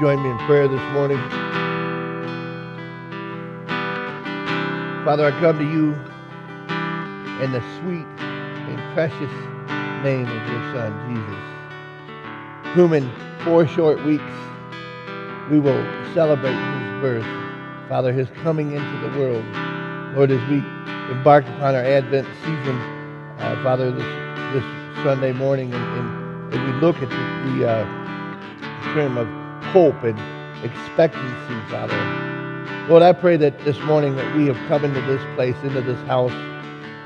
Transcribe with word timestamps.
join 0.00 0.22
me 0.22 0.30
in 0.30 0.38
prayer 0.46 0.66
this 0.66 0.80
morning? 0.94 1.18
Father, 5.04 5.26
I 5.26 5.30
come 5.40 5.58
to 5.58 5.64
you 5.64 5.92
in 7.44 7.52
the 7.52 7.60
sweet 7.78 8.06
and 8.16 8.94
precious 8.94 9.30
name 10.02 10.24
of 10.24 10.48
your 10.48 10.72
Son, 10.72 10.90
Jesus, 11.06 12.74
whom 12.74 12.94
in 12.94 13.10
four 13.44 13.66
short 13.68 14.02
weeks 14.06 14.24
we 15.50 15.60
will 15.60 15.84
celebrate 16.14 16.54
his 16.54 17.02
birth. 17.02 17.26
Father, 17.90 18.10
his 18.10 18.28
coming 18.42 18.72
into 18.72 18.98
the 19.06 19.18
world. 19.18 19.44
Lord, 20.16 20.30
as 20.30 20.40
we 20.48 20.64
embark 21.12 21.44
upon 21.44 21.74
our 21.74 21.84
Advent 21.84 22.26
season, 22.40 22.76
uh, 23.38 23.62
Father, 23.62 23.90
this, 23.90 24.54
this 24.54 24.64
Sunday 25.04 25.32
morning, 25.32 25.74
and, 25.74 25.84
and 25.98 26.54
as 26.54 26.74
we 26.74 26.80
look 26.80 26.96
at 27.02 27.10
the, 27.10 27.58
the 27.58 27.68
uh, 27.68 27.84
term 28.94 29.18
of 29.18 29.39
hope 29.72 30.02
and 30.02 30.18
expectancy, 30.64 31.70
Father. 31.70 31.96
Lord, 32.88 33.02
I 33.02 33.12
pray 33.12 33.36
that 33.36 33.58
this 33.64 33.78
morning 33.80 34.16
that 34.16 34.36
we 34.36 34.46
have 34.46 34.56
come 34.68 34.84
into 34.84 35.00
this 35.02 35.22
place, 35.36 35.54
into 35.62 35.80
this 35.80 36.00
house, 36.08 36.32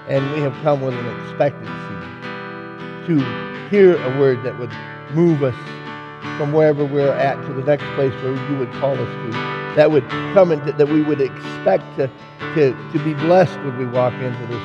and 0.09 0.32
we 0.32 0.40
have 0.40 0.54
come 0.62 0.80
with 0.80 0.95
an 0.95 1.20
expectancy 1.20 1.74
to 3.06 3.68
hear 3.68 3.96
a 4.02 4.18
word 4.18 4.42
that 4.45 4.59
would 4.59 4.73
move 5.14 5.42
us 5.42 5.54
from 6.38 6.52
wherever 6.52 6.84
we're 6.84 7.12
at 7.12 7.37
to 7.46 7.52
the 7.52 7.62
next 7.62 7.84
place 7.95 8.12
where 8.23 8.34
you 8.50 8.59
would 8.59 8.73
call 8.73 8.95
us 8.95 8.98
to. 8.98 9.30
That 9.76 9.90
would 9.90 10.09
come 10.09 10.51
into, 10.52 10.73
that 10.73 10.88
we 10.88 11.02
would 11.02 11.20
expect 11.20 11.84
to, 11.96 12.09
to, 12.54 12.73
to 12.92 13.04
be 13.04 13.12
blessed 13.15 13.59
when 13.59 13.76
we 13.76 13.87
walk 13.87 14.15
into 14.15 14.46
this 14.46 14.62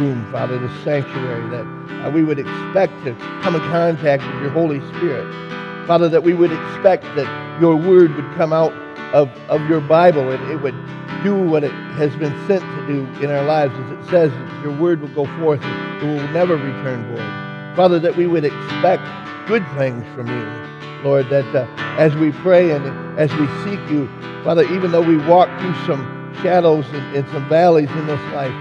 room, 0.00 0.26
Father, 0.32 0.58
this 0.58 0.84
sanctuary, 0.84 1.50
that 1.50 2.06
uh, 2.06 2.10
we 2.10 2.24
would 2.24 2.38
expect 2.38 2.92
to 3.04 3.14
come 3.42 3.54
in 3.54 3.60
contact 3.68 4.24
with 4.24 4.42
your 4.42 4.50
Holy 4.50 4.80
Spirit. 4.96 5.51
Father, 5.86 6.08
that 6.08 6.22
we 6.22 6.34
would 6.34 6.52
expect 6.52 7.04
that 7.16 7.60
your 7.60 7.76
word 7.76 8.14
would 8.14 8.34
come 8.36 8.52
out 8.52 8.72
of, 9.12 9.28
of 9.48 9.60
your 9.68 9.80
Bible 9.80 10.30
and 10.30 10.50
it 10.50 10.56
would 10.56 10.76
do 11.22 11.36
what 11.36 11.64
it 11.64 11.72
has 11.94 12.14
been 12.16 12.34
sent 12.46 12.62
to 12.62 12.86
do 12.86 13.24
in 13.24 13.30
our 13.30 13.44
lives. 13.44 13.74
As 13.74 13.90
it 13.92 14.10
says, 14.10 14.32
your 14.62 14.76
word 14.78 15.00
will 15.00 15.14
go 15.14 15.26
forth 15.38 15.60
and 15.62 16.02
it 16.02 16.06
will 16.06 16.28
never 16.32 16.56
return 16.56 17.06
void. 17.14 17.76
Father, 17.76 17.98
that 17.98 18.16
we 18.16 18.26
would 18.26 18.44
expect 18.44 19.02
good 19.46 19.66
things 19.76 20.04
from 20.14 20.28
you. 20.28 21.02
Lord, 21.04 21.28
that 21.30 21.54
uh, 21.54 21.66
as 21.98 22.14
we 22.14 22.30
pray 22.30 22.70
and 22.70 22.86
as 23.18 23.32
we 23.34 23.46
seek 23.64 23.80
you, 23.90 24.06
Father, 24.44 24.62
even 24.72 24.92
though 24.92 25.02
we 25.02 25.16
walk 25.16 25.48
through 25.60 25.74
some 25.86 26.34
shadows 26.42 26.86
and, 26.88 27.16
and 27.16 27.28
some 27.30 27.48
valleys 27.48 27.90
in 27.90 28.06
this 28.06 28.20
life, 28.32 28.52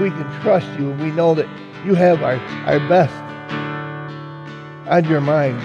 we 0.00 0.10
can 0.10 0.40
trust 0.40 0.66
you 0.78 0.90
and 0.90 1.00
we 1.00 1.10
know 1.10 1.34
that 1.34 1.48
you 1.84 1.94
have 1.94 2.22
our, 2.22 2.36
our 2.66 2.80
best 2.88 3.14
on 4.88 5.04
your 5.04 5.20
mind. 5.20 5.60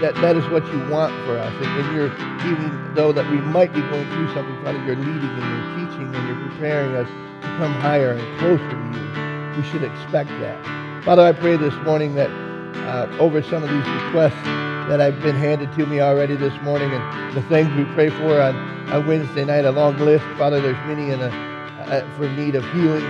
That, 0.00 0.14
that, 0.22 0.36
is 0.36 0.46
what 0.48 0.64
you 0.72 0.78
want 0.88 1.12
for 1.26 1.36
us. 1.36 1.52
And, 1.54 1.66
and 1.66 1.96
you're, 1.96 2.12
even 2.46 2.94
though 2.94 3.12
that 3.12 3.28
we 3.30 3.38
might 3.38 3.72
be 3.72 3.80
going 3.80 4.08
through 4.10 4.32
something, 4.32 4.54
Father, 4.62 4.78
you're 4.84 4.94
leading 4.94 5.28
and 5.28 5.42
you're 5.42 5.86
teaching 5.86 6.14
and 6.14 6.28
you're 6.28 6.48
preparing 6.50 6.94
us 6.94 7.08
to 7.42 7.48
come 7.58 7.72
higher 7.74 8.12
and 8.12 8.38
closer 8.38 8.62
to 8.62 8.76
you. 8.94 9.56
We 9.56 9.68
should 9.68 9.82
expect 9.82 10.30
that. 10.38 11.04
Father, 11.04 11.22
I 11.22 11.32
pray 11.32 11.56
this 11.56 11.74
morning 11.84 12.14
that 12.14 12.30
uh, 12.30 13.08
over 13.18 13.42
some 13.42 13.64
of 13.64 13.70
these 13.70 13.86
requests 14.04 14.40
that 14.88 15.00
have 15.00 15.20
been 15.20 15.36
handed 15.36 15.72
to 15.72 15.84
me 15.86 16.00
already 16.00 16.36
this 16.36 16.54
morning 16.62 16.90
and 16.92 17.36
the 17.36 17.42
things 17.42 17.68
we 17.76 17.84
pray 17.94 18.08
for 18.08 18.40
on, 18.40 18.54
on 18.90 19.06
Wednesday 19.06 19.44
night, 19.44 19.64
a 19.64 19.72
long 19.72 19.98
list. 19.98 20.24
Father, 20.38 20.60
there's 20.60 20.86
many 20.86 21.10
in 21.10 21.20
a, 21.20 21.28
uh, 21.28 22.16
for 22.16 22.28
need 22.30 22.54
of 22.54 22.64
healing, 22.72 23.04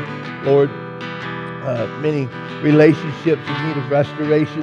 Lord. 0.45 0.71
Uh, 0.71 1.87
many 2.01 2.25
relationships 2.63 3.43
in 3.47 3.69
need 3.69 3.77
of 3.77 3.91
restoration. 3.91 4.63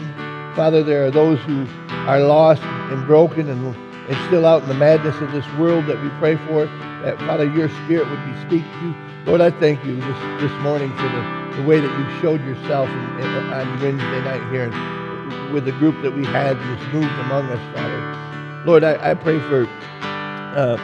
Father, 0.56 0.82
there 0.82 1.06
are 1.06 1.12
those 1.12 1.40
who 1.42 1.68
are 2.06 2.20
lost 2.20 2.62
and 2.62 3.06
broken 3.08 3.50
and, 3.50 3.76
and 3.76 4.28
still 4.28 4.46
out 4.46 4.62
in 4.62 4.70
the 4.70 4.76
madness 4.76 5.20
of 5.22 5.32
this 5.32 5.46
world 5.58 5.88
that 5.88 6.02
we 6.02 6.10
pray 6.20 6.36
for. 6.48 6.66
That, 7.02 7.18
Father, 7.20 7.50
your 7.50 7.70
Spirit 7.86 8.10
would 8.10 8.26
be 8.26 8.40
speaking 8.42 8.72
to. 8.80 8.86
You. 8.88 8.96
Lord, 9.26 9.42
I 9.42 9.50
thank 9.60 9.84
you 9.84 9.96
this, 9.96 10.42
this 10.42 10.52
morning 10.62 10.96
for 10.98 11.10
the, 11.10 11.56
the 11.58 11.64
way 11.68 11.80
that 11.80 12.00
you 12.00 12.22
showed 12.22 12.46
yourself 12.46 12.88
in, 12.90 13.20
in, 13.20 13.28
on 13.50 13.80
Wednesday 13.82 14.22
night 14.22 14.52
here 14.52 14.70
and 14.72 15.54
with 15.54 15.66
the 15.66 15.72
group 15.74 16.00
that 16.04 16.12
we 16.12 16.24
had 16.26 16.58
was 16.58 16.94
moved 16.94 17.20
among 17.26 17.50
us, 17.50 17.76
Father. 17.76 18.64
Lord, 18.66 18.84
I, 18.84 19.12
I 19.12 19.14
pray 19.16 19.40
for, 19.40 19.68
uh, 20.02 20.78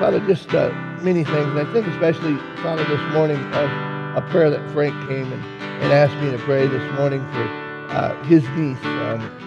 Father, 0.00 0.20
just 0.26 0.52
uh, 0.54 0.70
many 1.00 1.24
things. 1.24 1.46
And 1.46 1.58
I 1.58 1.72
think 1.72 1.86
especially, 1.86 2.36
Father, 2.62 2.84
this 2.84 3.00
morning 3.14 3.38
of 3.54 3.70
a 4.16 4.26
prayer 4.30 4.50
that 4.50 4.70
Frank 4.72 4.92
came 5.08 5.32
and, 5.32 5.44
and 5.82 5.92
asked 5.92 6.16
me 6.22 6.30
to 6.30 6.38
pray 6.38 6.66
this 6.66 6.92
morning 6.98 7.20
for 7.32 7.66
uh, 7.92 8.22
his 8.24 8.46
niece. 8.50 8.84
Um, 8.84 9.45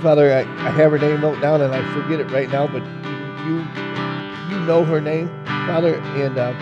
Father, 0.00 0.32
I, 0.32 0.40
I 0.40 0.70
have 0.70 0.92
her 0.92 0.98
name 0.98 1.20
note 1.20 1.40
down 1.40 1.60
and 1.60 1.74
I 1.74 1.82
forget 1.92 2.20
it 2.20 2.30
right 2.30 2.48
now, 2.50 2.66
but 2.66 2.82
you 3.46 3.58
you 4.48 4.64
know 4.64 4.84
her 4.84 5.00
name, 5.00 5.28
Father, 5.44 5.96
and 5.96 6.38
uh, 6.38 6.54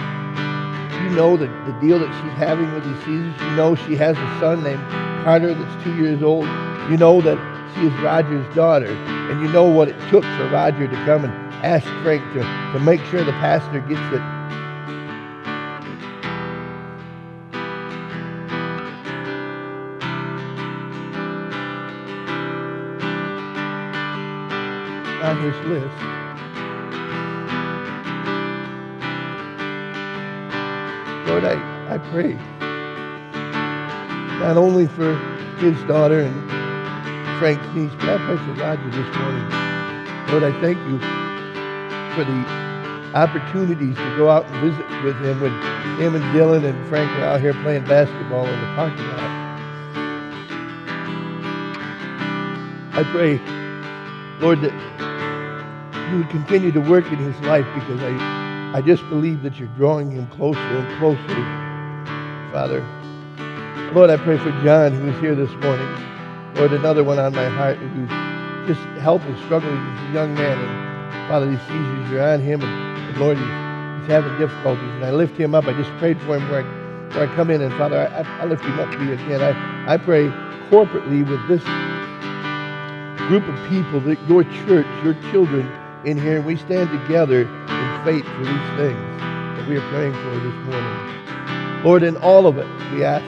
you 1.05 1.11
know 1.15 1.37
the, 1.37 1.47
the 1.71 1.79
deal 1.81 1.99
that 1.99 2.09
she's 2.09 2.39
having 2.39 2.73
with 2.73 2.85
these 2.85 2.99
seizures. 3.05 3.41
You 3.41 3.57
know 3.57 3.75
she 3.75 3.95
has 3.97 4.17
a 4.17 4.41
son 4.41 4.63
named 4.63 4.83
Carter 5.25 5.55
that's 5.55 5.85
two 5.85 5.95
years 5.97 6.23
old. 6.23 6.45
You 6.91 6.97
know 6.97 7.21
that 7.21 7.39
she 7.75 7.87
is 7.87 7.93
Roger's 8.01 8.55
daughter, 8.55 8.89
and 8.89 9.41
you 9.43 9.49
know 9.49 9.65
what 9.65 9.89
it 9.89 9.97
took 10.09 10.25
for 10.25 10.49
Roger 10.49 10.89
to 10.89 10.97
come 11.05 11.25
and 11.25 11.33
ask 11.65 11.87
Frank 12.03 12.23
to, 12.33 12.41
to 12.73 12.81
make 12.81 13.03
sure 13.07 13.23
the 13.25 13.33
pastor 13.33 13.81
gets 13.81 14.01
it 14.15 14.36
on 25.37 25.53
his 25.53 25.59
list. 25.67 25.97
Lord, 31.29 31.45
I, 31.45 31.57
I 31.95 31.99
pray 32.11 32.35
not 34.39 34.57
only 34.57 34.87
for 34.87 35.15
his 35.59 35.77
daughter 35.85 36.21
and 36.21 36.51
Frank's 37.39 37.67
niece, 37.75 37.93
but 37.99 38.09
I 38.09 38.19
pray 38.25 38.37
for 38.37 38.53
Roger 38.61 38.91
this 38.91 39.17
morning. 39.17 39.47
Lord, 40.31 40.43
I 40.43 40.53
thank 40.61 40.79
you 40.89 40.99
for 42.15 42.25
the 42.25 42.67
opportunities 43.15 43.97
to 43.97 44.17
go 44.17 44.31
out 44.31 44.47
and 44.47 44.71
visit 44.71 45.05
with 45.05 45.17
him 45.25 45.41
when 45.41 45.53
him 46.01 46.15
and 46.15 46.25
Dylan 46.35 46.65
and 46.65 46.89
Frank 46.89 47.11
were 47.19 47.25
out 47.25 47.41
here 47.41 47.55
playing 47.63 47.85
basketball 47.85 48.47
in 48.47 48.61
the 48.61 48.67
parking 48.75 49.07
lot. 49.09 49.37
I 52.93 53.03
pray, 53.13 53.39
Lord, 54.41 54.63
that 54.63 54.73
you 56.11 56.19
would 56.19 56.31
continue 56.31 56.73
to 56.73 56.81
work 56.81 57.07
in 57.07 57.19
his 57.19 57.39
life 57.43 57.67
because 57.75 58.01
I, 58.03 58.73
I 58.77 58.81
just 58.81 59.09
believe 59.09 59.43
that 59.43 59.59
you're 59.59 59.69
drawing 59.77 60.11
him 60.11 60.27
closer 60.29 60.59
and 60.59 60.99
closer, 60.99 61.43
Father. 62.53 62.85
Lord, 63.95 64.11
I 64.11 64.17
pray 64.17 64.37
for 64.39 64.51
John, 64.63 64.93
who 64.93 65.09
is 65.09 65.21
here 65.21 65.35
this 65.35 65.51
morning. 65.63 65.89
Lord, 66.55 66.73
another 66.73 67.05
one 67.05 67.19
on 67.19 67.35
my 67.35 67.49
heart 67.49 67.79
who's 67.79 68.09
just 68.69 68.87
helping, 69.01 69.37
struggling. 69.45 69.77
He's 69.77 70.11
a 70.11 70.13
young 70.13 70.35
man. 70.35 70.59
And 70.59 71.29
Father, 71.29 71.51
these 71.51 71.61
seizures 71.63 72.13
are 72.13 72.35
on 72.35 72.41
him. 72.41 72.63
And, 72.63 72.99
and 73.09 73.19
Lord, 73.19 73.39
he's, 73.39 73.47
he's, 73.47 74.11
having 74.11 74.37
difficulties. 74.39 74.91
And 74.97 75.05
I 75.05 75.13
lift 75.13 75.37
him 75.37 75.55
up. 75.55 75.67
I 75.67 75.73
just 75.73 75.91
prayed 75.99 76.21
for 76.23 76.37
him 76.37 76.49
where 76.51 76.63
I, 76.63 77.15
where 77.15 77.29
I 77.29 77.35
come 77.35 77.51
in. 77.51 77.63
And 77.63 77.73
Father, 77.75 77.99
I, 77.99 78.43
I 78.43 78.45
lift 78.45 78.65
him 78.65 78.79
up 78.79 78.91
to 78.93 79.05
you 79.05 79.13
again. 79.13 79.41
I, 79.41 79.95
I 79.95 79.97
pray 79.97 80.29
corporately 80.71 81.27
with 81.29 81.47
this 81.49 81.63
group 83.29 83.49
of 83.49 83.69
people, 83.69 84.01
that 84.01 84.19
your 84.29 84.45
church, 84.67 84.87
your 85.05 85.15
children, 85.31 85.67
in 86.07 86.17
here, 86.17 86.41
we 86.41 86.55
stand 86.57 86.89
together 86.89 87.43
in 87.43 88.05
faith 88.05 88.25
for 88.25 88.45
these 88.45 88.71
things 88.79 89.19
that 89.19 89.67
we 89.69 89.77
are 89.77 89.89
praying 89.91 90.13
for 90.15 90.35
this 90.39 90.55
morning. 90.65 91.83
Lord, 91.83 92.05
in 92.05 92.17
all 92.19 92.47
of 92.47 92.59
it, 92.59 92.67
we 92.93 93.03
ask 93.03 93.25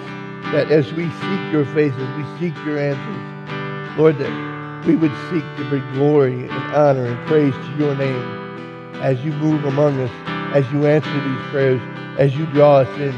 that 0.52 0.70
as 0.70 0.92
we 0.92 1.10
seek 1.10 1.52
your 1.52 1.64
face, 1.74 1.92
as 1.92 2.16
we 2.16 2.38
seek 2.38 2.54
your 2.64 2.78
answers, 2.78 3.98
Lord, 3.98 4.16
that 4.18 4.86
we 4.86 4.94
would 4.94 5.10
seek 5.28 5.42
to 5.56 5.68
bring 5.68 5.92
glory 5.92 6.48
and 6.48 6.74
honor 6.74 7.06
and 7.06 7.26
praise 7.26 7.52
to 7.52 7.76
your 7.76 7.96
name 7.96 8.94
as 9.02 9.20
you 9.24 9.32
move 9.32 9.64
among 9.64 10.00
us, 10.00 10.10
as 10.54 10.70
you 10.72 10.86
answer 10.86 11.12
these 11.12 11.50
prayers, 11.50 11.80
as 12.16 12.36
you 12.36 12.46
draw 12.46 12.78
us 12.78 12.88
in 13.00 13.10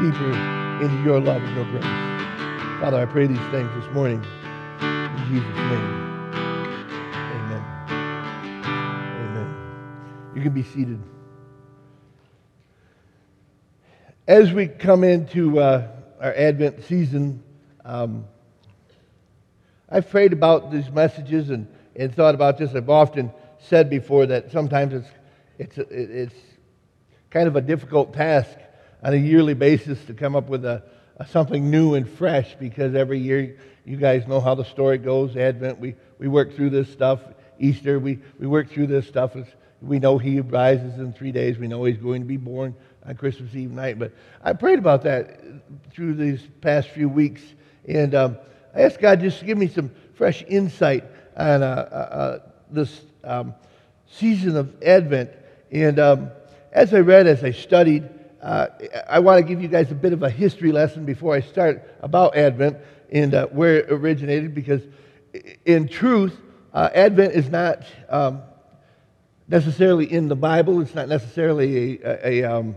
deeper 0.00 0.30
into 0.82 1.02
your 1.02 1.20
love 1.20 1.42
and 1.42 1.56
your 1.56 1.64
grace. 1.70 1.84
Father, 2.80 2.98
I 3.00 3.06
pray 3.06 3.26
these 3.26 3.38
things 3.50 3.70
this 3.82 3.94
morning 3.94 4.22
in 4.82 5.24
Jesus' 5.30 5.56
name. 5.56 5.99
You 10.40 10.44
can 10.44 10.54
be 10.54 10.62
seated. 10.62 10.98
As 14.26 14.50
we 14.50 14.68
come 14.68 15.04
into 15.04 15.60
uh, 15.60 15.88
our 16.18 16.32
Advent 16.32 16.82
season, 16.84 17.42
um, 17.84 18.24
I've 19.86 20.08
prayed 20.08 20.32
about 20.32 20.72
these 20.72 20.88
messages 20.88 21.50
and, 21.50 21.68
and 21.94 22.14
thought 22.14 22.34
about 22.34 22.56
this. 22.56 22.74
I've 22.74 22.88
often 22.88 23.30
said 23.58 23.90
before 23.90 24.24
that 24.28 24.50
sometimes 24.50 24.94
it's, 24.94 25.08
it's, 25.58 25.76
it's 25.90 26.34
kind 27.28 27.46
of 27.46 27.56
a 27.56 27.60
difficult 27.60 28.14
task 28.14 28.56
on 29.02 29.12
a 29.12 29.18
yearly 29.18 29.52
basis 29.52 30.02
to 30.06 30.14
come 30.14 30.34
up 30.34 30.48
with 30.48 30.64
a, 30.64 30.82
a, 31.18 31.26
something 31.26 31.70
new 31.70 31.96
and 31.96 32.08
fresh 32.08 32.54
because 32.58 32.94
every 32.94 33.18
year 33.18 33.58
you 33.84 33.98
guys 33.98 34.26
know 34.26 34.40
how 34.40 34.54
the 34.54 34.64
story 34.64 34.96
goes. 34.96 35.36
Advent, 35.36 35.78
we, 35.78 35.96
we 36.18 36.28
work 36.28 36.54
through 36.54 36.70
this 36.70 36.90
stuff 36.90 37.20
Easter. 37.58 37.98
We, 37.98 38.20
we 38.38 38.46
work 38.46 38.70
through 38.70 38.86
this 38.86 39.06
stuff. 39.06 39.36
It's, 39.36 39.50
we 39.82 39.98
know 39.98 40.18
he 40.18 40.40
rises 40.40 40.98
in 40.98 41.12
three 41.12 41.32
days. 41.32 41.58
We 41.58 41.68
know 41.68 41.84
he's 41.84 41.96
going 41.96 42.22
to 42.22 42.26
be 42.28 42.36
born 42.36 42.74
on 43.06 43.14
Christmas 43.16 43.54
Eve 43.54 43.70
night. 43.70 43.98
But 43.98 44.12
I 44.42 44.52
prayed 44.52 44.78
about 44.78 45.02
that 45.02 45.40
through 45.92 46.14
these 46.14 46.42
past 46.60 46.88
few 46.90 47.08
weeks. 47.08 47.42
And 47.88 48.14
um, 48.14 48.38
I 48.74 48.82
asked 48.82 49.00
God 49.00 49.20
just 49.20 49.40
to 49.40 49.44
give 49.44 49.58
me 49.58 49.68
some 49.68 49.90
fresh 50.14 50.44
insight 50.48 51.04
on 51.36 51.62
uh, 51.62 51.66
uh, 51.66 51.94
uh 52.14 52.38
this 52.70 53.00
um, 53.24 53.54
season 54.06 54.56
of 54.56 54.82
Advent. 54.82 55.30
And 55.72 55.98
um, 55.98 56.30
as 56.72 56.92
I 56.92 57.00
read, 57.00 57.26
as 57.26 57.42
I 57.42 57.52
studied, 57.52 58.08
uh, 58.42 58.68
I 59.08 59.18
want 59.18 59.38
to 59.38 59.48
give 59.48 59.62
you 59.62 59.68
guys 59.68 59.90
a 59.90 59.94
bit 59.94 60.12
of 60.12 60.22
a 60.22 60.30
history 60.30 60.72
lesson 60.72 61.04
before 61.04 61.34
I 61.34 61.40
start 61.40 61.88
about 62.00 62.36
Advent 62.36 62.76
and 63.10 63.34
uh, 63.34 63.46
where 63.48 63.78
it 63.78 63.86
originated, 63.90 64.54
because 64.54 64.82
in 65.64 65.88
truth, 65.88 66.36
uh, 66.72 66.90
Advent 66.94 67.34
is 67.34 67.50
not 67.50 67.84
um, 68.08 68.42
necessarily 69.50 70.10
in 70.10 70.28
the 70.28 70.36
Bible. 70.36 70.80
It's 70.80 70.94
not 70.94 71.08
necessarily 71.08 72.00
a, 72.02 72.28
a, 72.28 72.42
a 72.42 72.52
um, 72.56 72.76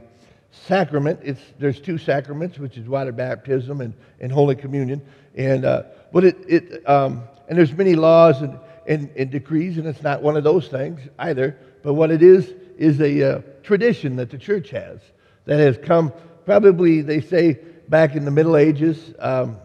sacrament. 0.51 1.19
It's, 1.23 1.41
there's 1.59 1.79
two 1.79 1.97
sacraments, 1.97 2.57
which 2.57 2.77
is 2.77 2.87
water 2.87 3.11
baptism 3.11 3.79
and, 3.79 3.93
and 4.19 4.31
Holy 4.31 4.55
Communion. 4.55 5.01
And, 5.35 5.65
uh, 5.65 5.83
but 6.11 6.25
it, 6.25 6.37
it 6.47 6.89
um, 6.89 7.23
and 7.47 7.57
there's 7.57 7.73
many 7.73 7.95
laws 7.95 8.41
and, 8.41 8.59
and, 8.87 9.09
and, 9.15 9.29
decrees, 9.29 9.77
and 9.77 9.87
it's 9.87 10.01
not 10.01 10.21
one 10.21 10.35
of 10.35 10.43
those 10.43 10.67
things 10.67 10.99
either. 11.19 11.57
But 11.83 11.93
what 11.93 12.11
it 12.11 12.23
is, 12.23 12.51
is 12.77 12.99
a 12.99 13.35
uh, 13.37 13.41
tradition 13.61 14.15
that 14.15 14.31
the 14.31 14.37
church 14.37 14.71
has 14.71 14.99
that 15.45 15.59
has 15.59 15.77
come 15.77 16.11
probably, 16.45 17.01
they 17.01 17.21
say, 17.21 17.59
back 17.87 18.15
in 18.15 18.25
the 18.25 18.31
Middle 18.31 18.57
Ages. 18.57 19.13
Um, 19.19 19.57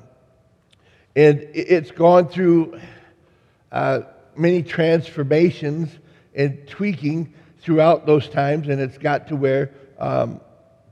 and 1.16 1.40
it's 1.54 1.90
gone 1.90 2.28
through 2.28 2.78
uh, 3.72 4.00
many 4.36 4.62
transformations 4.62 5.90
and 6.38 6.66
tweaking 6.68 7.34
throughout 7.58 8.06
those 8.06 8.28
times, 8.28 8.68
and 8.68 8.80
it's 8.80 8.96
got 8.96 9.26
to 9.28 9.36
where, 9.36 9.72
um, 9.98 10.40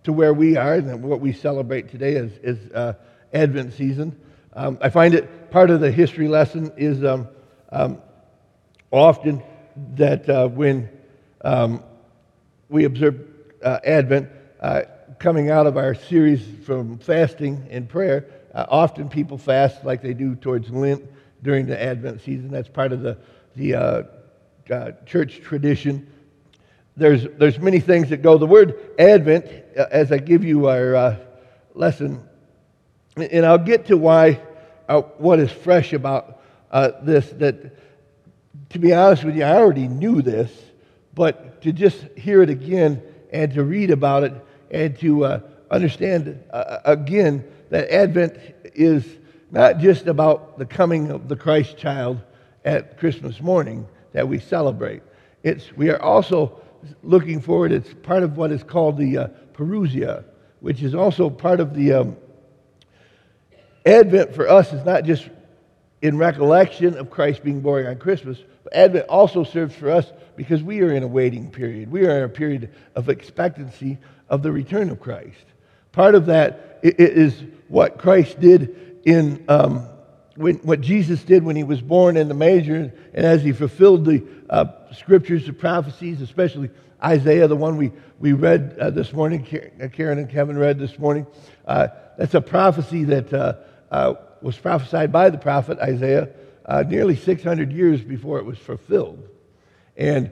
to 0.02 0.12
where 0.12 0.34
we 0.34 0.56
are 0.56 0.74
and 0.74 1.02
what 1.02 1.20
we 1.20 1.32
celebrate 1.32 1.88
today 1.88 2.14
is, 2.16 2.32
is 2.42 2.70
uh, 2.72 2.92
Advent 3.32 3.72
season. 3.72 4.20
Um, 4.52 4.76
I 4.82 4.90
find 4.90 5.14
it 5.14 5.50
part 5.50 5.70
of 5.70 5.80
the 5.80 5.90
history 5.90 6.28
lesson 6.28 6.72
is 6.76 7.02
um, 7.04 7.28
um 7.70 7.98
often 8.90 9.42
that 9.94 10.28
uh, 10.28 10.48
when 10.48 10.88
um, 11.42 11.82
we 12.68 12.84
observe 12.84 13.20
uh, 13.62 13.78
Advent, 13.84 14.28
uh, 14.60 14.82
coming 15.18 15.50
out 15.50 15.66
of 15.66 15.76
our 15.76 15.94
series 15.94 16.42
from 16.64 16.98
fasting 16.98 17.66
and 17.70 17.88
prayer, 17.88 18.26
uh, 18.54 18.64
often 18.68 19.08
people 19.08 19.38
fast 19.38 19.84
like 19.84 20.02
they 20.02 20.14
do 20.14 20.34
towards 20.34 20.70
Lent 20.70 21.04
during 21.42 21.66
the 21.66 21.80
Advent 21.80 22.22
season. 22.22 22.50
That's 22.50 22.68
part 22.68 22.92
of 22.92 23.02
the, 23.02 23.18
the 23.54 24.08
uh, 24.70 24.74
uh 24.74 24.92
church 25.04 25.40
tradition. 25.42 26.10
There's, 26.96 27.26
there's 27.38 27.58
many 27.58 27.80
things 27.80 28.08
that 28.10 28.22
go. 28.22 28.38
The 28.38 28.46
word 28.46 28.78
Advent, 28.98 29.46
uh, 29.76 29.86
as 29.90 30.12
I 30.12 30.18
give 30.18 30.44
you 30.44 30.68
our 30.68 30.94
uh, 30.94 31.16
lesson, 31.74 32.26
and 33.16 33.44
I'll 33.46 33.58
get 33.58 33.86
to 33.86 33.96
why, 33.96 34.40
what 35.18 35.38
is 35.40 35.50
fresh 35.50 35.92
about 35.92 36.40
this, 37.02 37.28
that 37.38 37.76
to 38.70 38.78
be 38.78 38.92
honest 38.92 39.24
with 39.24 39.36
you, 39.36 39.44
I 39.44 39.56
already 39.56 39.88
knew 39.88 40.22
this, 40.22 40.50
but 41.14 41.62
to 41.62 41.72
just 41.72 41.98
hear 42.16 42.42
it 42.42 42.50
again 42.50 43.02
and 43.32 43.52
to 43.54 43.64
read 43.64 43.90
about 43.90 44.24
it 44.24 44.34
and 44.70 44.98
to 45.00 45.24
uh, 45.24 45.40
understand 45.70 46.42
uh, 46.50 46.78
again 46.84 47.44
that 47.70 47.90
Advent 47.90 48.38
is 48.74 49.04
not 49.50 49.78
just 49.78 50.06
about 50.06 50.58
the 50.58 50.66
coming 50.66 51.10
of 51.10 51.28
the 51.28 51.36
Christ 51.36 51.76
child 51.76 52.20
at 52.64 52.98
Christmas 52.98 53.40
morning 53.40 53.86
that 54.16 54.26
we 54.26 54.38
celebrate. 54.38 55.02
It's, 55.42 55.76
we 55.76 55.90
are 55.90 56.00
also 56.00 56.58
looking 57.02 57.38
forward, 57.38 57.70
it's 57.70 57.92
part 58.02 58.22
of 58.22 58.38
what 58.38 58.50
is 58.50 58.62
called 58.62 58.96
the 58.96 59.18
uh, 59.18 59.28
Parousia, 59.52 60.24
which 60.60 60.82
is 60.82 60.94
also 60.94 61.28
part 61.28 61.60
of 61.60 61.74
the 61.74 61.92
um, 61.92 62.16
Advent 63.84 64.34
for 64.34 64.48
us 64.48 64.72
is 64.72 64.82
not 64.86 65.04
just 65.04 65.28
in 66.00 66.16
recollection 66.16 66.96
of 66.96 67.10
Christ 67.10 67.44
being 67.44 67.60
born 67.60 67.86
on 67.86 67.98
Christmas, 67.98 68.38
but 68.64 68.72
Advent 68.72 69.06
also 69.10 69.44
serves 69.44 69.74
for 69.74 69.90
us 69.90 70.10
because 70.34 70.62
we 70.62 70.80
are 70.80 70.92
in 70.92 71.02
a 71.02 71.06
waiting 71.06 71.50
period. 71.50 71.92
We 71.92 72.06
are 72.06 72.16
in 72.16 72.24
a 72.24 72.28
period 72.30 72.72
of 72.94 73.10
expectancy 73.10 73.98
of 74.30 74.42
the 74.42 74.50
return 74.50 74.88
of 74.88 74.98
Christ. 74.98 75.44
Part 75.92 76.14
of 76.14 76.24
that 76.26 76.78
is 76.82 77.44
what 77.68 77.98
Christ 77.98 78.40
did 78.40 78.98
in 79.04 79.44
um, 79.50 79.86
when, 80.36 80.56
what 80.56 80.80
Jesus 80.80 81.22
did 81.22 81.44
when 81.44 81.56
he 81.56 81.64
was 81.64 81.80
born 81.80 82.16
in 82.16 82.28
the 82.28 82.34
manger, 82.34 82.92
and 83.14 83.26
as 83.26 83.42
he 83.42 83.52
fulfilled 83.52 84.04
the 84.04 84.22
uh, 84.48 84.66
scriptures, 84.92 85.46
the 85.46 85.52
prophecies, 85.52 86.20
especially 86.20 86.70
Isaiah, 87.02 87.48
the 87.48 87.56
one 87.56 87.76
we, 87.76 87.92
we 88.18 88.32
read 88.32 88.76
uh, 88.78 88.90
this 88.90 89.12
morning, 89.12 89.46
uh, 89.82 89.88
Karen 89.88 90.18
and 90.18 90.30
Kevin 90.30 90.58
read 90.58 90.78
this 90.78 90.98
morning. 90.98 91.26
Uh, 91.66 91.88
that's 92.18 92.34
a 92.34 92.40
prophecy 92.40 93.04
that 93.04 93.32
uh, 93.32 93.54
uh, 93.90 94.14
was 94.42 94.56
prophesied 94.56 95.10
by 95.10 95.30
the 95.30 95.38
prophet 95.38 95.78
Isaiah 95.78 96.28
nearly 96.86 97.16
600 97.16 97.72
years 97.72 98.02
before 98.02 98.38
it 98.38 98.44
was 98.44 98.58
fulfilled. 98.58 99.28
And 99.96 100.30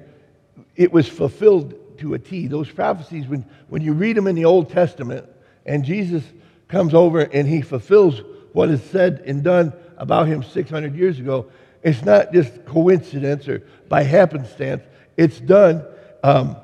it 0.76 0.92
was 0.92 1.08
fulfilled 1.08 1.98
to 1.98 2.14
a 2.14 2.18
T. 2.18 2.48
Those 2.48 2.70
prophecies, 2.70 3.26
when, 3.26 3.46
when 3.68 3.82
you 3.82 3.92
read 3.92 4.16
them 4.16 4.26
in 4.26 4.34
the 4.34 4.44
Old 4.44 4.70
Testament, 4.70 5.26
and 5.64 5.84
Jesus 5.84 6.24
comes 6.68 6.92
over 6.92 7.20
and 7.20 7.46
he 7.46 7.62
fulfills 7.62 8.20
what 8.52 8.68
is 8.68 8.82
said 8.82 9.22
and 9.26 9.42
done 9.42 9.72
about 9.96 10.26
him 10.26 10.43
600 10.43 10.94
years 10.94 11.19
ago, 11.19 11.50
it's 11.82 12.02
not 12.02 12.32
just 12.32 12.64
coincidence 12.64 13.49
or 13.49 13.62
by 13.88 14.02
happenstance. 14.02 14.82
It's 15.17 15.38
done 15.38 15.85
um, 16.23 16.56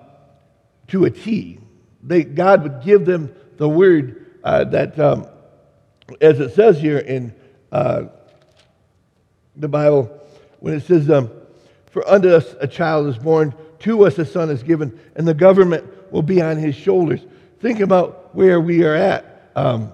to 0.89 1.05
a 1.05 1.11
T. 1.11 1.61
They, 2.03 2.25
God 2.25 2.63
would 2.63 2.83
give 2.83 3.05
them 3.05 3.35
the 3.57 3.69
word 3.69 4.27
uh, 4.43 4.65
that, 4.65 4.99
um, 4.99 5.27
as 6.21 6.41
it 6.41 6.55
says 6.55 6.81
here 6.81 6.99
in 6.99 7.35
uh, 7.71 8.05
the 9.57 9.69
Bible, 9.69 10.19
when 10.61 10.75
it 10.75 10.83
says, 10.85 11.11
um, 11.11 11.31
For 11.91 12.07
unto 12.09 12.31
us 12.31 12.55
a 12.61 12.67
child 12.67 13.09
is 13.09 13.19
born, 13.19 13.55
to 13.81 14.07
us 14.07 14.19
a 14.19 14.25
son 14.25 14.51
is 14.51 14.63
given, 14.63 14.99
and 15.17 15.27
the 15.27 15.35
government 15.35 15.85
will 16.13 16.23
be 16.23 16.41
on 16.41 16.57
his 16.57 16.75
shoulders. 16.75 17.21
Think 17.61 17.81
about 17.81 18.35
where 18.35 18.61
we 18.61 18.85
are 18.85 18.95
at 18.95 19.51
um, 19.55 19.93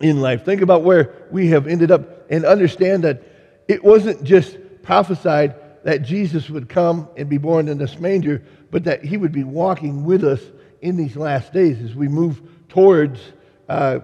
in 0.00 0.20
life. 0.20 0.44
Think 0.44 0.60
about 0.60 0.82
where 0.82 1.14
we 1.30 1.48
have 1.48 1.66
ended 1.66 1.90
up, 1.90 2.13
and 2.28 2.44
understand 2.44 3.04
that 3.04 3.22
it 3.68 3.82
wasn't 3.82 4.24
just 4.24 4.56
prophesied 4.82 5.54
that 5.84 6.02
Jesus 6.02 6.48
would 6.48 6.68
come 6.68 7.08
and 7.16 7.28
be 7.28 7.38
born 7.38 7.68
in 7.68 7.78
this 7.78 7.98
manger, 7.98 8.42
but 8.70 8.84
that 8.84 9.04
he 9.04 9.16
would 9.16 9.32
be 9.32 9.44
walking 9.44 10.04
with 10.04 10.24
us 10.24 10.40
in 10.80 10.96
these 10.96 11.16
last 11.16 11.52
days 11.52 11.80
as 11.82 11.94
we 11.94 12.08
move 12.08 12.40
towards 12.68 13.20
uh, 13.68 14.00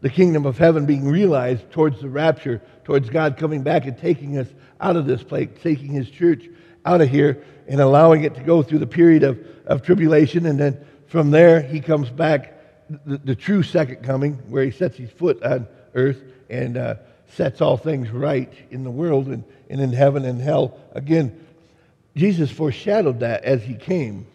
the 0.00 0.10
kingdom 0.10 0.46
of 0.46 0.58
heaven 0.58 0.86
being 0.86 1.08
realized, 1.08 1.70
towards 1.70 2.00
the 2.00 2.08
rapture, 2.08 2.62
towards 2.84 3.10
God 3.10 3.36
coming 3.36 3.62
back 3.62 3.86
and 3.86 3.96
taking 3.98 4.38
us 4.38 4.48
out 4.80 4.96
of 4.96 5.06
this 5.06 5.22
place, 5.22 5.48
taking 5.62 5.88
his 5.88 6.10
church 6.10 6.48
out 6.84 7.00
of 7.00 7.08
here 7.08 7.44
and 7.68 7.80
allowing 7.80 8.24
it 8.24 8.34
to 8.34 8.40
go 8.40 8.62
through 8.62 8.78
the 8.78 8.86
period 8.86 9.22
of, 9.22 9.38
of 9.66 9.82
tribulation. 9.82 10.46
And 10.46 10.58
then 10.58 10.84
from 11.06 11.30
there, 11.30 11.60
he 11.60 11.80
comes 11.80 12.08
back, 12.08 12.56
the, 13.04 13.18
the 13.18 13.34
true 13.34 13.62
second 13.62 14.02
coming, 14.02 14.34
where 14.48 14.64
he 14.64 14.70
sets 14.70 14.96
his 14.96 15.10
foot 15.10 15.42
on 15.42 15.68
earth 15.94 16.22
and 16.48 16.76
uh, 16.76 16.94
sets 17.32 17.60
all 17.60 17.76
things 17.76 18.10
right 18.10 18.52
in 18.70 18.84
the 18.84 18.90
world 18.90 19.26
and, 19.28 19.44
and 19.68 19.80
in 19.80 19.92
heaven 19.92 20.24
and 20.24 20.40
hell. 20.40 20.78
Again, 20.92 21.46
Jesus 22.16 22.50
foreshadowed 22.50 23.20
that 23.20 23.44
as 23.44 23.62
he 23.62 23.74
came. 23.74 24.26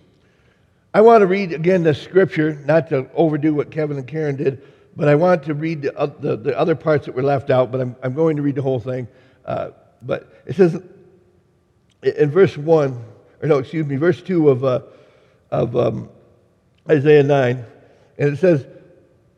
I 0.93 1.01
want 1.01 1.21
to 1.21 1.27
read 1.27 1.51
again 1.51 1.83
the 1.83 1.93
scripture, 1.93 2.55
not 2.65 2.89
to 2.89 3.09
overdo 3.13 3.53
what 3.53 3.69
Kevin 3.69 3.97
and 3.97 4.07
Karen 4.07 4.37
did, 4.37 4.63
but 4.95 5.09
I 5.09 5.15
want 5.15 5.43
to 5.43 5.53
read 5.53 5.81
the, 5.81 6.15
the, 6.19 6.37
the 6.37 6.57
other 6.57 6.75
parts 6.75 7.05
that 7.05 7.15
were 7.15 7.23
left 7.23 7.49
out, 7.49 7.71
but 7.71 7.81
I'm, 7.81 7.95
I'm 8.01 8.13
going 8.13 8.37
to 8.37 8.41
read 8.41 8.55
the 8.55 8.61
whole 8.61 8.79
thing. 8.79 9.07
Uh, 9.45 9.71
but 10.01 10.41
it 10.45 10.55
says, 10.55 10.81
in 12.01 12.31
verse 12.31 12.57
1, 12.57 13.03
or 13.41 13.47
no, 13.47 13.57
excuse 13.57 13.85
me, 13.85 13.97
verse 13.97 14.21
2 14.21 14.49
of, 14.49 14.63
uh, 14.63 14.81
of 15.51 15.75
um, 15.75 16.09
Isaiah 16.89 17.23
9, 17.23 17.65
and 18.17 18.33
it 18.33 18.37
says, 18.37 18.65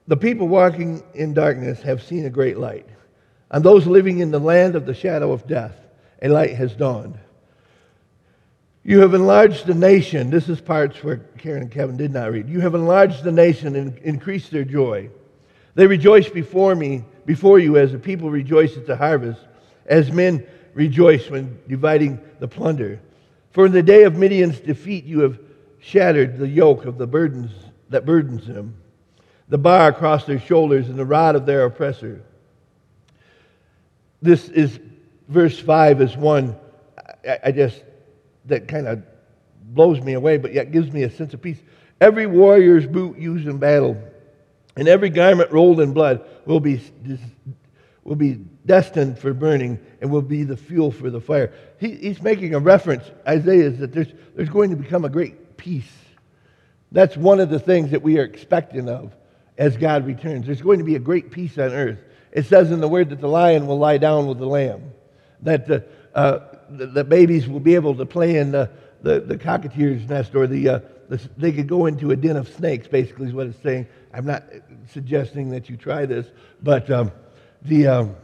The 0.08 0.18
people 0.18 0.48
walking 0.48 1.02
in 1.16 1.34
darkness 1.34 1.82
have 1.82 2.04
seen 2.04 2.26
a 2.26 2.30
great 2.30 2.58
light. 2.58 2.88
On 3.50 3.62
those 3.62 3.88
living 3.88 4.20
in 4.20 4.32
the 4.32 4.40
land 4.40 4.76
of 4.76 4.86
the 4.86 4.94
shadow 4.94 5.32
of 5.32 5.48
death, 5.48 5.76
a 6.22 6.28
light 6.28 6.56
has 6.56 6.74
dawned. 6.74 7.18
You 8.84 9.02
have 9.02 9.14
enlarged 9.14 9.66
the 9.66 9.74
nation. 9.74 10.30
This 10.30 10.48
is 10.48 10.62
parts 10.62 11.04
where 11.04 11.18
Karen 11.38 11.64
and 11.64 11.72
Kevin 11.72 11.98
did 11.98 12.14
not 12.14 12.32
read. 12.32 12.48
You 12.48 12.62
have 12.62 12.74
enlarged 12.74 13.24
the 13.24 13.32
nation 13.32 13.76
and 13.76 13.98
increased 14.00 14.52
their 14.52 14.64
joy. 14.64 15.10
They 15.76 15.88
rejoice 15.88 16.30
before 16.30 16.74
me, 16.74 17.04
before 17.26 17.60
you, 17.60 17.78
as 17.78 17.92
the 17.92 18.00
people 18.00 18.32
rejoice 18.32 18.78
at 18.78 18.88
the 18.88 18.96
harvest, 18.96 19.42
as 19.86 20.12
men 20.12 20.46
rejoice 20.74 21.30
when 21.30 21.60
dividing 21.68 22.20
the 22.40 22.48
plunder. 22.48 23.00
For 23.52 23.66
in 23.66 23.72
the 23.72 23.84
day 23.84 24.04
of 24.04 24.16
Midian's 24.16 24.60
defeat, 24.60 25.06
you 25.06 25.20
have 25.20 25.38
shattered 25.80 26.38
the 26.38 26.48
yoke 26.48 26.86
of 26.86 26.98
the 26.98 27.08
burdens 27.08 27.52
that 27.90 28.06
burdens 28.06 28.48
them, 28.48 28.76
the 29.50 29.58
bar 29.58 29.90
across 29.90 30.26
their 30.26 30.40
shoulders, 30.40 30.90
and 30.90 30.98
the 30.98 31.06
rod 31.06 31.36
of 31.36 31.46
their 31.46 31.66
oppressor. 31.66 32.22
This 34.22 34.50
is 34.50 34.80
verse 35.28 35.60
5 35.60 36.02
is 36.02 36.18
one 36.18 36.56
I, 37.28 37.40
I 37.46 37.52
just 37.52 37.84
that 38.46 38.68
kind 38.68 38.88
of 38.88 39.04
blows 39.62 40.02
me 40.02 40.14
away, 40.14 40.38
but 40.38 40.54
yet 40.54 40.72
gives 40.72 40.92
me 40.92 41.04
a 41.04 41.10
sense 41.10 41.34
of 41.34 41.42
peace. 41.42 41.62
Every 42.00 42.26
warrior's 42.26 42.88
boot 42.88 43.18
used 43.18 43.48
in 43.48 43.58
battle 43.58 44.02
and 44.76 44.88
every 44.88 45.10
garment 45.10 45.52
rolled 45.52 45.82
in 45.82 45.94
blood 45.94 46.26
will 46.46 46.60
be, 46.60 46.82
will 48.04 48.16
be 48.16 48.40
destined 48.66 49.20
for 49.20 49.34
burning 49.34 49.80
and 50.02 50.12
will 50.12 50.22
be 50.22 50.44
the 50.44 50.56
fuel 50.56 50.92
for 50.92 51.10
the 51.10 51.20
fire. 51.20 51.54
He, 51.80 51.96
he's 51.96 52.22
making 52.22 52.54
a 52.54 52.60
reference, 52.60 53.04
Isaiah, 53.28 53.66
is 53.66 53.80
that 53.80 53.92
there's, 53.92 54.14
there's 54.36 54.50
going 54.50 54.70
to 54.70 54.76
become 54.76 55.04
a 55.04 55.10
great 55.10 55.58
peace. 55.58 55.92
That's 56.92 57.18
one 57.18 57.40
of 57.40 57.50
the 57.50 57.60
things 57.60 57.92
that 57.92 58.02
we 58.02 58.20
are 58.20 58.24
expecting 58.24 58.88
of 58.88 59.14
as 59.58 59.76
God 59.76 60.06
returns. 60.06 60.46
There's 60.46 60.62
going 60.62 60.78
to 60.78 60.86
be 60.86 60.96
a 60.96 61.00
great 61.00 61.32
peace 61.32 61.58
on 61.58 61.74
earth. 61.74 62.00
It 62.32 62.46
says 62.46 62.72
in 62.72 62.80
the 62.80 62.88
word 62.88 63.10
that 63.10 63.22
the 63.22 63.28
lion 63.28 63.68
will 63.68 63.80
lie 63.80 63.98
down 63.98 64.28
with 64.28 64.38
the 64.38 64.46
lamb, 64.46 64.92
that 65.42 65.68
the, 65.68 65.86
uh, 66.14 66.40
the, 66.70 66.88
the, 66.88 67.04
babies 67.04 67.48
will 67.48 67.60
be 67.60 67.76
able 67.76 67.96
to 67.96 68.06
play 68.06 68.38
in 68.38 68.52
the, 68.52 68.70
the, 69.02 69.20
the 69.20 69.38
cockatrice's 69.38 70.10
nest 70.10 70.36
or 70.36 70.48
the, 70.48 70.70
uh, 70.70 70.80
the, 71.10 71.18
they 71.38 71.52
could 71.52 71.68
go 71.68 71.86
into 71.86 72.12
a 72.12 72.16
den 72.16 72.36
of 72.36 72.48
snakes, 72.48 72.88
basically, 72.88 73.28
is 73.28 73.34
what 73.34 73.48
it's 73.48 73.62
saying. 73.62 73.88
I'm 74.14 74.26
not 74.26 74.44
suggesting 74.92 75.50
that 75.52 75.70
you 75.70 75.78
try 75.78 76.06
this, 76.06 76.28
but 76.62 76.90
um, 76.92 77.12
the 77.62 77.88
um, 77.88 78.16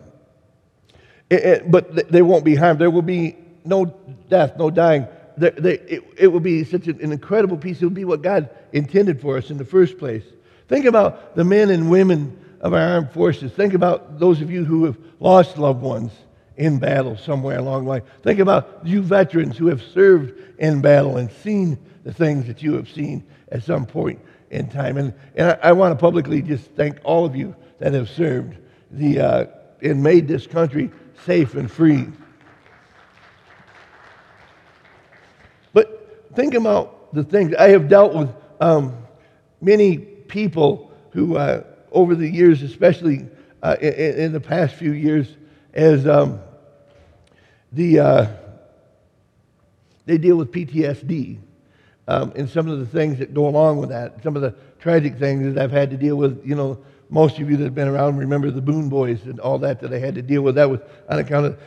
it, 1.30 1.44
it, 1.44 1.72
but 1.72 2.12
they 2.12 2.22
won't 2.22 2.44
be 2.44 2.56
harmed. 2.56 2.80
There 2.80 2.92
will 2.92 3.02
be 3.02 3.38
no 3.66 3.86
death, 4.30 4.58
no 4.58 4.70
dying. 4.70 5.08
They, 5.38 5.48
it, 5.48 6.04
it 6.18 6.28
will 6.28 6.40
be 6.40 6.64
such 6.64 6.88
an 6.88 7.00
incredible 7.00 7.58
peace. 7.58 7.82
It 7.82 7.86
will 7.86 7.92
be 7.92 8.06
what 8.06 8.22
God 8.22 8.50
intended 8.72 9.20
for 9.22 9.38
us 9.38 9.50
in 9.50 9.58
the 9.58 9.66
first 9.66 9.98
place. 9.98 10.24
Think 10.68 10.86
about 10.86 11.36
the 11.36 11.44
men 11.44 11.70
and 11.70 11.90
women 11.90 12.40
of 12.63 12.74
our 12.74 12.79
armed 12.79 13.12
forces. 13.12 13.51
Think 13.51 13.74
about 13.74 14.17
those 14.20 14.41
of 14.41 14.50
you 14.50 14.63
who 14.63 14.86
have 14.86 14.98
lost 15.20 15.58
loved 15.58 15.82
ones 15.82 16.12
in 16.55 16.79
battle 16.79 17.17
somewhere 17.17 17.60
along 17.60 17.84
the 17.84 17.89
way. 17.89 18.01
Think 18.24 18.39
about 18.39 18.79
you 18.84 19.01
veterans 19.01 19.58
who 19.58 19.67
have 19.67 19.82
served 19.82 20.34
in 20.60 20.82
battle 20.82 21.17
and 21.17 21.29
seen 21.29 21.77
the 22.05 22.13
things 22.13 22.48
that 22.48 22.63
you 22.63 22.74
have 22.74 22.89
seen 22.89 23.24
at 23.51 23.63
some 23.63 23.86
point 23.86 24.20
in 24.50 24.70
time. 24.70 24.98
And, 24.98 25.13
and 25.36 25.51
I, 25.51 25.70
I 25.70 25.72
want 25.74 25.91
to 25.91 26.00
publicly 26.00 26.41
just 26.41 26.72
thank 26.72 27.00
all 27.03 27.25
of 27.25 27.36
you 27.36 27.53
that 27.79 27.93
have 27.93 28.10
served 28.10 28.58
the, 28.91 29.20
uh, 29.20 29.46
and 29.82 30.01
made 30.01 30.27
this 30.27 30.48
country 30.48 30.89
safe 31.25 31.55
and 31.55 31.70
free. 31.70 32.08
But 35.74 36.32
think 36.34 36.53
about 36.53 37.13
the 37.13 37.25
things. 37.25 37.53
I 37.55 37.70
have 37.70 37.89
dealt 37.89 38.13
with 38.13 38.29
um, 38.62 38.96
many 39.60 39.98
people 39.98 40.91
who, 41.12 41.36
uh, 41.36 41.63
over 41.94 42.16
the 42.16 42.28
years, 42.28 42.62
especially 42.62 43.28
uh, 43.62 43.78
in, 43.80 43.94
in, 43.94 44.34
the 44.34 44.40
past 44.40 44.76
few 44.76 44.92
years, 44.92 45.28
as 45.74 46.06
um, 46.08 46.40
the, 47.72 48.00
uh, 48.00 48.28
they 50.06 50.18
deal 50.18 50.36
with 50.36 50.52
PTSD 50.52 51.40
um, 52.08 52.34
and 52.36 52.50
some 52.50 52.68
of 52.68 52.80
the 52.80 52.86
things 52.86 53.20
that 53.20 53.34
go 53.34 53.48
along 53.48 53.78
with 53.78 53.90
that, 53.90 54.22
some 54.24 54.36
of 54.36 54.42
the 54.42 54.54
tragic 54.80 55.18
things 55.18 55.54
that 55.54 55.64
I've 55.64 55.72
had 55.72 55.90
to 55.92 55.98
deal 55.98 56.18
with. 56.18 56.46
You 56.46 56.56
know, 56.56 56.84
most 57.10 57.40
of 57.40 57.50
you 57.50 57.56
that 57.58 57.64
have 57.64 57.76
been 57.76 57.88
around 57.88 58.18
remember 58.18 58.52
the 58.52 58.62
Boone 58.62 58.90
Boys 58.90 59.24
and 59.24 59.40
all 59.40 59.58
that 59.60 59.80
that 59.80 59.94
I 59.94 60.00
had 60.00 60.16
to 60.16 60.22
deal 60.22 60.42
with. 60.42 60.56
That 60.56 60.70
was 60.70 60.82
on 61.10 61.20
account 61.20 61.46
of 61.46 61.58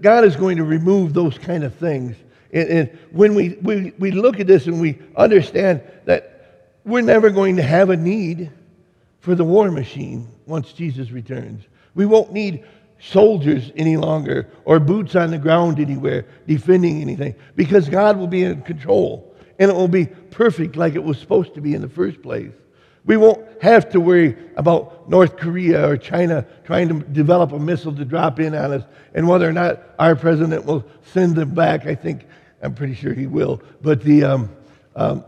God 0.00 0.24
is 0.24 0.36
going 0.36 0.56
to 0.56 0.64
remove 0.64 1.14
those 1.14 1.38
kind 1.38 1.64
of 1.64 1.74
things. 1.74 2.16
And, 2.52 2.68
and 2.68 2.98
when 3.10 3.34
we, 3.34 3.56
we, 3.62 3.92
we 3.98 4.10
look 4.10 4.40
at 4.40 4.46
this 4.46 4.66
and 4.66 4.80
we 4.80 4.98
understand 5.16 5.82
that 6.04 6.78
we're 6.84 7.02
never 7.02 7.30
going 7.30 7.56
to 7.56 7.62
have 7.62 7.90
a 7.90 7.96
need 7.96 8.50
for 9.26 9.34
the 9.34 9.42
war 9.42 9.72
machine 9.72 10.28
once 10.46 10.72
Jesus 10.72 11.10
returns. 11.10 11.64
We 11.96 12.06
won't 12.06 12.32
need 12.32 12.62
soldiers 13.00 13.72
any 13.74 13.96
longer 13.96 14.48
or 14.64 14.78
boots 14.78 15.16
on 15.16 15.32
the 15.32 15.38
ground 15.38 15.80
anywhere 15.80 16.26
defending 16.46 17.02
anything 17.02 17.34
because 17.56 17.88
God 17.88 18.18
will 18.18 18.28
be 18.28 18.44
in 18.44 18.62
control 18.62 19.34
and 19.58 19.68
it 19.68 19.74
will 19.74 19.88
be 19.88 20.06
perfect 20.06 20.76
like 20.76 20.94
it 20.94 21.02
was 21.02 21.18
supposed 21.18 21.54
to 21.54 21.60
be 21.60 21.74
in 21.74 21.82
the 21.82 21.88
first 21.88 22.22
place. 22.22 22.52
We 23.04 23.16
won't 23.16 23.44
have 23.60 23.90
to 23.90 24.00
worry 24.00 24.36
about 24.54 25.10
North 25.10 25.36
Korea 25.36 25.88
or 25.88 25.96
China 25.96 26.46
trying 26.64 26.88
to 26.90 27.00
develop 27.06 27.50
a 27.50 27.58
missile 27.58 27.96
to 27.96 28.04
drop 28.04 28.38
in 28.38 28.54
on 28.54 28.74
us 28.74 28.84
and 29.12 29.26
whether 29.26 29.48
or 29.48 29.52
not 29.52 29.82
our 29.98 30.14
president 30.14 30.66
will 30.66 30.84
send 31.02 31.34
them 31.34 31.52
back. 31.52 31.84
I 31.86 31.96
think, 31.96 32.26
I'm 32.62 32.76
pretty 32.76 32.94
sure 32.94 33.12
he 33.12 33.26
will. 33.26 33.60
But 33.82 34.02
the, 34.02 34.22
um, 34.22 34.50
um, 34.94 35.24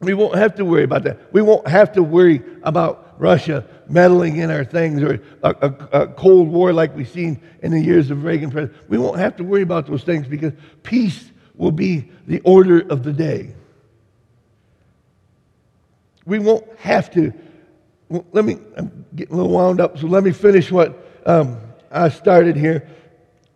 we 0.00 0.14
won't 0.14 0.34
have 0.34 0.56
to 0.56 0.64
worry 0.64 0.82
about 0.82 1.04
that. 1.04 1.32
We 1.32 1.40
won't 1.40 1.68
have 1.68 1.92
to 1.92 2.02
worry 2.02 2.42
about 2.64 3.07
Russia 3.18 3.64
meddling 3.88 4.36
in 4.36 4.50
our 4.50 4.64
things 4.64 5.02
or 5.02 5.20
a, 5.42 5.50
a, 5.60 6.02
a 6.02 6.06
Cold 6.08 6.48
War 6.48 6.72
like 6.72 6.94
we've 6.94 7.08
seen 7.08 7.40
in 7.62 7.72
the 7.72 7.80
years 7.80 8.10
of 8.10 8.24
Reagan. 8.24 8.72
We 8.88 8.98
won't 8.98 9.18
have 9.18 9.36
to 9.36 9.44
worry 9.44 9.62
about 9.62 9.86
those 9.86 10.04
things 10.04 10.26
because 10.26 10.52
peace 10.82 11.30
will 11.54 11.72
be 11.72 12.10
the 12.26 12.40
order 12.40 12.80
of 12.80 13.02
the 13.02 13.12
day. 13.12 13.54
We 16.24 16.38
won't 16.38 16.66
have 16.78 17.10
to. 17.12 17.32
Let 18.08 18.44
me, 18.44 18.58
I'm 18.76 19.04
getting 19.14 19.34
a 19.34 19.36
little 19.36 19.52
wound 19.52 19.80
up, 19.80 19.98
so 19.98 20.06
let 20.06 20.22
me 20.22 20.32
finish 20.32 20.70
what 20.70 21.06
um, 21.26 21.58
I 21.90 22.08
started 22.08 22.56
here. 22.56 22.88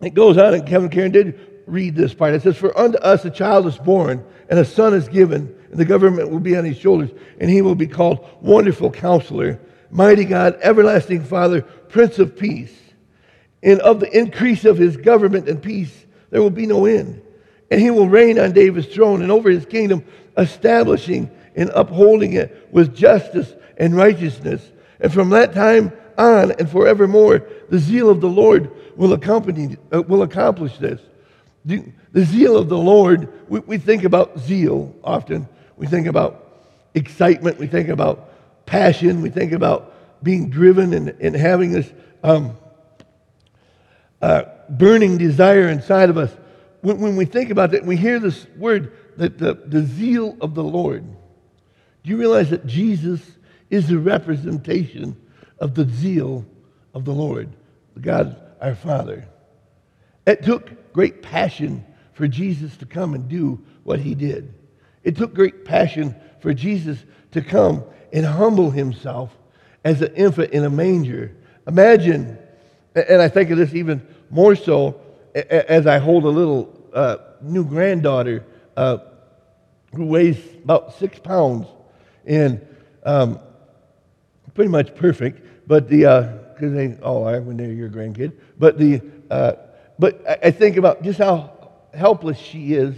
It 0.00 0.14
goes 0.14 0.36
on, 0.36 0.54
and 0.54 0.66
Kevin 0.66 0.90
Karen 0.90 1.12
did 1.12 1.62
read 1.66 1.94
this 1.94 2.12
part. 2.12 2.34
It 2.34 2.42
says, 2.42 2.56
For 2.56 2.76
unto 2.76 2.98
us 2.98 3.24
a 3.24 3.30
child 3.30 3.66
is 3.66 3.78
born, 3.78 4.24
and 4.48 4.58
a 4.58 4.64
son 4.64 4.94
is 4.94 5.08
given, 5.08 5.54
the 5.72 5.84
government 5.84 6.30
will 6.30 6.40
be 6.40 6.56
on 6.56 6.64
his 6.64 6.76
shoulders, 6.76 7.10
and 7.38 7.50
he 7.50 7.62
will 7.62 7.74
be 7.74 7.86
called 7.86 8.28
Wonderful 8.40 8.90
Counselor, 8.90 9.60
Mighty 9.90 10.24
God, 10.24 10.58
Everlasting 10.62 11.24
Father, 11.24 11.62
Prince 11.62 12.18
of 12.18 12.36
Peace. 12.36 12.76
And 13.62 13.80
of 13.80 14.00
the 14.00 14.16
increase 14.16 14.64
of 14.64 14.76
his 14.76 14.96
government 14.96 15.48
and 15.48 15.62
peace, 15.62 16.06
there 16.30 16.42
will 16.42 16.50
be 16.50 16.66
no 16.66 16.86
end 16.86 17.22
and 17.72 17.80
he 17.80 17.90
will 17.90 18.06
reign 18.06 18.38
on 18.38 18.52
David's 18.52 18.86
throne 18.86 19.22
and 19.22 19.32
over 19.32 19.48
his 19.48 19.64
kingdom, 19.64 20.04
establishing 20.36 21.30
and 21.56 21.70
upholding 21.70 22.34
it 22.34 22.68
with 22.70 22.94
justice 22.94 23.50
and 23.78 23.96
righteousness. 23.96 24.70
And 25.00 25.10
from 25.10 25.30
that 25.30 25.54
time 25.54 25.90
on 26.18 26.52
and 26.52 26.70
forevermore, 26.70 27.46
the 27.70 27.78
zeal 27.78 28.10
of 28.10 28.20
the 28.20 28.28
Lord 28.28 28.70
will 28.94 29.14
accompany, 29.14 29.78
uh, 29.90 30.02
will 30.02 30.20
accomplish 30.20 30.76
this. 30.76 31.00
The, 31.64 31.82
the, 32.12 32.26
zeal 32.26 32.58
of 32.58 32.68
the 32.68 32.76
Lord, 32.76 33.32
we, 33.48 33.60
we 33.60 33.78
think 33.78 34.04
about 34.04 34.38
zeal 34.38 34.94
often. 35.02 35.48
We 35.76 35.86
think 35.86 36.06
about 36.06 36.68
excitement. 36.94 37.58
We 37.58 37.66
think 37.66 37.88
about 37.88 38.30
passion. 38.66 39.22
We 39.22 39.30
think 39.30 39.52
about 39.52 39.94
being 40.22 40.50
driven 40.50 40.92
and, 40.92 41.08
and 41.08 41.34
having 41.34 41.72
this 41.72 41.90
um, 42.22 42.56
uh, 44.20 44.44
burning 44.68 45.18
desire 45.18 45.68
inside 45.68 46.10
of 46.10 46.16
us 46.16 46.30
when, 46.82 46.98
when 46.98 47.16
we 47.16 47.24
think 47.24 47.50
about 47.50 47.70
that, 47.70 47.86
we 47.86 47.96
hear 47.96 48.18
this 48.18 48.46
word, 48.56 48.92
that 49.16 49.38
the, 49.38 49.54
the 49.54 49.82
zeal 49.82 50.36
of 50.40 50.54
the 50.54 50.62
Lord. 50.64 51.04
Do 52.02 52.10
you 52.10 52.16
realize 52.16 52.50
that 52.50 52.66
Jesus 52.66 53.20
is 53.70 53.90
a 53.90 53.98
representation 53.98 55.16
of 55.58 55.74
the 55.74 55.88
zeal 55.88 56.44
of 56.92 57.04
the 57.04 57.12
Lord, 57.12 57.48
God 58.00 58.36
our 58.60 58.74
Father? 58.74 59.26
It 60.26 60.42
took 60.42 60.92
great 60.92 61.22
passion 61.22 61.84
for 62.12 62.28
Jesus 62.28 62.76
to 62.78 62.86
come 62.86 63.14
and 63.14 63.28
do 63.28 63.64
what 63.84 64.00
he 64.00 64.14
did. 64.14 64.52
It 65.04 65.16
took 65.16 65.34
great 65.34 65.64
passion 65.64 66.14
for 66.40 66.54
Jesus 66.54 66.98
to 67.32 67.42
come 67.42 67.84
and 68.12 68.24
humble 68.24 68.70
himself 68.70 69.30
as 69.84 70.02
an 70.02 70.14
infant 70.14 70.52
in 70.52 70.64
a 70.64 70.70
manger. 70.70 71.34
Imagine, 71.66 72.38
and 72.94 73.22
I 73.22 73.28
think 73.28 73.50
of 73.50 73.58
this 73.58 73.74
even 73.74 74.06
more 74.30 74.54
so 74.54 75.00
as 75.34 75.86
I 75.86 75.98
hold 75.98 76.24
a 76.24 76.28
little 76.28 76.78
uh, 76.92 77.16
new 77.40 77.64
granddaughter 77.64 78.44
uh, 78.76 78.98
who 79.94 80.06
weighs 80.06 80.38
about 80.62 80.94
six 80.94 81.18
pounds 81.18 81.66
and 82.26 82.64
um, 83.04 83.40
pretty 84.54 84.70
much 84.70 84.94
perfect, 84.94 85.66
but 85.66 85.88
the 85.88 86.00
because 86.54 86.72
uh, 86.72 86.76
they 86.76 86.94
all 87.02 87.26
are 87.26 87.40
when 87.40 87.56
they're 87.56 87.72
your 87.72 87.88
grandkid. 87.88 88.32
But 88.58 88.78
the 88.78 89.00
uh, 89.30 89.52
but 89.98 90.22
I 90.42 90.50
think 90.50 90.76
about 90.76 91.02
just 91.02 91.18
how 91.18 91.70
helpless 91.94 92.38
she 92.38 92.74
is 92.74 92.94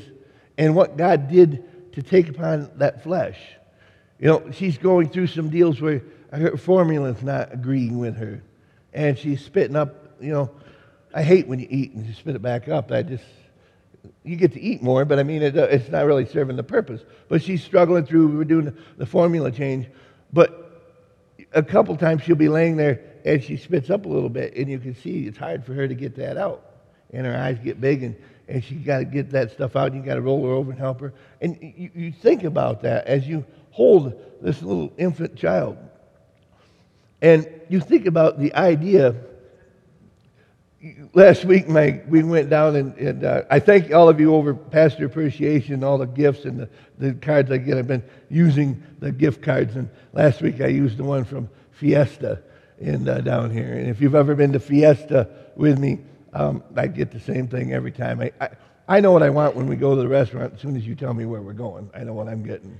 and 0.56 0.74
what 0.74 0.96
God 0.96 1.28
did 1.28 1.64
to 1.94 2.02
take 2.02 2.28
upon 2.28 2.70
that 2.76 3.02
flesh. 3.02 3.38
You 4.18 4.28
know, 4.28 4.50
she's 4.52 4.78
going 4.78 5.08
through 5.08 5.28
some 5.28 5.50
deals 5.50 5.80
where 5.80 6.02
her 6.32 6.56
formula's 6.56 7.22
not 7.22 7.52
agreeing 7.52 7.98
with 7.98 8.16
her, 8.16 8.42
and 8.92 9.18
she's 9.18 9.44
spitting 9.44 9.76
up. 9.76 10.16
You 10.20 10.32
know, 10.32 10.50
I 11.14 11.22
hate 11.22 11.46
when 11.46 11.58
you 11.58 11.66
eat 11.70 11.92
and 11.92 12.06
you 12.06 12.12
spit 12.12 12.36
it 12.36 12.42
back 12.42 12.68
up. 12.68 12.90
I 12.90 13.02
just, 13.02 13.24
you 14.24 14.36
get 14.36 14.52
to 14.52 14.60
eat 14.60 14.82
more, 14.82 15.04
but 15.04 15.18
I 15.18 15.22
mean, 15.22 15.42
it, 15.42 15.56
uh, 15.56 15.64
it's 15.64 15.88
not 15.88 16.06
really 16.06 16.26
serving 16.26 16.56
the 16.56 16.62
purpose. 16.62 17.02
But 17.28 17.42
she's 17.42 17.62
struggling 17.62 18.06
through, 18.06 18.36
we're 18.36 18.44
doing 18.44 18.76
the 18.96 19.06
formula 19.06 19.50
change. 19.50 19.86
But 20.32 20.60
a 21.52 21.62
couple 21.62 21.96
times 21.96 22.22
she'll 22.22 22.36
be 22.36 22.48
laying 22.48 22.76
there 22.76 23.00
and 23.24 23.42
she 23.42 23.56
spits 23.56 23.90
up 23.90 24.04
a 24.04 24.08
little 24.08 24.28
bit, 24.28 24.54
and 24.56 24.68
you 24.68 24.78
can 24.78 24.94
see 24.94 25.26
it's 25.26 25.38
hard 25.38 25.64
for 25.64 25.74
her 25.74 25.88
to 25.88 25.94
get 25.94 26.16
that 26.16 26.36
out. 26.36 26.62
And 27.12 27.26
her 27.26 27.36
eyes 27.36 27.58
get 27.62 27.80
big, 27.80 28.02
and, 28.02 28.16
and 28.48 28.62
she 28.62 28.74
got 28.74 28.98
to 28.98 29.04
get 29.04 29.30
that 29.30 29.52
stuff 29.52 29.76
out, 29.76 29.92
and 29.92 29.96
you 29.96 30.02
got 30.02 30.14
to 30.14 30.20
roll 30.20 30.44
her 30.46 30.52
over 30.52 30.70
and 30.70 30.78
help 30.78 31.00
her. 31.00 31.12
And 31.40 31.58
you, 31.60 31.90
you 31.94 32.12
think 32.12 32.44
about 32.44 32.82
that 32.82 33.06
as 33.06 33.26
you 33.26 33.44
hold 33.70 34.14
this 34.40 34.62
little 34.62 34.92
infant 34.98 35.36
child. 35.36 35.78
And 37.22 37.48
you 37.68 37.80
think 37.80 38.06
about 38.06 38.38
the 38.38 38.54
idea 38.54 39.14
last 41.14 41.44
week, 41.44 41.68
my, 41.68 42.02
we 42.08 42.22
went 42.22 42.50
down 42.50 42.76
and, 42.76 42.94
and 42.96 43.24
uh, 43.24 43.42
I 43.50 43.58
thank 43.58 43.92
all 43.92 44.08
of 44.08 44.20
you 44.20 44.34
over 44.34 44.54
Pastor 44.54 45.06
Appreciation, 45.06 45.74
and 45.74 45.84
all 45.84 45.98
the 45.98 46.06
gifts 46.06 46.44
and 46.44 46.58
the, 46.58 46.68
the 46.98 47.14
cards 47.14 47.50
I 47.50 47.58
get. 47.58 47.78
I've 47.78 47.86
been 47.86 48.02
using 48.28 48.82
the 48.98 49.12
gift 49.12 49.42
cards, 49.42 49.76
and 49.76 49.88
last 50.12 50.42
week 50.42 50.60
I 50.60 50.66
used 50.66 50.96
the 50.96 51.04
one 51.04 51.24
from 51.24 51.48
Fiesta 51.72 52.42
in, 52.78 53.08
uh, 53.08 53.20
down 53.20 53.50
here. 53.50 53.72
And 53.72 53.88
if 53.88 54.00
you've 54.00 54.14
ever 54.14 54.34
been 54.34 54.52
to 54.52 54.60
Fiesta 54.60 55.28
with 55.56 55.78
me, 55.78 56.00
um, 56.34 56.62
I 56.76 56.88
get 56.88 57.12
the 57.12 57.20
same 57.20 57.48
thing 57.48 57.72
every 57.72 57.92
time. 57.92 58.20
I, 58.20 58.32
I, 58.40 58.48
I 58.86 59.00
know 59.00 59.12
what 59.12 59.22
I 59.22 59.30
want 59.30 59.56
when 59.56 59.66
we 59.66 59.76
go 59.76 59.94
to 59.94 60.00
the 60.00 60.08
restaurant 60.08 60.54
as 60.54 60.60
soon 60.60 60.76
as 60.76 60.86
you 60.86 60.94
tell 60.94 61.14
me 61.14 61.24
where 61.24 61.40
we're 61.40 61.52
going. 61.52 61.88
I 61.94 62.04
know 62.04 62.12
what 62.12 62.28
I'm 62.28 62.42
getting. 62.42 62.76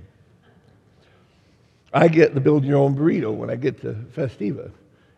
I 1.93 2.09
get 2.09 2.35
the 2.35 2.41
build 2.41 2.65
your 2.65 2.79
own 2.79 2.97
burrito 2.97 3.33
when 3.33 3.49
I 3.49 3.57
get 3.57 3.81
to 3.83 3.95
Festiva. 3.95 4.73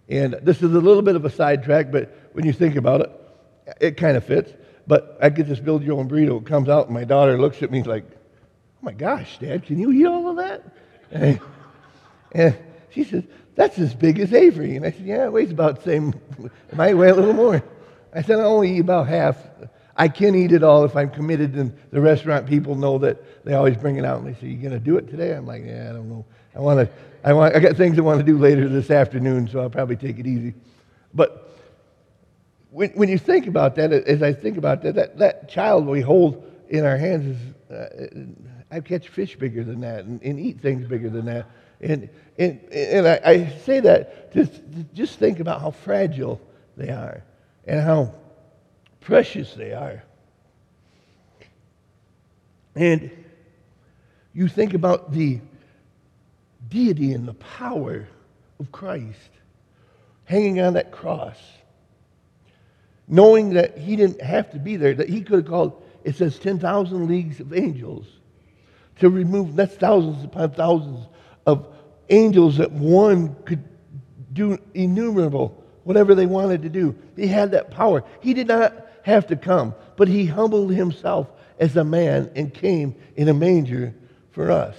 And 0.08 0.34
this 0.42 0.58
is 0.58 0.74
a 0.74 0.78
little 0.80 1.02
bit 1.02 1.16
of 1.16 1.24
a 1.24 1.30
sidetrack, 1.30 1.90
but 1.90 2.14
when 2.34 2.44
you 2.44 2.52
think 2.52 2.76
about 2.76 3.00
it, 3.00 3.10
it 3.80 3.96
kind 3.96 4.16
of 4.16 4.24
fits. 4.24 4.52
But 4.86 5.18
I 5.20 5.30
get 5.30 5.48
this 5.48 5.58
build 5.58 5.82
your 5.82 5.98
own 5.98 6.08
burrito. 6.08 6.40
It 6.40 6.46
comes 6.46 6.68
out, 6.68 6.86
and 6.86 6.94
my 6.94 7.04
daughter 7.04 7.40
looks 7.40 7.62
at 7.62 7.70
me 7.70 7.82
like, 7.82 8.04
oh 8.12 8.82
my 8.82 8.92
gosh, 8.92 9.38
Dad, 9.38 9.64
can 9.64 9.78
you 9.78 9.90
eat 9.90 10.06
all 10.06 10.28
of 10.28 10.36
that? 10.36 10.62
And, 11.10 11.40
and 12.32 12.56
she 12.90 13.02
says, 13.02 13.24
that's 13.56 13.78
as 13.78 13.94
big 13.94 14.20
as 14.20 14.32
Avery. 14.34 14.76
And 14.76 14.84
I 14.84 14.90
said, 14.92 15.06
yeah, 15.06 15.24
it 15.24 15.32
weighs 15.32 15.50
about 15.50 15.76
the 15.76 15.82
same. 15.82 16.14
It 16.68 16.76
might 16.76 16.94
weigh 16.94 17.08
a 17.08 17.14
little 17.14 17.32
more. 17.32 17.62
I 18.16 18.22
said, 18.22 18.40
I 18.40 18.44
only 18.44 18.76
eat 18.76 18.80
about 18.80 19.08
half. 19.08 19.36
I 19.94 20.08
can 20.08 20.34
eat 20.34 20.50
it 20.50 20.62
all 20.62 20.84
if 20.84 20.96
I'm 20.96 21.10
committed, 21.10 21.54
and 21.54 21.76
the 21.90 22.00
restaurant 22.00 22.46
people 22.46 22.74
know 22.74 22.96
that 22.98 23.44
they 23.44 23.52
always 23.52 23.76
bring 23.76 23.96
it 23.96 24.06
out. 24.06 24.20
And 24.20 24.26
they 24.26 24.40
say, 24.40 24.46
you 24.46 24.70
to 24.70 24.78
do 24.78 24.96
it 24.96 25.08
today? 25.10 25.32
I'm 25.32 25.46
like, 25.46 25.64
yeah, 25.66 25.90
I 25.90 25.92
don't 25.92 26.08
know. 26.08 26.24
I 26.54 26.60
want 26.60 26.80
to, 26.80 26.94
I 27.22 27.34
want, 27.34 27.54
I 27.54 27.58
got 27.58 27.76
things 27.76 27.98
I 27.98 28.00
want 28.00 28.18
to 28.18 28.24
do 28.24 28.38
later 28.38 28.70
this 28.70 28.90
afternoon, 28.90 29.48
so 29.48 29.60
I'll 29.60 29.68
probably 29.68 29.96
take 29.96 30.18
it 30.18 30.26
easy. 30.26 30.54
But 31.12 31.58
when, 32.70 32.90
when 32.92 33.10
you 33.10 33.18
think 33.18 33.48
about 33.48 33.74
that, 33.74 33.92
as 33.92 34.22
I 34.22 34.32
think 34.32 34.56
about 34.56 34.82
that, 34.82 34.94
that, 34.94 35.18
that 35.18 35.50
child 35.50 35.86
we 35.86 36.00
hold 36.00 36.50
in 36.70 36.86
our 36.86 36.96
hands 36.96 37.36
is, 37.36 37.70
uh, 37.70 38.74
I 38.74 38.80
catch 38.80 39.08
fish 39.08 39.36
bigger 39.36 39.62
than 39.62 39.80
that 39.82 40.06
and, 40.06 40.22
and, 40.22 40.40
eat 40.40 40.60
things 40.60 40.86
bigger 40.86 41.10
than 41.10 41.26
that. 41.26 41.46
And, 41.80 42.08
and, 42.38 42.60
and 42.72 43.06
I, 43.06 43.20
I 43.24 43.48
say 43.64 43.80
that 43.80 44.32
to, 44.32 44.46
to 44.46 44.84
just 44.94 45.18
think 45.18 45.38
about 45.38 45.60
how 45.60 45.70
fragile 45.70 46.40
they 46.76 46.88
are 46.88 47.22
and 47.66 47.80
how 47.80 48.14
precious 49.00 49.52
they 49.54 49.72
are. 49.72 50.02
And 52.74 53.10
you 54.32 54.48
think 54.48 54.74
about 54.74 55.12
the 55.12 55.40
deity 56.68 57.12
and 57.12 57.26
the 57.26 57.34
power 57.34 58.06
of 58.60 58.72
Christ 58.72 59.30
hanging 60.24 60.60
on 60.60 60.74
that 60.74 60.90
cross, 60.90 61.38
knowing 63.08 63.54
that 63.54 63.78
he 63.78 63.96
didn't 63.96 64.20
have 64.20 64.50
to 64.52 64.58
be 64.58 64.76
there, 64.76 64.94
that 64.94 65.08
he 65.08 65.22
could 65.22 65.40
have 65.40 65.46
called, 65.46 65.82
it 66.04 66.16
says 66.16 66.38
10,000 66.38 67.08
leagues 67.08 67.40
of 67.40 67.54
angels 67.54 68.06
to 68.98 69.08
remove, 69.08 69.56
that's 69.56 69.74
thousands 69.76 70.24
upon 70.24 70.50
thousands 70.52 71.06
of 71.46 71.66
angels 72.08 72.56
that 72.58 72.72
one 72.72 73.34
could 73.44 73.62
do 74.32 74.58
innumerable, 74.74 75.62
whatever 75.86 76.16
they 76.16 76.26
wanted 76.26 76.62
to 76.62 76.68
do. 76.68 76.96
He 77.14 77.28
had 77.28 77.52
that 77.52 77.70
power. 77.70 78.02
He 78.20 78.34
did 78.34 78.48
not 78.48 78.74
have 79.04 79.28
to 79.28 79.36
come, 79.36 79.72
but 79.96 80.08
he 80.08 80.26
humbled 80.26 80.72
himself 80.72 81.28
as 81.60 81.76
a 81.76 81.84
man 81.84 82.28
and 82.34 82.52
came 82.52 82.96
in 83.14 83.28
a 83.28 83.32
manger 83.32 83.94
for 84.32 84.50
us. 84.50 84.76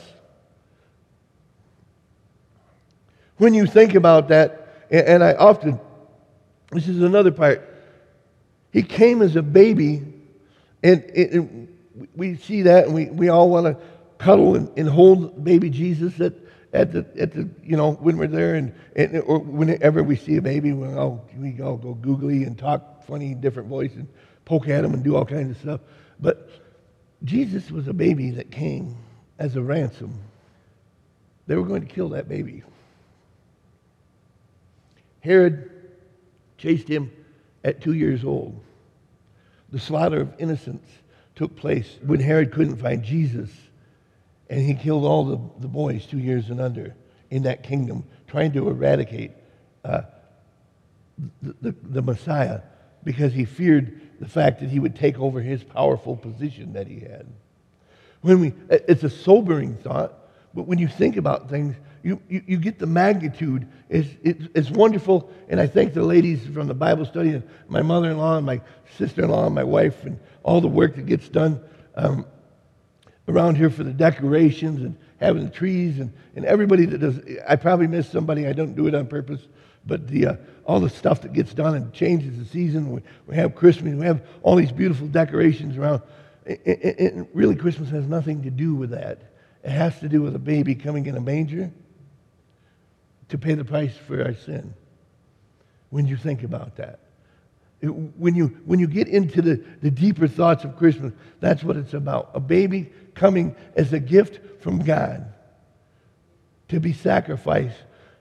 When 3.38 3.54
you 3.54 3.68
think 3.68 3.96
about 3.96 4.28
that, 4.28 4.68
and 4.92 5.24
I 5.24 5.34
often, 5.36 5.80
this 6.74 6.90
is 6.90 7.02
another 7.02 7.32
part, 7.32 7.74
he 8.74 8.84
came 8.84 9.22
as 9.22 9.38
a 9.38 9.42
baby, 9.42 10.04
and, 10.84 11.04
and 11.04 11.78
we 12.18 12.36
see 12.36 12.64
that, 12.64 12.88
and 12.88 12.94
we, 12.94 13.06
we 13.06 13.30
all 13.30 13.50
want 13.50 13.66
to 13.66 13.78
cuddle 14.18 14.56
and, 14.56 14.70
and, 14.78 14.90
hold 14.90 15.42
baby 15.42 15.70
Jesus 15.70 16.20
at, 16.20 16.34
at, 16.74 16.92
the, 16.92 17.06
at 17.18 17.34
the, 17.34 17.50
you 17.64 17.78
know, 17.78 17.94
when 17.94 18.18
we're 18.18 18.28
there, 18.28 18.56
and, 18.56 18.74
and 18.96 19.22
or 19.22 19.40
whenever 19.40 20.04
we 20.04 20.16
see 20.16 20.38
a 20.38 20.42
baby, 20.42 20.74
we 20.74 20.94
all, 20.94 21.26
we 21.38 21.60
all 21.62 21.78
go 21.78 21.94
googly 21.94 22.44
and 22.44 22.58
talk 22.58 23.06
funny, 23.06 23.34
different 23.34 23.70
voices, 23.70 24.06
poke 24.46 24.68
at 24.68 24.84
him 24.84 24.94
and 24.94 25.04
do 25.04 25.16
all 25.16 25.26
kinds 25.26 25.52
of 25.52 25.58
stuff. 25.62 25.82
But 26.20 26.50
Jesus 27.24 27.72
was 27.72 27.88
a 27.88 27.94
baby 27.94 28.32
that 28.32 28.52
came 28.52 28.96
as 29.40 29.56
a 29.56 29.62
ransom. 29.62 30.20
They 31.48 31.56
were 31.56 31.64
going 31.64 31.82
to 31.88 31.94
kill 31.94 32.10
that 32.10 32.28
baby. 32.28 32.64
Herod 35.22 35.72
chased 36.58 36.88
him 36.88 37.12
at 37.64 37.82
two 37.82 37.94
years 37.94 38.24
old. 38.24 38.60
The 39.72 39.80
slaughter 39.80 40.22
of 40.22 40.34
innocents 40.40 40.90
took 41.36 41.56
place 41.56 41.98
when 42.06 42.20
Herod 42.20 42.52
couldn't 42.52 42.78
find 42.78 43.04
Jesus, 43.04 43.50
and 44.50 44.62
he 44.62 44.74
killed 44.74 45.04
all 45.04 45.26
the, 45.26 45.40
the 45.60 45.68
boys 45.68 46.06
two 46.06 46.20
years 46.20 46.50
and 46.50 46.62
under 46.62 46.96
in 47.30 47.44
that 47.44 47.64
kingdom, 47.64 48.04
trying 48.28 48.52
to 48.54 48.68
eradicate 48.70 49.32
uh, 49.84 50.02
the, 51.42 51.56
the, 51.62 51.76
the 51.84 52.02
Messiah 52.02 52.62
because 53.04 53.34
he 53.34 53.46
feared 53.46 54.02
the 54.20 54.28
fact 54.28 54.60
that 54.62 54.70
he 54.70 54.80
would 54.80 54.96
take 54.96 55.20
over 55.20 55.42
his 55.42 55.64
powerful 55.64 56.16
position 56.16 56.74
that 56.74 56.88
he 56.88 57.00
had. 57.00 57.26
When 58.22 58.40
we, 58.40 58.54
it's 58.70 59.04
a 59.04 59.10
sobering 59.10 59.76
thought, 59.76 60.14
but 60.54 60.64
when 60.64 60.80
you 60.80 60.88
think 60.88 61.18
about 61.18 61.50
things, 61.50 61.76
you, 62.04 62.22
you, 62.30 62.42
you 62.48 62.58
get 62.58 62.80
the 62.80 62.88
magnitude. 62.88 63.68
It's, 63.90 64.10
it's, 64.24 64.48
it's, 64.56 64.72
wonderful. 64.72 65.32
And 65.50 65.60
I 65.60 65.68
thank 65.68 65.94
the 65.94 66.04
ladies 66.04 66.46
from 66.48 66.68
the 66.68 66.74
Bible 66.74 67.06
study, 67.06 67.32
and 67.32 67.44
my 67.68 67.82
mother 67.82 68.10
in 68.10 68.18
law, 68.18 68.38
and 68.38 68.46
my 68.46 68.62
sister 68.98 69.24
in 69.24 69.30
law, 69.30 69.46
and 69.46 69.54
my 69.54 69.64
wife, 69.64 70.04
and 70.04 70.20
all 70.44 70.62
the 70.62 70.68
work 70.68 70.96
that 70.96 71.06
gets 71.06 71.28
done 71.28 71.60
um, 71.96 72.26
around 73.28 73.56
here 73.56 73.70
for 73.70 73.84
the 73.84 73.94
decorations 73.94 74.82
and 74.82 74.98
having 75.20 75.44
the 75.44 75.52
trees, 75.52 76.00
and, 76.00 76.14
and 76.36 76.46
everybody 76.46 76.86
that 76.86 77.00
does. 77.00 77.20
I 77.48 77.56
probably 77.56 77.88
miss 77.88 78.10
somebody. 78.10 78.48
I 78.48 78.54
don't 78.54 78.76
do 78.76 78.88
it 78.88 78.96
on 78.96 79.08
purpose. 79.08 79.42
But 79.86 80.08
the, 80.08 80.28
uh, 80.28 80.36
all 80.66 80.80
the 80.80 80.90
stuff 80.90 81.22
that 81.22 81.34
gets 81.34 81.54
done 81.54 81.76
and 81.76 81.94
changes 81.94 82.38
the 82.38 82.46
season. 82.46 82.92
We, 82.92 83.02
we 83.26 83.36
have 83.36 83.56
Christmas. 83.56 83.96
We 83.96 84.06
have 84.06 84.22
all 84.44 84.56
these 84.56 84.72
beautiful 84.72 85.08
decorations 85.08 85.78
around. 85.78 86.02
And 86.46 87.28
really, 87.34 87.56
Christmas 87.56 87.90
has 87.90 88.06
nothing 88.06 88.44
to 88.44 88.50
do 88.50 88.76
with 88.76 88.92
that. 88.92 89.34
It 89.64 89.72
has 89.72 90.00
to 90.00 90.10
do 90.10 90.22
with 90.22 90.36
a 90.36 90.40
baby 90.40 90.76
coming 90.76 91.06
in 91.06 91.16
a 91.16 91.22
manger 91.22 91.72
to 93.30 93.38
pay 93.38 93.54
the 93.54 93.66
price 93.66 93.96
for 93.96 94.24
our 94.24 94.34
sin. 94.34 94.74
When 95.90 96.06
you 96.06 96.18
think 96.18 96.44
about 96.44 96.76
that. 96.78 97.00
When, 97.90 98.36
you, 98.36 98.48
when 98.66 98.80
you 98.80 98.88
get 98.88 99.08
into 99.08 99.42
the, 99.42 99.64
the 99.82 99.92
deeper 99.92 100.28
thoughts 100.28 100.64
of 100.64 100.78
Christmas, 100.78 101.14
that's 101.40 101.64
what 101.64 101.76
it's 101.78 101.94
about. 101.94 102.32
A 102.34 102.40
baby 102.40 102.92
coming 103.16 103.56
as 103.76 103.94
a 103.94 104.00
gift 104.00 104.62
from 104.62 104.80
God 104.80 105.34
to 106.70 106.80
be 106.80 106.94
sacrificed 106.94 107.78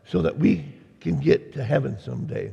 so 0.06 0.22
that 0.22 0.38
we 0.38 0.64
can 1.00 1.18
get 1.18 1.52
to 1.54 1.64
heaven 1.64 1.98
someday. 1.98 2.52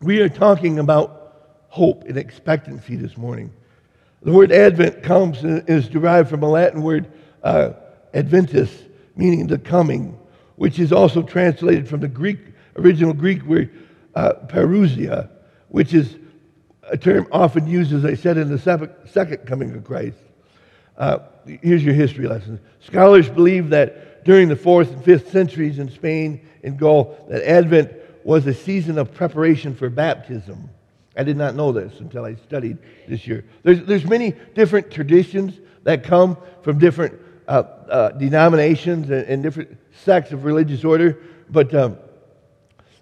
We 0.00 0.20
are 0.20 0.28
talking 0.28 0.78
about 0.78 1.64
hope 1.68 2.04
and 2.04 2.16
expectancy 2.16 2.96
this 2.96 3.16
morning. 3.16 3.52
The 4.22 4.32
word 4.32 4.52
Advent 4.52 5.02
comes 5.02 5.42
and 5.42 5.68
is 5.68 5.88
derived 5.88 6.28
from 6.28 6.42
a 6.42 6.48
Latin 6.48 6.82
word 6.82 7.10
uh, 7.42 7.72
adventus, 8.14 8.70
meaning 9.16 9.46
the 9.46 9.58
coming 9.58 10.18
which 10.56 10.78
is 10.80 10.92
also 10.92 11.22
translated 11.22 11.88
from 11.88 12.00
the 12.00 12.08
Greek, 12.08 12.38
original 12.76 13.12
Greek 13.12 13.42
word 13.44 13.70
uh, 14.18 14.34
parousia, 14.48 15.30
which 15.68 15.94
is 15.94 16.16
a 16.90 16.98
term 16.98 17.28
often 17.30 17.68
used, 17.68 17.92
as 17.92 18.04
I 18.04 18.14
said, 18.14 18.36
in 18.36 18.48
the 18.48 18.58
second 19.06 19.46
coming 19.46 19.72
of 19.76 19.84
Christ. 19.84 20.18
Uh, 20.96 21.20
here's 21.62 21.84
your 21.84 21.94
history 21.94 22.26
lesson. 22.26 22.58
Scholars 22.80 23.28
believe 23.28 23.70
that 23.70 24.24
during 24.24 24.48
the 24.48 24.56
fourth 24.56 24.90
and 24.90 25.04
fifth 25.04 25.30
centuries 25.30 25.78
in 25.78 25.88
Spain 25.88 26.44
and 26.64 26.76
Gaul, 26.76 27.16
that 27.28 27.48
Advent 27.48 27.92
was 28.24 28.44
a 28.48 28.54
season 28.54 28.98
of 28.98 29.14
preparation 29.14 29.76
for 29.76 29.88
baptism. 29.88 30.68
I 31.16 31.22
did 31.22 31.36
not 31.36 31.54
know 31.54 31.70
this 31.70 32.00
until 32.00 32.24
I 32.24 32.34
studied 32.34 32.78
this 33.06 33.24
year. 33.24 33.44
There's, 33.62 33.84
there's 33.84 34.04
many 34.04 34.32
different 34.54 34.90
traditions 34.90 35.54
that 35.84 36.02
come 36.02 36.36
from 36.62 36.80
different 36.80 37.14
uh, 37.46 37.62
uh, 37.88 38.08
denominations 38.10 39.10
and, 39.10 39.24
and, 39.26 39.42
different 39.44 39.78
sects 40.04 40.32
of 40.32 40.44
religious 40.44 40.84
order, 40.84 41.18
but 41.48 41.72
um, 41.72 41.96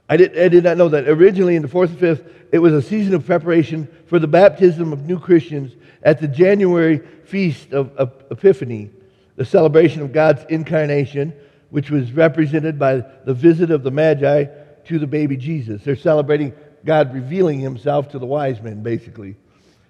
I, 0.09 0.17
did, 0.17 0.39
I 0.39 0.49
did 0.49 0.65
not 0.65 0.77
know 0.77 0.89
that. 0.89 1.09
Originally, 1.09 1.57
in 1.57 1.63
the 1.63 1.69
fourth 1.69 1.91
and 1.91 1.99
fifth, 1.99 2.25
it 2.53 2.59
was 2.59 2.73
a 2.73 2.83
season 2.83 3.15
of 3.15 3.27
preparation 3.27 3.89
for 4.07 4.19
the 4.19 4.29
baptism 4.29 4.93
of 4.93 5.07
new 5.07 5.19
Christians 5.19 5.75
at 6.03 6.21
the 6.21 6.29
January 6.29 6.99
feast 7.25 7.73
of, 7.73 7.95
of 7.97 8.13
Epiphany, 8.31 8.91
the 9.37 9.45
celebration 9.45 10.03
of 10.03 10.13
God's 10.13 10.45
incarnation, 10.49 11.33
which 11.71 11.91
was 11.91 12.13
represented 12.13 12.79
by 12.79 13.05
the 13.25 13.35
visit 13.35 13.71
of 13.71 13.83
the 13.83 13.91
Magi 13.91 14.45
to 14.85 14.99
the 14.99 15.07
baby 15.07 15.37
Jesus. 15.37 15.83
They're 15.83 15.97
celebrating 15.97 16.53
God 16.85 17.13
revealing 17.13 17.59
himself 17.59 18.11
to 18.11 18.19
the 18.19 18.27
wise 18.27 18.63
men, 18.63 18.83
basically. 18.83 19.35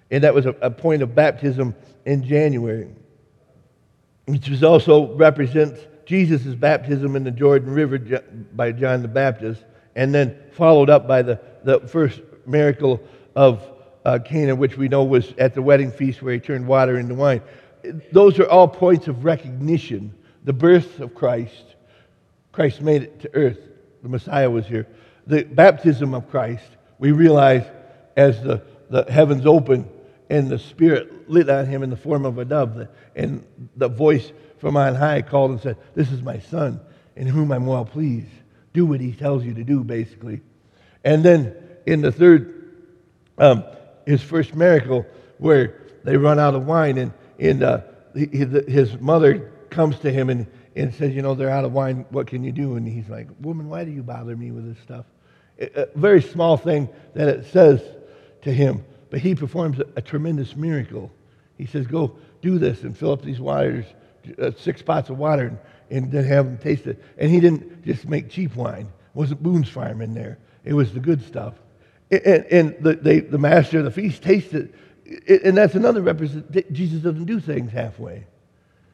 And 0.09 0.23
that 0.23 0.33
was 0.33 0.47
a, 0.47 0.55
a 0.61 0.71
point 0.71 1.03
of 1.03 1.13
baptism 1.13 1.75
in 2.05 2.23
January 2.23 2.89
which 4.27 4.49
was 4.49 4.63
also 4.63 5.13
represents 5.15 5.79
Jesus' 6.05 6.53
baptism 6.53 7.15
in 7.15 7.23
the 7.23 7.31
Jordan 7.31 7.73
River 7.73 7.97
by 8.53 8.71
John 8.71 9.01
the 9.01 9.07
Baptist, 9.07 9.63
and 9.97 10.13
then 10.13 10.37
followed 10.51 10.89
up 10.89 11.07
by 11.07 11.23
the, 11.23 11.39
the 11.63 11.79
first 11.81 12.21
miracle 12.45 13.01
of 13.35 13.67
uh, 14.05 14.19
Cana, 14.23 14.55
which 14.55 14.77
we 14.77 14.87
know 14.87 15.03
was 15.03 15.33
at 15.39 15.55
the 15.55 15.61
wedding 15.61 15.91
feast 15.91 16.21
where 16.21 16.35
he 16.35 16.39
turned 16.39 16.67
water 16.67 16.97
into 16.97 17.15
wine. 17.15 17.41
Those 18.11 18.39
are 18.39 18.47
all 18.47 18.67
points 18.67 19.07
of 19.07 19.25
recognition. 19.25 20.13
The 20.43 20.53
birth 20.53 20.99
of 20.99 21.15
Christ, 21.15 21.75
Christ 22.51 22.79
made 22.79 23.03
it 23.03 23.19
to 23.21 23.35
earth. 23.35 23.59
The 24.03 24.09
Messiah 24.09 24.49
was 24.49 24.67
here. 24.67 24.87
The 25.25 25.43
baptism 25.43 26.13
of 26.13 26.29
Christ, 26.29 26.69
we 26.99 27.11
realize 27.11 27.65
as 28.15 28.41
the, 28.43 28.61
the 28.89 29.03
heavens 29.11 29.45
opened 29.47 29.89
and 30.29 30.47
the 30.47 30.59
Spirit 30.59 31.27
lit 31.29 31.49
on 31.49 31.65
him 31.65 31.81
in 31.81 31.89
the 31.89 31.97
form 31.97 32.23
of 32.23 32.37
a 32.37 32.45
dove, 32.45 32.87
and 33.15 33.43
the 33.75 33.87
voice 33.87 34.31
from 34.59 34.77
on 34.77 34.93
high 34.93 35.23
called 35.23 35.51
and 35.51 35.61
said, 35.61 35.77
This 35.95 36.11
is 36.11 36.21
my 36.21 36.39
son, 36.39 36.79
in 37.15 37.25
whom 37.27 37.51
I'm 37.51 37.65
well 37.65 37.85
pleased. 37.85 38.27
Do 38.77 38.85
what 38.85 39.01
he 39.01 39.11
tells 39.11 39.43
you 39.43 39.55
to 39.55 39.63
do, 39.63 39.83
basically. 39.83 40.39
And 41.03 41.25
then 41.25 41.55
in 41.87 42.01
the 42.01 42.11
third, 42.11 42.75
um, 43.39 43.63
his 44.05 44.21
first 44.21 44.53
miracle, 44.53 45.03
where 45.39 45.81
they 46.03 46.15
run 46.15 46.37
out 46.37 46.53
of 46.53 46.67
wine, 46.67 46.99
and, 46.99 47.11
and 47.39 47.63
uh, 47.63 47.81
his 48.13 48.95
mother 48.99 49.51
comes 49.71 49.97
to 50.01 50.11
him 50.11 50.29
and, 50.29 50.45
and 50.75 50.93
says, 50.93 51.15
You 51.15 51.23
know, 51.23 51.33
they're 51.33 51.49
out 51.49 51.65
of 51.65 51.73
wine. 51.73 52.05
What 52.11 52.27
can 52.27 52.43
you 52.43 52.51
do? 52.51 52.75
And 52.75 52.87
he's 52.87 53.09
like, 53.09 53.27
Woman, 53.41 53.67
why 53.67 53.83
do 53.83 53.89
you 53.89 54.03
bother 54.03 54.37
me 54.37 54.51
with 54.51 54.71
this 54.71 54.83
stuff? 54.83 55.05
A 55.59 55.87
very 55.95 56.21
small 56.21 56.55
thing 56.55 56.87
that 57.15 57.27
it 57.29 57.47
says 57.47 57.81
to 58.43 58.53
him, 58.53 58.85
but 59.09 59.21
he 59.21 59.33
performs 59.33 59.79
a, 59.79 59.87
a 59.95 60.03
tremendous 60.03 60.55
miracle. 60.55 61.11
He 61.57 61.65
says, 61.65 61.87
Go 61.87 62.15
do 62.43 62.59
this 62.59 62.83
and 62.83 62.95
fill 62.95 63.11
up 63.11 63.23
these 63.23 63.39
waters, 63.39 63.85
uh, 64.39 64.51
six 64.55 64.83
pots 64.83 65.09
of 65.09 65.17
water, 65.17 65.47
and, 65.47 65.57
and 65.89 66.11
then 66.11 66.25
have 66.25 66.45
them 66.45 66.57
taste 66.57 66.87
it. 66.87 67.01
And 67.17 67.31
he 67.31 67.39
didn't 67.39 67.85
just 67.85 68.07
make 68.07 68.29
cheap 68.29 68.55
wine. 68.55 68.85
It 68.85 69.15
wasn't 69.15 69.43
Boone's 69.43 69.69
Farm 69.69 70.01
in 70.01 70.13
there. 70.13 70.37
It 70.63 70.73
was 70.73 70.93
the 70.93 70.99
good 70.99 71.25
stuff. 71.25 71.53
And, 72.11 72.45
and 72.45 72.75
the, 72.79 72.93
they, 72.95 73.19
the 73.19 73.37
master 73.37 73.79
of 73.79 73.85
the 73.85 73.91
feast 73.91 74.21
tasted 74.21 74.73
it. 75.05 75.43
And 75.43 75.55
that's 75.55 75.75
another 75.75 76.01
represent. 76.01 76.73
Jesus 76.73 77.01
doesn't 77.01 77.25
do 77.25 77.39
things 77.39 77.71
halfway. 77.71 78.25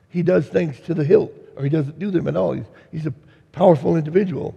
He 0.10 0.22
does 0.22 0.48
things 0.48 0.80
to 0.82 0.94
the 0.94 1.04
hilt, 1.04 1.32
or 1.56 1.64
he 1.64 1.70
doesn't 1.70 1.98
do 1.98 2.12
them 2.12 2.28
at 2.28 2.36
all. 2.36 2.54
He's, 2.54 2.66
he's 2.92 3.06
a 3.08 3.14
powerful 3.52 3.96
individual. 3.96 4.56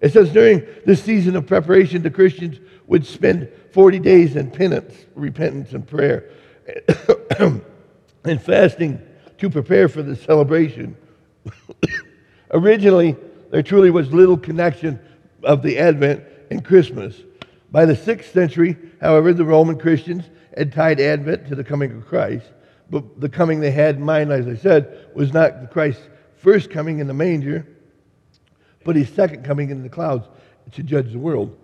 It 0.00 0.12
says 0.12 0.32
during 0.32 0.66
this 0.84 1.02
season 1.02 1.36
of 1.36 1.46
preparation, 1.46 2.02
the 2.02 2.10
Christians 2.10 2.58
would 2.86 3.06
spend 3.06 3.48
40 3.72 3.98
days 4.00 4.36
in 4.36 4.50
penance, 4.50 4.94
repentance, 5.14 5.72
and 5.72 5.86
prayer, 5.86 6.30
and 8.24 8.42
fasting 8.42 9.00
to 9.38 9.50
prepare 9.50 9.88
for 9.88 10.02
the 10.02 10.16
celebration. 10.16 10.96
Originally, 12.52 13.16
there 13.50 13.62
truly 13.62 13.90
was 13.90 14.12
little 14.12 14.36
connection 14.36 14.98
of 15.42 15.62
the 15.62 15.78
Advent 15.78 16.24
and 16.50 16.64
Christmas. 16.64 17.16
By 17.70 17.84
the 17.84 17.94
6th 17.94 18.32
century, 18.32 18.76
however, 19.00 19.32
the 19.32 19.44
Roman 19.44 19.78
Christians 19.78 20.24
had 20.56 20.72
tied 20.72 21.00
Advent 21.00 21.48
to 21.48 21.54
the 21.54 21.64
coming 21.64 21.92
of 21.92 22.06
Christ. 22.06 22.46
But 22.90 23.20
the 23.20 23.28
coming 23.28 23.60
they 23.60 23.70
had 23.70 23.96
in 23.96 24.02
mind, 24.02 24.32
as 24.32 24.46
I 24.46 24.56
said, 24.56 25.10
was 25.14 25.32
not 25.32 25.70
Christ's 25.70 26.02
first 26.36 26.70
coming 26.70 27.00
in 27.00 27.06
the 27.06 27.14
manger, 27.14 27.66
but 28.84 28.96
his 28.96 29.08
second 29.10 29.44
coming 29.44 29.70
in 29.70 29.82
the 29.82 29.88
clouds 29.88 30.26
to 30.72 30.82
judge 30.82 31.12
the 31.12 31.18
world. 31.18 31.56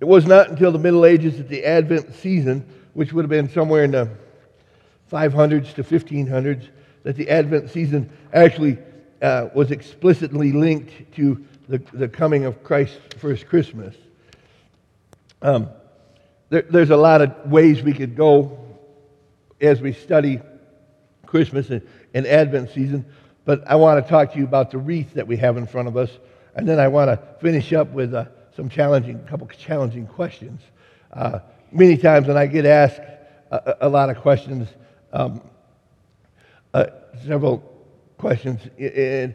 It 0.00 0.06
was 0.06 0.26
not 0.26 0.50
until 0.50 0.72
the 0.72 0.78
Middle 0.78 1.06
Ages 1.06 1.38
that 1.38 1.48
the 1.48 1.64
Advent 1.64 2.14
season, 2.16 2.66
which 2.94 3.12
would 3.12 3.22
have 3.22 3.30
been 3.30 3.48
somewhere 3.48 3.84
in 3.84 3.92
the 3.92 4.10
500s 5.10 5.74
to 5.74 5.84
1500s, 5.84 6.68
that 7.04 7.16
the 7.16 7.28
Advent 7.30 7.70
season 7.70 8.10
actually 8.32 8.78
uh, 9.22 9.48
was 9.54 9.70
explicitly 9.70 10.52
linked 10.52 11.14
to 11.14 11.44
the, 11.68 11.78
the 11.92 12.08
coming 12.08 12.44
of 12.44 12.64
Christ's 12.64 12.98
first 13.18 13.46
Christmas. 13.46 13.94
Um, 15.40 15.68
there, 16.48 16.62
there's 16.62 16.90
a 16.90 16.96
lot 16.96 17.22
of 17.22 17.50
ways 17.50 17.82
we 17.82 17.92
could 17.92 18.16
go 18.16 18.58
as 19.60 19.80
we 19.80 19.92
study 19.92 20.40
Christmas 21.26 21.70
and, 21.70 21.82
and 22.12 22.26
Advent 22.26 22.70
season, 22.70 23.04
but 23.44 23.62
I 23.66 23.76
want 23.76 24.04
to 24.04 24.10
talk 24.10 24.32
to 24.32 24.38
you 24.38 24.44
about 24.44 24.70
the 24.70 24.78
wreath 24.78 25.14
that 25.14 25.26
we 25.26 25.36
have 25.36 25.56
in 25.56 25.66
front 25.66 25.88
of 25.88 25.96
us, 25.96 26.10
and 26.54 26.68
then 26.68 26.78
I 26.78 26.88
want 26.88 27.08
to 27.10 27.20
finish 27.40 27.72
up 27.72 27.90
with 27.90 28.14
uh, 28.14 28.26
some 28.56 28.68
challenging, 28.68 29.16
a 29.16 29.30
couple 29.30 29.46
challenging 29.48 30.06
questions. 30.06 30.60
Uh, 31.12 31.40
many 31.70 31.96
times 31.96 32.26
when 32.26 32.36
I 32.36 32.46
get 32.46 32.66
asked 32.66 33.00
a, 33.50 33.76
a 33.82 33.88
lot 33.88 34.10
of 34.10 34.16
questions, 34.18 34.68
um, 35.12 35.40
uh, 36.74 36.86
several 37.24 37.58
questions, 38.18 38.60
and 38.78 39.34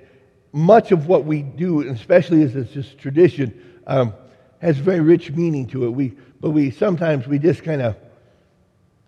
much 0.51 0.91
of 0.91 1.07
what 1.07 1.25
we 1.25 1.41
do, 1.41 1.81
especially 1.89 2.43
as 2.43 2.55
it's 2.55 2.71
just 2.71 2.97
tradition, 2.97 3.79
um, 3.87 4.13
has 4.61 4.77
very 4.77 4.99
rich 4.99 5.31
meaning 5.31 5.65
to 5.67 5.85
it. 5.85 5.89
We, 5.89 6.13
but 6.41 6.51
we 6.51 6.69
sometimes 6.69 7.27
we 7.27 7.39
just 7.39 7.63
kind 7.63 7.81
of, 7.81 7.95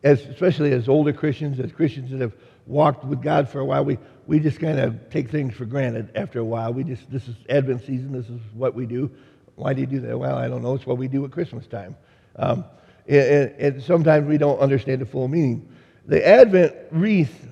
as 0.03 0.21
especially 0.21 0.71
as 0.71 0.87
older 0.87 1.13
Christians, 1.13 1.59
as 1.59 1.71
Christians 1.71 2.11
that 2.11 2.21
have 2.21 2.33
walked 2.65 3.03
with 3.03 3.21
God 3.21 3.49
for 3.49 3.59
a 3.59 3.65
while, 3.65 3.83
we, 3.83 3.97
we 4.27 4.39
just 4.39 4.59
kind 4.59 4.79
of 4.79 5.09
take 5.09 5.29
things 5.29 5.53
for 5.53 5.65
granted 5.65 6.09
after 6.15 6.39
a 6.39 6.45
while. 6.45 6.73
We 6.73 6.83
just 6.83 7.11
this 7.11 7.27
is 7.27 7.35
Advent 7.49 7.81
season. 7.81 8.13
This 8.13 8.29
is 8.29 8.39
what 8.53 8.73
we 8.73 8.85
do. 8.85 9.11
Why 9.55 9.73
do 9.73 9.81
you 9.81 9.87
do 9.87 9.99
that? 10.01 10.17
Well, 10.17 10.37
I 10.37 10.47
don't 10.47 10.61
know. 10.61 10.73
It's 10.73 10.85
what 10.85 10.97
we 10.97 11.07
do 11.07 11.25
at 11.25 11.31
Christmas 11.31 11.67
time. 11.67 11.97
Um, 12.37 12.63
and, 13.07 13.51
and 13.59 13.83
sometimes 13.83 14.27
we 14.27 14.37
don't 14.37 14.59
understand 14.59 15.01
the 15.01 15.05
full 15.05 15.27
meaning. 15.27 15.67
The 16.05 16.25
Advent 16.25 16.73
wreath 16.91 17.50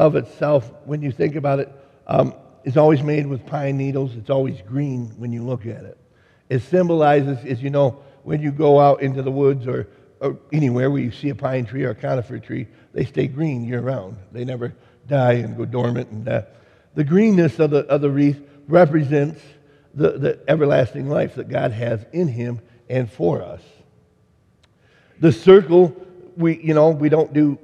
of 0.00 0.16
itself, 0.16 0.72
when 0.86 1.02
you 1.02 1.12
think 1.12 1.36
about 1.36 1.60
it, 1.60 1.70
um, 2.06 2.34
is 2.64 2.78
always 2.78 3.02
made 3.02 3.26
with 3.26 3.44
pine 3.44 3.76
needles. 3.76 4.16
It's 4.16 4.30
always 4.30 4.62
green 4.62 5.12
when 5.18 5.30
you 5.30 5.44
look 5.44 5.66
at 5.66 5.84
it. 5.84 5.98
It 6.48 6.60
symbolizes, 6.62 7.44
as 7.44 7.62
you 7.62 7.68
know, 7.68 8.02
when 8.22 8.40
you 8.40 8.50
go 8.50 8.80
out 8.80 9.02
into 9.02 9.20
the 9.20 9.30
woods 9.30 9.66
or, 9.66 9.88
or 10.20 10.38
anywhere 10.52 10.90
where 10.90 11.02
you 11.02 11.10
see 11.10 11.28
a 11.28 11.34
pine 11.34 11.66
tree 11.66 11.84
or 11.84 11.90
a 11.90 11.94
conifer 11.94 12.38
tree, 12.38 12.66
they 12.94 13.04
stay 13.04 13.26
green 13.26 13.62
year 13.62 13.80
round. 13.82 14.16
They 14.32 14.46
never 14.46 14.74
die 15.06 15.34
and 15.34 15.54
go 15.54 15.66
dormant 15.66 16.10
and. 16.10 16.46
The 16.94 17.04
greenness 17.04 17.58
of 17.58 17.70
the, 17.70 17.80
of 17.80 18.00
the 18.00 18.10
wreath 18.10 18.40
represents 18.68 19.42
the, 19.92 20.12
the 20.12 20.40
everlasting 20.48 21.10
life 21.10 21.34
that 21.34 21.48
God 21.50 21.72
has 21.72 22.06
in 22.12 22.26
him 22.26 22.60
and 22.88 23.10
for 23.12 23.42
us. 23.42 23.60
The 25.20 25.30
circle, 25.30 25.94
we, 26.38 26.58
you 26.58 26.72
know, 26.72 26.88
we 26.88 27.10
don't 27.10 27.34
do 27.34 27.58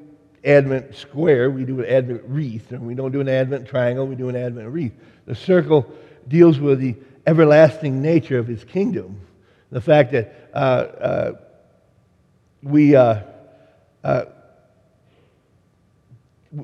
Advent 0.46 0.94
square, 0.94 1.50
we 1.50 1.64
do 1.64 1.80
an 1.80 1.86
Advent 1.86 2.22
wreath, 2.26 2.70
and 2.70 2.86
we 2.86 2.94
don't 2.94 3.12
do 3.12 3.20
an 3.20 3.28
Advent 3.28 3.66
triangle, 3.66 4.06
we 4.06 4.14
do 4.14 4.28
an 4.28 4.36
Advent 4.36 4.68
wreath. 4.68 4.92
The 5.26 5.34
circle 5.34 5.90
deals 6.28 6.60
with 6.60 6.80
the 6.80 6.94
everlasting 7.26 8.00
nature 8.00 8.38
of 8.38 8.46
his 8.46 8.62
kingdom. 8.62 9.20
The 9.70 9.80
fact 9.80 10.12
that 10.12 10.50
uh, 10.54 10.56
uh, 10.56 11.32
we, 12.62 12.94
uh, 12.94 13.22
uh 14.04 14.24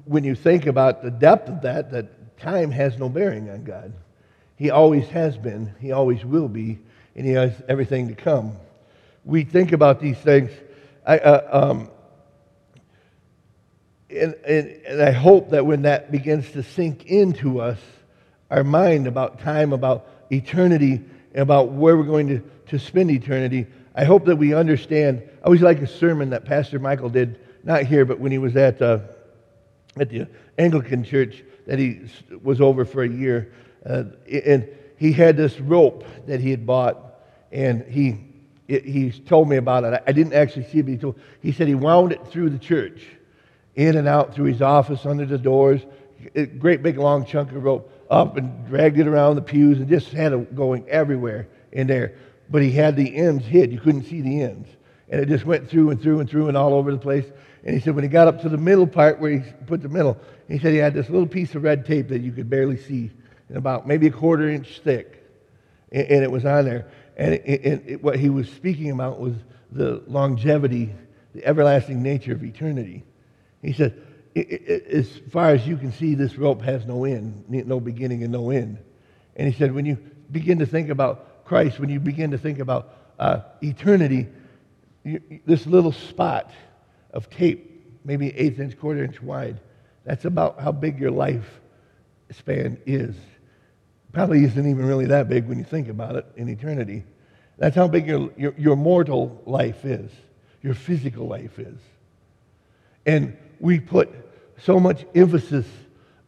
when 0.05 0.23
you 0.25 0.35
think 0.35 0.67
about 0.67 1.03
the 1.03 1.11
depth 1.11 1.49
of 1.49 1.63
that, 1.63 1.91
that 1.91 2.39
time 2.39 2.71
has 2.71 2.99
no 2.99 3.09
bearing 3.09 3.51
on 3.51 3.65
God. 3.65 3.93
He 4.57 4.71
always 4.71 5.07
has 5.09 5.37
been, 5.37 5.75
He 5.81 5.93
always 5.93 6.25
will 6.25 6.49
be, 6.49 6.79
and 7.17 7.27
He 7.27 7.33
has 7.33 7.53
everything 7.69 8.09
to 8.09 8.15
come. 8.15 8.57
We 9.25 9.45
think 9.45 9.73
about 9.73 10.01
these 10.01 10.19
things. 10.19 10.53
I, 11.05 11.19
uh, 11.19 11.71
um, 11.71 11.91
and, 14.13 14.35
and, 14.45 14.69
and 14.87 15.03
I 15.03 15.11
hope 15.11 15.51
that 15.51 15.67
when 15.67 15.83
that 15.83 16.13
begins 16.13 16.51
to 16.53 16.63
sink 16.63 17.07
into 17.07 17.61
us, 17.61 17.79
our 18.51 18.65
mind 18.65 19.07
about 19.07 19.41
time, 19.41 19.73
about 19.73 20.07
eternity, 20.31 21.01
and 21.33 21.43
about 21.43 21.73
where 21.73 21.97
we're 21.97 22.05
going 22.05 22.29
to, 22.29 22.43
to 22.69 22.79
spend 22.79 23.11
eternity, 23.11 23.67
I 23.95 24.05
hope 24.05 24.27
that 24.27 24.37
we 24.37 24.55
understand. 24.55 25.23
I 25.43 25.47
always 25.47 25.63
like 25.63 25.81
a 25.81 25.87
sermon 25.87 26.31
that 26.31 26.45
Pastor 26.45 26.79
Michael 26.79 27.09
did, 27.09 27.41
not 27.65 27.85
here, 27.85 28.05
but 28.05 28.19
when 28.19 28.33
he 28.33 28.39
was 28.39 28.57
at, 28.57 28.81
uh, 28.83 29.01
at 29.99 30.11
the 30.11 30.27
Anglican 30.59 31.05
church 31.05 31.43
that 31.67 31.79
he 31.79 32.03
was 32.43 32.61
over 32.61 32.85
for 32.85 33.03
a 33.03 33.09
year. 33.09 33.53
Uh, 33.85 34.05
and 34.31 34.69
he 34.97 35.13
had 35.13 35.37
this 35.37 35.59
rope 35.61 36.05
that 36.27 36.41
he 36.41 36.51
had 36.51 36.67
bought, 36.67 37.21
and 37.51 37.85
he, 37.87 38.19
it, 38.69 38.85
he 38.85 39.11
told 39.11 39.49
me 39.49 39.57
about 39.57 39.85
it. 39.85 40.03
I 40.07 40.13
didn't 40.13 40.35
actually 40.35 40.65
see 40.67 40.79
it, 40.79 40.83
but 40.83 40.91
he, 40.93 40.99
told, 40.99 41.21
he 41.41 41.53
said 41.53 41.69
he 41.69 41.75
wound 41.75 42.13
it 42.13 42.27
through 42.29 42.51
the 42.51 42.59
church, 42.59 43.03
in 43.75 43.97
and 43.97 44.07
out 44.07 44.35
through 44.35 44.47
his 44.47 44.63
office, 44.63 45.07
under 45.07 45.27
the 45.27 45.39
doors, 45.39 45.81
a 46.35 46.47
great 46.47 46.83
big 46.83 46.99
long 46.99 47.25
chunk 47.25 47.51
of 47.53 47.63
rope, 47.63 47.91
up 48.11 48.37
and 48.37 48.67
dragged 48.67 48.99
it 48.99 49.07
around 49.07 49.37
the 49.37 49.43
pews, 49.43 49.79
and 49.79 49.89
just 49.89 50.13
had 50.13 50.33
it 50.33 50.55
going 50.55 50.89
everywhere 50.89 51.49
in 51.73 51.87
there. 51.87 52.15
But 52.51 52.63
he 52.63 52.71
had 52.71 52.97
the 52.97 53.17
ends 53.17 53.45
hid. 53.47 53.73
You 53.73 53.81
couldn't 53.81 54.05
see 54.05 54.21
the 54.21 54.43
ends. 54.43 54.69
And 55.09 55.21
it 55.21 55.29
just 55.29 55.45
went 55.45 55.69
through 55.69 55.91
and 55.91 56.01
through 56.01 56.21
and 56.21 56.29
through 56.29 56.49
and 56.49 56.57
all 56.57 56.75
over 56.75 56.93
the 56.93 56.99
place. 56.99 57.27
And 57.65 57.75
he 57.75 57.81
said 57.81 57.95
when 57.95 58.05
he 58.05 58.09
got 58.09 58.29
up 58.29 58.43
to 58.43 58.49
the 58.49 58.59
middle 58.59 58.87
part 58.87 59.21
where 59.21 59.33
he 59.33 59.53
put 59.67 59.83
the 59.83 59.89
middle, 59.89 60.19
he 60.49 60.59
said 60.59 60.73
he 60.73 60.79
had 60.79 60.95
this 60.95 61.09
little 61.09 61.27
piece 61.27 61.55
of 61.55 61.63
red 61.63 61.87
tape 61.87 62.09
that 62.09 62.21
you 62.21 62.33
could 62.33 62.51
barely 62.51 62.77
see 62.77 63.11
and 63.49 63.59
about 63.59 63.87
maybe 63.87 64.07
a 64.07 64.11
quarter 64.11 64.49
inch 64.49 64.81
thick. 64.83 65.23
And, 65.93 66.07
and 66.09 66.23
it 66.25 66.31
was 66.31 66.45
on 66.45 66.65
there. 66.65 66.91
And 67.17 67.35
it, 67.35 67.43
it, 67.45 67.83
it, 67.87 68.03
what 68.03 68.19
he 68.19 68.31
was 68.31 68.49
speaking 68.51 68.91
about 68.91 69.21
was 69.21 69.35
the 69.71 70.03
longevity, 70.07 70.95
the 71.35 71.45
everlasting 71.45 72.03
nature 72.03 72.33
of 72.33 72.43
eternity. 72.43 73.05
He 73.63 73.73
said, 73.73 74.01
as 74.35 75.09
far 75.31 75.51
as 75.51 75.67
you 75.67 75.77
can 75.77 75.93
see, 75.93 76.15
this 76.15 76.37
rope 76.37 76.63
has 76.63 76.85
no 76.87 77.05
end, 77.05 77.45
no 77.49 77.81
beginning 77.81 78.23
and 78.23 78.33
no 78.33 78.51
end. 78.51 78.79
And 79.37 79.51
he 79.51 79.57
said, 79.57 79.73
when 79.73 79.87
you 79.87 79.99
begin 80.31 80.59
to 80.59 80.67
think 80.67 80.89
about 80.89 81.45
Christ, 81.45 81.79
when 81.79 81.91
you 81.91 82.01
begin 82.01 82.31
to 82.33 82.39
think 82.39 82.59
about 82.59 82.95
uh, 83.19 83.41
eternity, 83.63 84.29
you, 85.05 85.21
this 85.47 85.67
little 85.67 85.93
spot 85.93 86.51
of 87.13 87.29
tape, 87.31 88.01
maybe 88.05 88.35
eighth 88.37 88.59
inch, 88.59 88.79
quarter 88.79 89.05
inch 89.05 89.23
wide, 89.23 89.61
that's 90.05 90.25
about 90.25 90.61
how 90.61 90.73
big 90.73 90.99
your 90.99 91.11
life 91.11 91.61
span 92.31 92.79
is. 92.87 93.15
Probably 94.13 94.45
isn't 94.45 94.67
even 94.67 94.85
really 94.85 95.07
that 95.07 95.29
big 95.29 95.47
when 95.47 95.59
you 95.59 95.65
think 95.65 95.89
about 95.89 96.17
it 96.17 96.27
in 96.37 96.49
eternity. 96.49 97.05
That's 97.59 97.77
how 97.77 97.87
big 97.87 98.07
your, 98.07 98.31
your, 98.37 98.55
your 98.59 98.77
mortal 98.77 99.41
life 99.47 99.85
is, 99.85 100.11
your 100.63 100.75
physical 100.75 101.29
life 101.29 101.59
is. 101.59 101.79
And 103.07 103.37
we 103.63 103.79
put 103.79 104.11
so 104.59 104.79
much 104.79 105.07
emphasis 105.15 105.67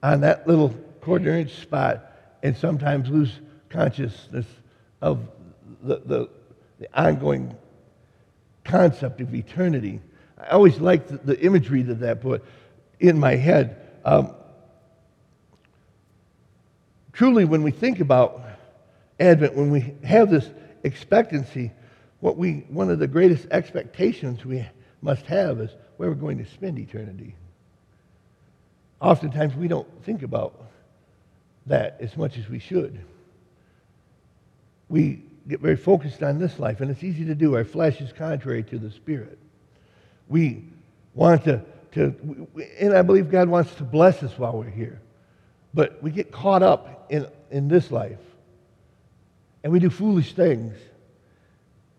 on 0.02 0.20
that 0.20 0.46
little 0.46 0.70
quarter 1.00 1.36
inch 1.36 1.52
spot 1.56 2.12
and 2.42 2.56
sometimes 2.56 3.10
lose 3.10 3.40
consciousness 3.68 4.46
of 5.02 5.28
the, 5.82 6.00
the, 6.06 6.30
the 6.78 6.88
ongoing 6.94 7.54
concept 8.64 9.20
of 9.20 9.34
eternity. 9.34 10.00
I 10.38 10.50
always 10.50 10.78
liked 10.78 11.08
the, 11.08 11.16
the 11.18 11.40
imagery 11.40 11.82
that 11.82 12.00
that 12.00 12.22
put 12.22 12.44
in 13.00 13.18
my 13.18 13.34
head. 13.34 13.80
Um, 14.04 14.32
truly, 17.12 17.44
when 17.44 17.64
we 17.64 17.72
think 17.72 17.98
about 17.98 18.42
Advent, 19.18 19.54
when 19.56 19.70
we 19.70 19.94
have 20.04 20.30
this 20.30 20.48
expectancy, 20.84 21.72
what 22.20 22.36
we, 22.36 22.64
one 22.68 22.90
of 22.90 23.00
the 23.00 23.08
greatest 23.08 23.48
expectations 23.50 24.44
we 24.44 24.64
must 25.02 25.26
have 25.26 25.60
is 25.60 25.70
where 25.96 26.08
we're 26.08 26.14
going 26.14 26.38
to 26.38 26.46
spend 26.46 26.78
eternity. 26.78 27.34
Oftentimes, 29.00 29.54
we 29.54 29.68
don't 29.68 29.88
think 30.04 30.22
about 30.22 30.60
that 31.66 31.96
as 32.00 32.16
much 32.16 32.38
as 32.38 32.48
we 32.48 32.58
should. 32.58 33.00
We 34.88 35.22
get 35.48 35.60
very 35.60 35.76
focused 35.76 36.22
on 36.22 36.38
this 36.38 36.58
life, 36.58 36.80
and 36.80 36.90
it's 36.90 37.02
easy 37.02 37.24
to 37.26 37.34
do. 37.34 37.54
Our 37.54 37.64
flesh 37.64 38.00
is 38.00 38.12
contrary 38.12 38.62
to 38.64 38.78
the 38.78 38.90
spirit. 38.90 39.38
We 40.28 40.64
want 41.14 41.44
to, 41.44 41.62
to 41.92 42.48
and 42.78 42.94
I 42.94 43.02
believe 43.02 43.30
God 43.30 43.48
wants 43.48 43.74
to 43.76 43.82
bless 43.84 44.22
us 44.22 44.38
while 44.38 44.56
we're 44.56 44.70
here. 44.70 45.00
But 45.74 46.02
we 46.02 46.10
get 46.10 46.30
caught 46.30 46.62
up 46.62 47.06
in, 47.10 47.26
in 47.50 47.68
this 47.68 47.90
life, 47.90 48.20
and 49.62 49.72
we 49.72 49.80
do 49.80 49.90
foolish 49.90 50.34
things, 50.34 50.76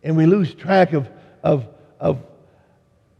and 0.01 0.15
we 0.15 0.25
lose 0.25 0.53
track 0.53 0.93
of, 0.93 1.09
of, 1.43 1.67
of 1.99 2.21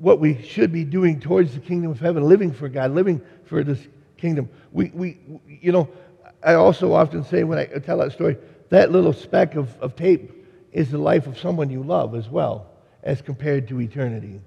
what 0.05 0.19
we 0.19 0.39
should 0.43 0.71
be 0.71 0.83
doing 0.83 1.19
towards 1.19 1.55
the 1.55 1.59
kingdom 1.59 1.89
of 1.89 1.99
heaven, 1.99 2.21
living 2.21 2.53
for 2.53 2.69
God, 2.69 2.91
living 2.91 3.19
for 3.45 3.63
this 3.63 3.79
kingdom. 4.17 4.47
We, 4.71 4.91
we 4.93 5.17
you 5.47 5.71
know, 5.71 5.89
I 6.43 6.53
also 6.53 6.93
often 6.93 7.23
say 7.23 7.43
when 7.43 7.57
I 7.57 7.65
tell 7.65 7.97
that 7.97 8.11
story, 8.11 8.37
that 8.69 8.91
little 8.91 9.13
speck 9.13 9.55
of, 9.55 9.75
of 9.79 9.95
tape 9.95 10.31
is 10.71 10.91
the 10.91 10.99
life 10.99 11.25
of 11.25 11.39
someone 11.39 11.71
you 11.71 11.81
love 11.81 12.13
as 12.13 12.29
well, 12.29 12.67
as 13.01 13.19
compared 13.23 13.67
to 13.69 13.81
eternity. 13.81 14.41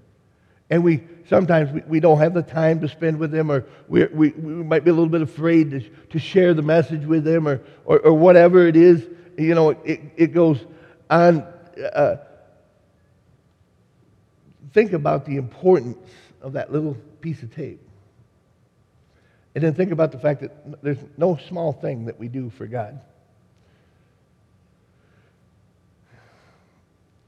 And 0.70 0.84
we 0.84 1.02
sometimes 1.28 1.72
we, 1.72 1.80
we 1.88 1.98
don't 1.98 2.18
have 2.18 2.34
the 2.34 2.42
time 2.42 2.80
to 2.82 2.88
spend 2.88 3.18
with 3.18 3.32
them, 3.32 3.50
or 3.50 3.66
we, 3.88 4.06
we, 4.06 4.28
we 4.30 4.62
might 4.62 4.84
be 4.84 4.90
a 4.90 4.94
little 4.94 5.08
bit 5.08 5.22
afraid 5.22 5.72
to, 5.72 5.80
to 5.80 6.20
share 6.20 6.54
the 6.54 6.62
message 6.62 7.04
with 7.04 7.24
them, 7.24 7.48
or, 7.48 7.62
or, 7.84 7.98
or 7.98 8.12
whatever 8.12 8.68
it 8.68 8.76
is. 8.76 9.08
You 9.36 9.56
know, 9.56 9.70
it, 9.70 10.02
it 10.16 10.26
goes 10.28 10.64
on. 11.10 11.44
Uh, 11.92 12.18
think 14.72 14.92
about 14.92 15.24
the 15.24 15.36
importance 15.36 15.98
of 16.40 16.52
that 16.54 16.72
little 16.72 16.94
piece 17.20 17.42
of 17.42 17.54
tape. 17.54 17.80
And 19.54 19.64
then 19.64 19.74
think 19.74 19.90
about 19.90 20.12
the 20.12 20.18
fact 20.18 20.40
that 20.42 20.82
there's 20.82 20.98
no 21.16 21.36
small 21.48 21.72
thing 21.72 22.04
that 22.06 22.18
we 22.18 22.28
do 22.28 22.50
for 22.50 22.66
God. 22.66 23.00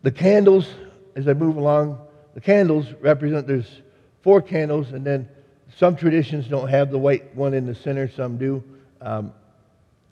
The 0.03 0.11
candles, 0.11 0.69
as 1.17 1.29
I 1.29 1.35
move 1.35 1.57
along, 1.57 1.99
the 2.35 2.41
candles 2.41 2.87
represent 3.01 3.47
there's 3.47 3.83
four 4.23 4.41
candles, 4.41 4.93
and 4.93 5.05
then 5.05 5.29
some 5.77 5.97
traditions 5.97 6.47
don't 6.47 6.69
have 6.69 6.91
the 6.91 6.99
white 6.99 7.35
one 7.35 7.53
in 7.53 7.67
the 7.67 7.75
center, 7.75 8.09
some 8.09 8.39
do. 8.39 8.63
Um, 9.01 9.33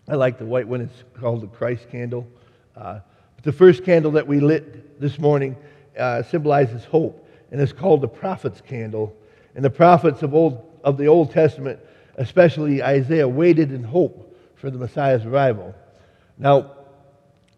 I 0.08 0.14
like 0.14 0.38
the 0.38 0.46
white 0.46 0.66
one, 0.66 0.80
it's 0.80 1.04
called 1.20 1.42
the 1.42 1.46
Christ 1.46 1.88
candle. 1.90 2.26
Uh, 2.76 3.00
but 3.36 3.44
the 3.44 3.52
first 3.52 3.84
candle 3.84 4.12
that 4.12 4.26
we 4.26 4.40
lit 4.40 5.00
this 5.00 5.18
morning 5.18 5.56
uh, 5.98 6.22
symbolizes 6.22 6.84
hope, 6.84 7.26
and 7.50 7.60
it's 7.60 7.72
called 7.72 8.00
the 8.00 8.08
prophet's 8.08 8.60
candle. 8.60 9.14
And 9.54 9.64
the 9.64 9.70
prophets 9.70 10.22
of, 10.22 10.34
old, 10.34 10.80
of 10.84 10.96
the 10.96 11.06
Old 11.06 11.32
Testament, 11.32 11.80
especially 12.16 12.82
Isaiah, 12.82 13.26
waited 13.26 13.72
in 13.72 13.82
hope 13.82 14.36
for 14.56 14.70
the 14.70 14.78
Messiah's 14.78 15.24
arrival. 15.24 15.74
Now, 16.38 16.72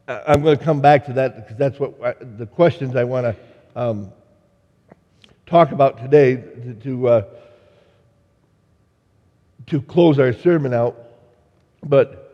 I'm 0.08 0.42
going 0.42 0.58
to 0.58 0.64
come 0.64 0.80
back 0.80 1.06
to 1.06 1.12
that 1.14 1.36
because 1.36 1.56
that's 1.56 1.78
what 1.78 1.94
I, 2.02 2.14
the 2.20 2.46
questions 2.46 2.96
I 2.96 3.04
want 3.04 3.26
to 3.26 3.80
um, 3.80 4.12
talk 5.46 5.72
about 5.72 5.98
today 5.98 6.36
to, 6.36 6.74
to, 6.82 7.08
uh, 7.08 7.24
to 9.66 9.82
close 9.82 10.18
our 10.18 10.32
sermon 10.32 10.74
out. 10.74 10.96
But 11.82 12.29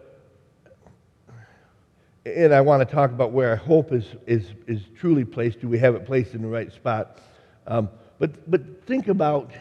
and 2.27 2.53
I 2.53 2.61
want 2.61 2.87
to 2.87 2.93
talk 2.93 3.13
about 3.13 3.31
where 3.31 3.51
our 3.51 3.57
hope 3.57 3.93
is, 3.93 4.05
is, 4.27 4.51
is 4.67 4.81
truly 4.99 5.25
placed. 5.25 5.61
Do 5.61 5.69
we 5.69 5.79
have 5.79 5.95
it 5.95 6.05
placed 6.05 6.35
in 6.35 6.43
the 6.43 6.49
right 6.49 6.73
spot? 6.73 7.21
Um, 7.69 7.89
but, 8.19 8.51
but 8.51 8.85
think 8.85 9.07
about 9.07 9.53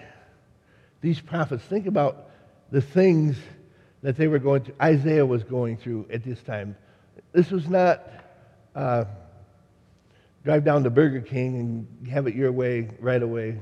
these 1.02 1.20
prophets. 1.20 1.64
Think 1.66 1.86
about 1.86 2.30
the 2.72 2.82
things 2.82 3.38
that 4.02 4.18
they 4.18 4.28
were 4.28 4.40
going 4.40 4.64
to, 4.64 4.74
Isaiah 4.82 5.26
was 5.26 5.44
going 5.44 5.78
through 5.78 6.08
at 6.12 6.24
this 6.24 6.42
time. 6.42 6.76
This 7.34 7.52
was 7.52 7.68
not 7.68 8.02
uh, 8.74 9.06
drive 10.44 10.66
down 10.66 10.84
to 10.86 10.90
Burger 10.90 11.22
King 11.22 11.60
and 11.60 12.08
have 12.08 12.26
it 12.26 12.34
your 12.34 12.52
way 12.52 12.90
right 13.00 13.22
away 13.22 13.60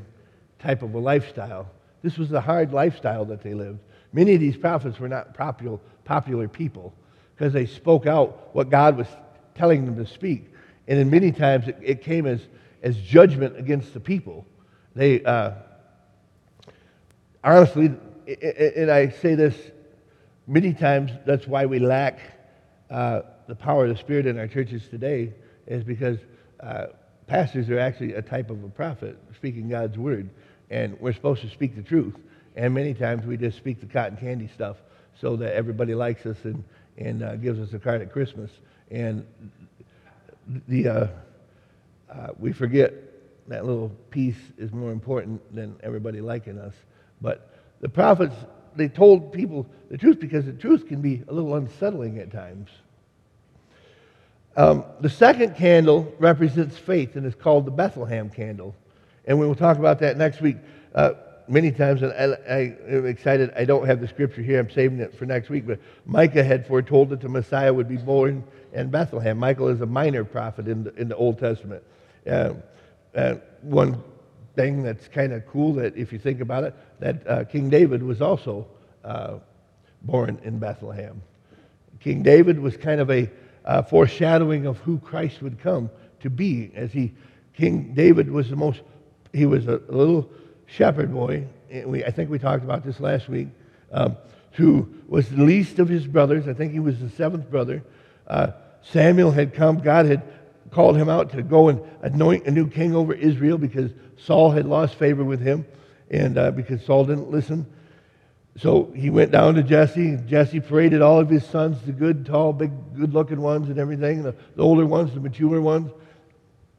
type 0.59 0.81
of 0.81 0.93
a 0.93 0.99
lifestyle. 0.99 1.69
This 2.03 2.17
was 2.17 2.29
the 2.29 2.39
hard 2.39 2.71
lifestyle 2.71 3.25
that 3.25 3.43
they 3.43 3.53
lived. 3.53 3.79
Many 4.13 4.33
of 4.35 4.39
these 4.39 4.55
prophets 4.55 4.97
were 4.97 5.09
not 5.09 5.33
popular, 5.33 5.77
popular 6.05 6.47
people 6.47 6.93
because 7.36 7.54
they 7.54 7.65
spoke 7.65 8.06
out 8.06 8.54
what 8.54 8.69
God 8.69 8.98
was 8.98 9.08
telling 9.56 9.86
them 9.86 9.96
to 9.98 10.06
speak. 10.06 10.52
And 10.88 11.00
in 11.00 11.10
many 11.10 11.32
times 11.32 11.67
it, 11.67 11.78
it 11.82 12.02
came 12.02 12.26
as, 12.26 12.41
as 12.82 12.98
judgment 12.98 13.58
against 13.58 13.93
the 13.93 14.00
people. 14.00 14.46
They, 14.96 15.24
uh, 15.24 15.52
honestly, 17.43 17.93
and 18.76 18.91
I 18.91 19.10
say 19.10 19.36
this 19.36 19.56
many 20.48 20.74
times, 20.74 21.12
that's 21.26 21.48
why 21.48 21.65
we 21.65 21.80
lack 21.80 22.19
uh, 22.89 23.22
the 23.48 23.56
power 23.56 23.86
of 23.86 23.89
the 23.89 23.98
Spirit 23.98 24.26
in 24.26 24.38
our 24.38 24.48
churches 24.48 24.88
today, 24.89 25.34
is 25.67 25.84
because 25.84 26.19
uh, 26.60 26.88
pastors 27.28 27.69
are 27.69 27.80
actually 27.80 28.13
a 28.13 28.22
type 28.22 28.50
of 28.50 28.63
a 28.63 28.69
prophet 28.69 29.17
speaking 29.36 29.69
God's 29.69 29.98
word, 29.98 30.30
and 30.69 31.00
we're 31.00 31.13
supposed 31.13 31.41
to 31.41 31.50
speak 31.50 31.76
the 31.76 31.82
truth. 31.82 32.15
And 32.56 32.74
many 32.74 32.93
times 32.93 33.26
we 33.26 33.36
just 33.36 33.58
speak 33.58 33.80
the 33.80 33.88
cotton 33.88 34.17
candy 34.17 34.48
stuff 34.54 34.78
so 35.19 35.36
that 35.38 35.56
everybody 35.56 35.96
likes 35.96 36.26
us 36.26 36.38
and, 36.43 36.63
and 36.97 37.23
uh, 37.23 37.36
gives 37.36 37.60
us 37.60 37.73
a 37.73 37.79
card 37.79 38.01
at 38.01 38.12
Christmas. 38.12 38.51
And 38.91 39.25
the, 40.67 40.88
uh, 40.88 41.08
uh, 42.12 42.27
we 42.38 42.53
forget 42.53 42.93
that 43.47 43.65
little 43.65 43.89
piece 44.10 44.38
is 44.58 44.71
more 44.71 44.91
important 44.91 45.41
than 45.56 45.75
everybody 45.84 46.21
liking 46.21 46.58
us. 46.58 46.73
But 47.21 47.49
the 47.82 47.89
prophets, 47.89 48.36
they 48.75 48.88
told 48.88 49.34
people 49.34 49.65
the 49.89 49.97
truth 49.97 50.19
because 50.19 50.45
the 50.45 50.53
truth 50.53 50.88
can 50.88 51.01
be 51.01 51.23
a 51.27 51.34
little 51.34 51.56
unsettling 51.56 52.19
at 52.19 52.32
times. 52.32 52.69
Um, 54.56 54.84
the 54.99 55.10
second 55.10 55.56
candle 55.56 56.13
represents 56.19 56.77
faith 56.77 57.15
and 57.15 57.25
is 57.25 57.36
called 57.36 57.65
the 57.65 57.71
Bethlehem 57.71 58.29
candle. 58.29 58.75
And 59.25 59.39
we 59.39 59.47
will 59.47 59.56
talk 59.56 59.77
about 59.79 59.99
that 59.99 60.17
next 60.17 60.41
week 60.41 60.58
uh, 60.93 61.13
many 61.47 61.71
times. 61.71 62.01
And 62.01 62.13
I, 62.13 62.53
I, 62.53 62.75
am 62.88 63.06
excited. 63.06 63.51
I 63.56 63.65
don't 63.65 63.86
have 63.86 63.99
the 63.99 64.08
scripture 64.08 64.41
here. 64.41 64.60
I'm 64.60 64.69
saving 64.69 64.99
it 64.99 65.17
for 65.17 65.25
next 65.25 65.49
week. 65.49 65.67
But 65.67 65.79
Micah 66.06 66.43
had 66.43 66.67
foretold 66.67 67.10
that 67.10 67.21
the 67.21 67.29
Messiah 67.29 67.73
would 67.73 67.88
be 67.88 67.97
born 67.97 68.43
in 68.73 68.89
Bethlehem. 68.89 69.38
Micah 69.38 69.67
is 69.67 69.82
a 69.82 69.86
minor 69.86 70.23
prophet 70.23 70.67
in 70.67 70.84
the, 70.84 70.95
in 70.95 71.08
the 71.08 71.15
Old 71.15 71.39
Testament. 71.39 71.84
Uh, 72.29 72.53
uh, 73.15 73.36
one 73.62 74.01
thing 74.56 74.84
that's 74.84 75.08
kind 75.08 75.34
of 75.34 75.45
cool 75.47 75.73
that 75.73 75.95
if 75.95 76.13
you 76.13 76.19
think 76.19 76.41
about 76.41 76.63
it, 76.63 76.75
that 76.99 77.27
uh, 77.27 77.43
King 77.45 77.69
David 77.69 78.03
was 78.03 78.21
also 78.21 78.67
uh, 79.03 79.36
born 80.03 80.39
in 80.43 80.60
Bethlehem. 80.60 81.21
King 81.99 82.23
David 82.23 82.60
was 82.60 82.77
kind 82.77 82.99
of 82.99 83.10
a 83.10 83.29
uh, 83.65 83.82
foreshadowing 83.82 84.65
of 84.65 84.77
who 84.79 84.99
Christ 84.99 85.41
would 85.41 85.60
come 85.60 85.89
to 86.21 86.29
be. 86.29 86.71
As 86.75 86.91
he, 86.91 87.13
King 87.53 87.93
David 87.93 88.29
was 88.29 88.49
the 88.49 88.56
most, 88.56 88.82
he 89.32 89.45
was 89.45 89.67
a 89.67 89.82
little 89.88 90.29
shepherd 90.73 91.13
boy. 91.13 91.45
We, 91.86 92.03
I 92.03 92.12
think 92.12 92.29
we 92.29 92.39
talked 92.39 92.63
about 92.63 92.83
this 92.83 92.99
last 92.99 93.29
week. 93.29 93.47
Um, 93.91 94.17
who 94.53 94.88
was 95.07 95.29
the 95.29 95.43
least 95.43 95.79
of 95.79 95.89
his 95.89 96.05
brothers. 96.05 96.47
I 96.47 96.53
think 96.53 96.73
he 96.73 96.79
was 96.79 96.99
the 96.99 97.09
seventh 97.09 97.49
brother. 97.49 97.83
Uh, 98.27 98.51
Samuel 98.83 99.31
had 99.31 99.53
come. 99.53 99.79
God 99.79 100.05
had 100.05 100.21
called 100.71 100.95
him 100.95 101.09
out 101.09 101.31
to 101.31 101.41
go 101.41 101.69
and 101.69 101.81
anoint 102.01 102.45
a 102.45 102.51
new 102.51 102.69
king 102.69 102.95
over 102.95 103.13
Israel 103.13 103.57
because 103.57 103.91
Saul 104.17 104.51
had 104.51 104.65
lost 104.65 104.95
favor 104.95 105.23
with 105.23 105.41
him 105.41 105.65
and 106.09 106.38
uh, 106.38 106.51
because 106.51 106.83
Saul 106.86 107.05
didn't 107.05 107.29
listen. 107.29 107.65
So 108.57 108.91
he 108.95 109.09
went 109.09 109.31
down 109.31 109.55
to 109.55 109.63
Jesse. 109.63 110.17
Jesse 110.27 110.59
paraded 110.59 111.01
all 111.01 111.19
of 111.19 111.29
his 111.29 111.43
sons, 111.45 111.81
the 111.86 111.91
good, 111.91 112.25
tall, 112.25 112.53
big, 112.53 112.71
good 112.95 113.13
looking 113.13 113.41
ones 113.41 113.69
and 113.69 113.79
everything, 113.79 114.21
the, 114.21 114.36
the 114.55 114.63
older 114.63 114.86
ones, 114.86 115.13
the 115.13 115.19
mature 115.19 115.62
ones. 115.62 115.91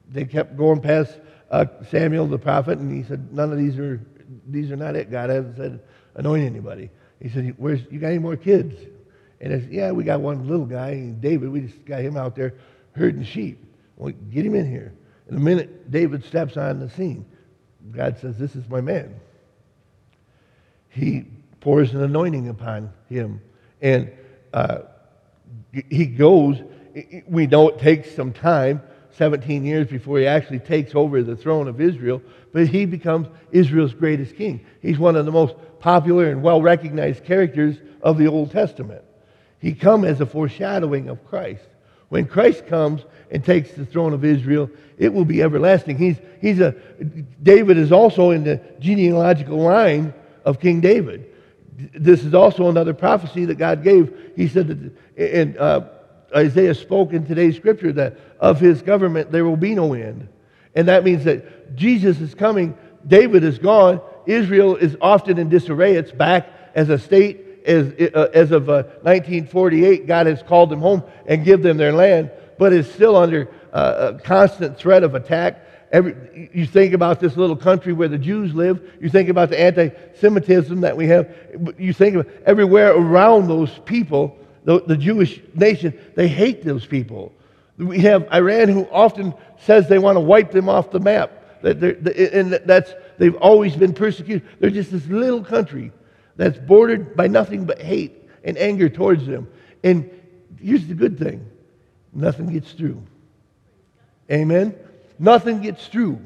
they 0.09 0.25
kept 0.25 0.57
going 0.57 0.81
past 0.81 1.19
uh, 1.51 1.67
Samuel 1.91 2.27
the 2.27 2.39
prophet, 2.39 2.79
and 2.79 2.91
he 2.91 3.07
said, 3.09 3.33
"None 3.33 3.53
of 3.53 3.59
these 3.59 3.79
are 3.79 4.01
these 4.49 4.71
are 4.71 4.77
not 4.77 4.97
it. 4.97 5.11
God 5.11 5.31
hasn't 5.31 5.57
said 5.57 5.81
anoint 6.15 6.45
anybody." 6.45 6.91
He 7.21 7.29
said, 7.29 7.55
"Where's 7.57 7.81
you 7.91 7.99
got 7.99 8.09
any 8.09 8.19
more 8.19 8.37
kids?" 8.37 8.75
And 9.41 9.53
I 9.53 9.61
said, 9.61 9.73
"Yeah, 9.73 9.93
we 9.93 10.05
got 10.05 10.21
one 10.21 10.49
little 10.49 10.67
guy, 10.67 11.11
David. 11.21 11.51
We 11.51 11.63
just 11.63 11.85
got 11.85 12.01
him 12.01 12.17
out 12.17 12.35
there 12.35 12.55
herding 12.93 13.25
sheep. 13.25 13.63
Well, 13.97 14.13
get 14.31 14.45
him 14.45 14.55
in 14.55 14.69
here." 14.69 14.93
And 15.29 15.37
a 15.37 15.41
minute, 15.41 15.91
David 15.91 16.25
steps 16.25 16.57
on 16.57 16.81
the 16.81 16.91
scene. 16.91 17.25
God 17.93 18.19
says, 18.21 18.39
"This 18.39 18.57
is 18.57 18.69
my 18.69 18.81
man." 18.81 19.15
He 20.89 21.25
pours 21.61 21.93
an 21.93 22.03
anointing 22.03 22.49
upon 22.49 22.93
him, 23.09 23.41
and 23.81 24.11
uh, 24.53 24.79
he 25.73 26.07
goes. 26.07 26.59
We 27.27 27.49
know 27.49 27.71
it 27.71 27.81
takes 27.81 28.15
some 28.15 28.33
time 28.33 28.81
17 29.17 29.65
years 29.65 29.87
before 29.87 30.19
he 30.19 30.27
actually 30.27 30.59
takes 30.59 30.95
over 30.95 31.23
the 31.23 31.37
throne 31.37 31.69
of 31.69 31.81
Israel, 31.81 32.21
but 32.53 32.67
he 32.67 32.85
becomes 32.85 33.29
Israel's 33.53 33.95
greatest 33.95 34.37
king. 34.37 34.65
He's 34.83 34.99
one 34.99 35.17
of 35.17 35.25
the 35.25 35.33
most 35.33 35.55
popular 35.79 36.31
and 36.31 36.43
well 36.43 36.61
recognized 36.61 37.25
characters 37.25 37.77
of 38.03 38.19
the 38.19 38.27
Old 38.27 38.51
Testament. 38.51 39.03
He 39.61 39.75
comes 39.75 40.07
as 40.07 40.21
a 40.21 40.27
foreshadowing 40.27 41.09
of 41.09 41.25
Christ. 41.27 41.65
When 42.09 42.27
Christ 42.27 42.67
comes 42.67 43.03
and 43.31 43.45
takes 43.45 43.73
the 43.73 43.87
throne 43.87 44.13
of 44.13 44.25
Israel, 44.25 44.71
it 44.99 45.13
will 45.13 45.25
be 45.25 45.43
everlasting. 45.43 45.97
He's, 45.97 46.17
he's 46.41 46.61
a, 46.61 46.73
David 47.43 47.79
is 47.79 47.91
also 47.91 48.31
in 48.31 48.45
the 48.45 48.61
genealogical 48.79 49.59
line 49.59 50.13
of 50.45 50.61
King 50.61 50.81
David. 50.81 51.31
This 51.77 52.25
is 52.25 52.35
also 52.35 52.69
another 52.69 52.95
prophecy 52.95 53.47
that 53.47 53.57
God 53.57 53.83
gave. 53.83 54.33
He 54.37 54.49
said 54.49 54.69
that, 54.69 54.93
and 55.17 55.59
uh, 55.59 55.89
Isaiah 56.35 56.75
spoke 56.75 57.13
in 57.13 57.27
today's 57.27 57.57
scripture 57.57 57.93
that 57.93 58.19
of 58.41 58.61
his 58.61 58.83
government 58.83 59.31
there 59.31 59.45
will 59.45 59.57
be 59.57 59.75
no 59.75 59.93
end. 59.93 60.29
And 60.75 60.89
that 60.89 61.05
means 61.05 61.25
that 61.25 61.77
Jesus 61.77 62.21
is 62.21 62.35
coming, 62.35 62.77
David 63.07 63.45
is 63.45 63.59
gone, 63.59 64.01
Israel 64.27 64.77
is 64.77 64.97
often 65.01 65.39
in 65.39 65.49
disarray. 65.49 65.95
It's 65.95 66.11
back 66.11 66.49
as 66.75 66.89
a 66.89 66.99
state. 66.99 67.43
As, 67.67 67.95
uh, 68.15 68.29
as 68.35 68.51
of 68.51 68.69
uh, 68.69 68.85
1948, 69.03 70.07
God 70.07 70.27
has 70.27 70.43
called 70.43 70.69
them 70.69 70.81
home 70.81 71.03
and 71.25 71.47
give 71.47 71.63
them 71.63 71.79
their 71.79 71.95
land, 71.95 72.31
but 72.59 72.75
is 72.75 72.93
still 72.93 73.17
under 73.17 73.49
uh, 73.73 74.13
a 74.13 74.19
constant 74.21 74.77
threat 74.77 75.03
of 75.03 75.15
attack. 75.15 75.65
Every, 75.91 76.51
you 76.53 76.67
think 76.67 76.93
about 76.93 77.21
this 77.21 77.39
little 77.39 77.57
country 77.57 77.95
where 77.95 78.09
the 78.09 78.19
Jews 78.19 78.55
live. 78.55 78.83
You 79.01 79.09
think 79.09 79.31
about 79.31 79.49
the 79.49 79.59
anti-Semitism 79.59 80.83
that 80.83 80.95
we 80.95 81.07
have. 81.07 81.35
You 81.79 81.95
think 81.95 82.17
of 82.17 82.31
everywhere 82.45 82.95
around 82.95 83.49
those 83.49 83.71
people 83.87 84.37
the, 84.65 84.81
the 84.81 84.97
Jewish 84.97 85.41
nation, 85.55 85.99
they 86.15 86.29
hate 86.29 86.65
those 86.65 86.87
people. 86.87 87.33
We 87.77 88.01
have 88.01 88.33
Iran 88.33 88.69
who 88.69 88.89
often 88.91 89.35
says 89.59 89.89
they 89.89 89.99
want 89.99 90.17
to 90.17 90.21
wipe 90.21 90.53
them 90.53 90.69
off 90.69 90.91
the 90.91 91.01
map. 91.01 91.63
That 91.63 91.83
and 91.83 92.53
that's, 92.67 92.93
they've 93.19 93.37
always 93.37 93.75
been 93.75 93.95
persecuted. 93.95 94.47
They're 94.61 94.71
just 94.71 94.91
this 94.93 95.07
little 95.07 95.43
country 95.43 95.93
that's 96.37 96.59
bordered 96.59 97.17
by 97.17 97.27
nothing 97.27 97.65
but 97.65 97.81
hate 97.81 98.29
and 98.45 98.59
anger 98.59 98.89
towards 98.89 99.27
them. 99.27 99.49
And 99.83 100.11
here's 100.61 100.87
the 100.87 100.95
good 100.95 101.19
thing 101.19 101.47
nothing 102.13 102.53
gets 102.53 102.73
through. 102.73 103.03
Amen? 104.31 104.75
Nothing 105.19 105.61
gets 105.61 105.87
through. 105.87 106.21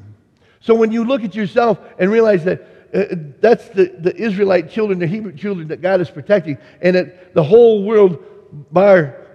So 0.61 0.75
when 0.75 0.91
you 0.91 1.03
look 1.03 1.23
at 1.23 1.35
yourself 1.35 1.79
and 1.97 2.11
realize 2.11 2.43
that 2.45 2.78
uh, 2.93 3.15
that's 3.39 3.67
the, 3.69 3.85
the 3.99 4.15
Israelite 4.15 4.69
children, 4.69 4.99
the 4.99 5.07
Hebrew 5.07 5.33
children 5.33 5.67
that 5.69 5.81
God 5.81 6.01
is 6.01 6.09
protecting, 6.09 6.57
and 6.81 6.95
that 6.95 7.33
the 7.33 7.43
whole 7.43 7.83
world 7.83 8.23
bar 8.71 9.25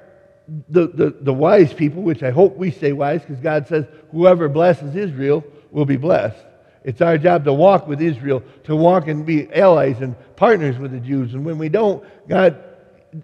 the, 0.68 0.88
the, 0.88 1.10
the 1.20 1.32
wise 1.32 1.72
people, 1.72 2.02
which 2.02 2.22
I 2.22 2.30
hope 2.30 2.56
we 2.56 2.70
stay 2.70 2.92
wise 2.92 3.22
because 3.22 3.40
God 3.40 3.66
says, 3.66 3.86
whoever 4.10 4.48
blesses 4.48 4.94
Israel 4.94 5.44
will 5.70 5.86
be 5.86 5.96
blessed. 5.96 6.36
It's 6.84 7.00
our 7.00 7.16
job 7.16 7.44
to 7.44 7.52
walk 7.52 7.88
with 7.88 8.02
Israel, 8.02 8.42
to 8.64 8.76
walk 8.76 9.08
and 9.08 9.24
be 9.24 9.50
allies 9.54 10.00
and 10.00 10.14
partners 10.36 10.78
with 10.78 10.92
the 10.92 11.00
Jews. 11.00 11.32
And 11.32 11.44
when 11.44 11.56
we 11.56 11.70
don't, 11.70 12.04
God 12.28 12.62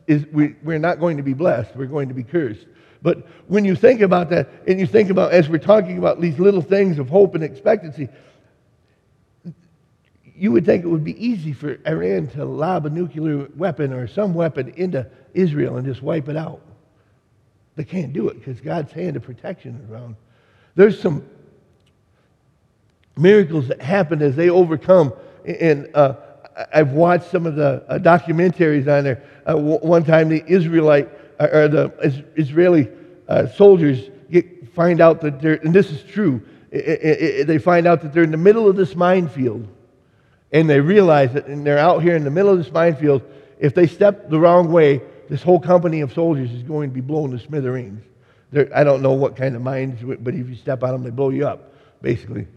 is, 0.07 0.25
we, 0.33 0.57
we're 0.63 0.79
not 0.79 0.99
going 0.99 1.19
to 1.19 1.23
be 1.23 1.35
blessed. 1.35 1.77
We're 1.77 1.87
going 1.87 2.09
to 2.09 2.15
be 2.15 2.23
cursed. 2.25 2.67
But 3.03 3.27
when 3.49 3.65
you 3.65 3.77
think 3.77 4.01
about 4.01 4.31
that, 4.31 4.49
and 4.67 4.81
you 4.81 4.87
think 4.87 5.11
about, 5.11 5.33
as 5.33 5.49
we're 5.49 5.59
talking 5.59 5.99
about 5.99 6.21
these 6.21 6.39
little 6.39 6.63
things 6.63 6.99
of 6.99 7.09
hope 7.09 7.35
and 7.35 7.45
expectancy, 7.45 8.09
you 10.41 10.51
would 10.53 10.65
think 10.65 10.83
it 10.83 10.89
would 10.89 11.05
be 11.05 11.23
easy 11.23 11.53
for 11.53 11.77
Iran 11.87 12.27
to 12.29 12.47
lob 12.47 12.87
a 12.87 12.91
nuclear 12.91 13.47
weapon 13.59 13.93
or 13.93 14.09
some 14.09 14.33
weapon 14.33 14.73
into 14.75 15.07
Israel 15.35 15.77
and 15.77 15.87
just 15.87 16.01
wipe 16.01 16.31
it 16.31 16.37
out. 16.37 16.63
They 17.77 17.85
can't 17.85 18.15
do 18.15 18.31
it 18.31 18.39
because 18.39 18.59
God's 18.59 18.91
hand 18.91 19.17
of 19.17 19.23
protection 19.23 19.79
is 19.85 19.91
around. 19.91 20.17
There's 20.77 20.99
some 20.99 21.27
miracles 23.19 23.69
that 23.69 23.83
happen 23.83 24.23
as 24.23 24.35
they 24.35 24.49
overcome. 24.49 25.13
And 25.45 25.91
uh, 25.95 26.15
I've 26.73 26.93
watched 26.93 27.31
some 27.31 27.45
of 27.45 27.55
the 27.55 27.85
uh, 27.87 27.99
documentaries 27.99 28.89
on 28.89 29.05
there. 29.05 29.23
Uh, 29.47 29.59
one 29.59 30.05
time, 30.05 30.31
the 30.31 30.43
Israelite 30.47 31.11
uh, 31.39 31.49
or 31.53 31.69
the 31.69 31.93
Israeli 32.37 32.89
uh, 33.29 33.47
soldiers 33.47 34.09
get, 34.31 34.73
find 34.73 35.03
out 35.03 35.21
that 35.21 35.43
they're, 35.43 35.57
and 35.57 35.75
this 35.75 35.91
is 35.91 36.03
true, 36.03 36.41
it, 36.71 36.79
it, 36.79 37.23
it, 37.41 37.47
they 37.47 37.59
find 37.59 37.87
out 37.87 38.01
that 38.01 38.15
they're 38.15 38.23
in 38.23 38.31
the 38.31 38.39
middle 38.39 38.67
of 38.71 38.77
this 38.77 38.97
minefield 38.97 39.69
and 40.53 40.69
they 40.69 40.81
realize 40.81 41.33
that 41.35 41.47
and 41.47 41.65
they're 41.65 41.79
out 41.79 42.03
here 42.03 42.17
in 42.17 42.25
the 42.25 42.31
middle 42.31 42.51
of 42.51 42.59
this 42.59 42.73
minefield. 42.73 43.23
If 43.59 43.75
they 43.75 43.87
step 43.87 44.31
the 44.31 44.39
wrong 44.39 44.73
way, 44.73 45.01
this 45.29 45.43
whole 45.43 45.61
company 45.61 46.01
of 46.01 46.13
soldiers 46.13 46.51
is 46.51 46.63
going 46.63 46.91
to 46.91 46.95
be 46.95 47.01
blown 47.01 47.31
to 47.31 47.39
smithereens. 47.39 48.03
They're, 48.51 48.69
I 48.75 48.83
don't 48.83 49.01
know 49.03 49.13
what 49.13 49.37
kind 49.37 49.55
of 49.55 49.63
mines, 49.63 50.01
but 50.03 50.35
if 50.35 50.49
you 50.49 50.57
step 50.57 50.83
on 50.83 50.91
them, 50.91 51.05
they 51.05 51.11
blow 51.11 51.31
you 51.31 51.47
up, 51.47 51.73
basically. 52.03 52.49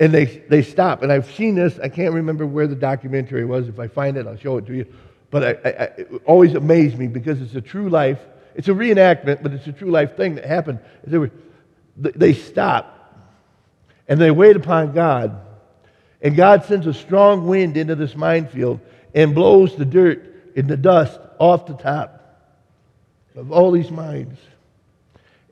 And 0.00 0.12
they, 0.12 0.24
they 0.24 0.62
stop. 0.62 1.02
And 1.02 1.12
I've 1.12 1.30
seen 1.34 1.54
this. 1.54 1.78
I 1.78 1.88
can't 1.88 2.14
remember 2.14 2.44
where 2.46 2.66
the 2.66 2.74
documentary 2.74 3.44
was. 3.44 3.68
If 3.68 3.78
I 3.78 3.86
find 3.86 4.16
it, 4.16 4.26
I'll 4.26 4.36
show 4.36 4.56
it 4.58 4.66
to 4.66 4.74
you. 4.74 4.86
But 5.30 5.44
I, 5.44 5.48
I, 5.48 5.84
it 5.98 6.22
always 6.24 6.54
amazed 6.54 6.98
me 6.98 7.06
because 7.06 7.40
it's 7.40 7.54
a 7.54 7.60
true 7.60 7.88
life. 7.88 8.18
It's 8.56 8.68
a 8.68 8.72
reenactment, 8.72 9.42
but 9.42 9.52
it's 9.52 9.66
a 9.66 9.72
true 9.72 9.90
life 9.90 10.16
thing 10.16 10.34
that 10.34 10.44
happened. 10.44 10.80
They, 11.06 11.18
were, 11.18 11.30
they 11.96 12.32
stop 12.34 12.92
and 14.08 14.20
they 14.20 14.30
wait 14.30 14.56
upon 14.56 14.92
God 14.92 15.40
and 16.26 16.34
God 16.34 16.64
sends 16.64 16.88
a 16.88 16.92
strong 16.92 17.46
wind 17.46 17.76
into 17.76 17.94
this 17.94 18.16
minefield 18.16 18.80
and 19.14 19.32
blows 19.32 19.76
the 19.76 19.84
dirt 19.84 20.52
and 20.56 20.66
the 20.66 20.76
dust 20.76 21.20
off 21.38 21.66
the 21.66 21.76
top 21.76 22.50
of 23.36 23.52
all 23.52 23.70
these 23.70 23.92
mines. 23.92 24.36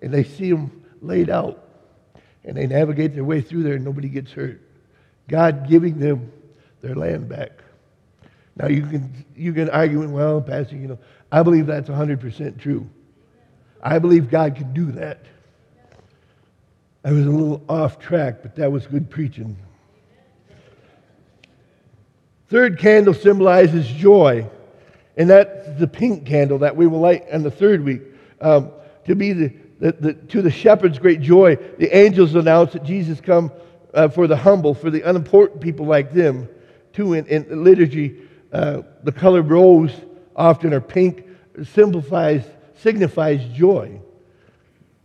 And 0.02 0.12
they 0.12 0.24
see 0.24 0.50
them 0.50 0.84
laid 1.00 1.30
out. 1.30 1.64
And 2.44 2.56
they 2.56 2.66
navigate 2.66 3.14
their 3.14 3.22
way 3.22 3.40
through 3.40 3.62
there 3.62 3.74
and 3.74 3.84
nobody 3.84 4.08
gets 4.08 4.32
hurt. 4.32 4.62
God 5.28 5.68
giving 5.68 6.00
them 6.00 6.32
their 6.82 6.96
land 6.96 7.28
back. 7.28 7.52
Now 8.56 8.66
you 8.66 8.82
can 8.84 9.24
you 9.37 9.52
can 9.52 9.70
argue, 9.70 10.08
well, 10.08 10.40
Pastor, 10.40 10.74
you 10.74 10.88
know, 10.88 10.98
I 11.30 11.44
believe 11.44 11.66
that's 11.66 11.88
100% 11.88 12.58
true. 12.58 12.90
I 13.80 14.00
believe 14.00 14.28
God 14.28 14.56
can 14.56 14.74
do 14.74 14.90
that. 14.90 15.20
I 17.04 17.12
was 17.12 17.26
a 17.26 17.30
little 17.30 17.62
off 17.68 18.00
track, 18.00 18.42
but 18.42 18.56
that 18.56 18.72
was 18.72 18.88
good 18.88 19.08
preaching. 19.08 19.56
Third 22.48 22.78
candle 22.78 23.14
symbolizes 23.14 23.87
joy, 23.87 24.46
and 25.16 25.30
that's 25.30 25.78
the 25.78 25.87
pink 25.87 26.26
candle 26.26 26.59
that 26.59 26.76
we 26.76 26.87
will 26.87 27.00
light 27.00 27.24
on 27.33 27.42
the 27.42 27.50
third 27.50 27.83
week. 27.83 28.02
Um, 28.40 28.70
to 29.07 29.14
be 29.14 29.33
the, 29.33 29.54
the, 29.80 29.92
the, 29.92 30.12
to 30.14 30.42
the 30.42 30.50
shepherd's 30.50 30.98
great 30.98 31.20
joy, 31.20 31.57
the 31.78 31.94
angels 31.96 32.35
announce 32.35 32.74
that 32.74 32.85
Jesus 32.85 33.20
come 33.20 33.50
uh, 33.94 34.09
for 34.09 34.26
the 34.26 34.37
humble, 34.37 34.74
for 34.74 34.90
the 34.90 35.02
unimportant 35.09 35.61
people 35.61 35.87
like 35.87 36.12
them. 36.12 36.48
Too, 36.92 37.14
in, 37.14 37.26
in 37.26 37.64
liturgy, 37.64 38.20
uh, 38.52 38.83
the 39.02 39.12
color 39.12 39.42
rose 39.42 39.92
often 40.37 40.75
or 40.75 40.81
pink 40.81 41.27
simplifies, 41.64 42.44
signifies 42.77 43.42
joy. 43.56 44.00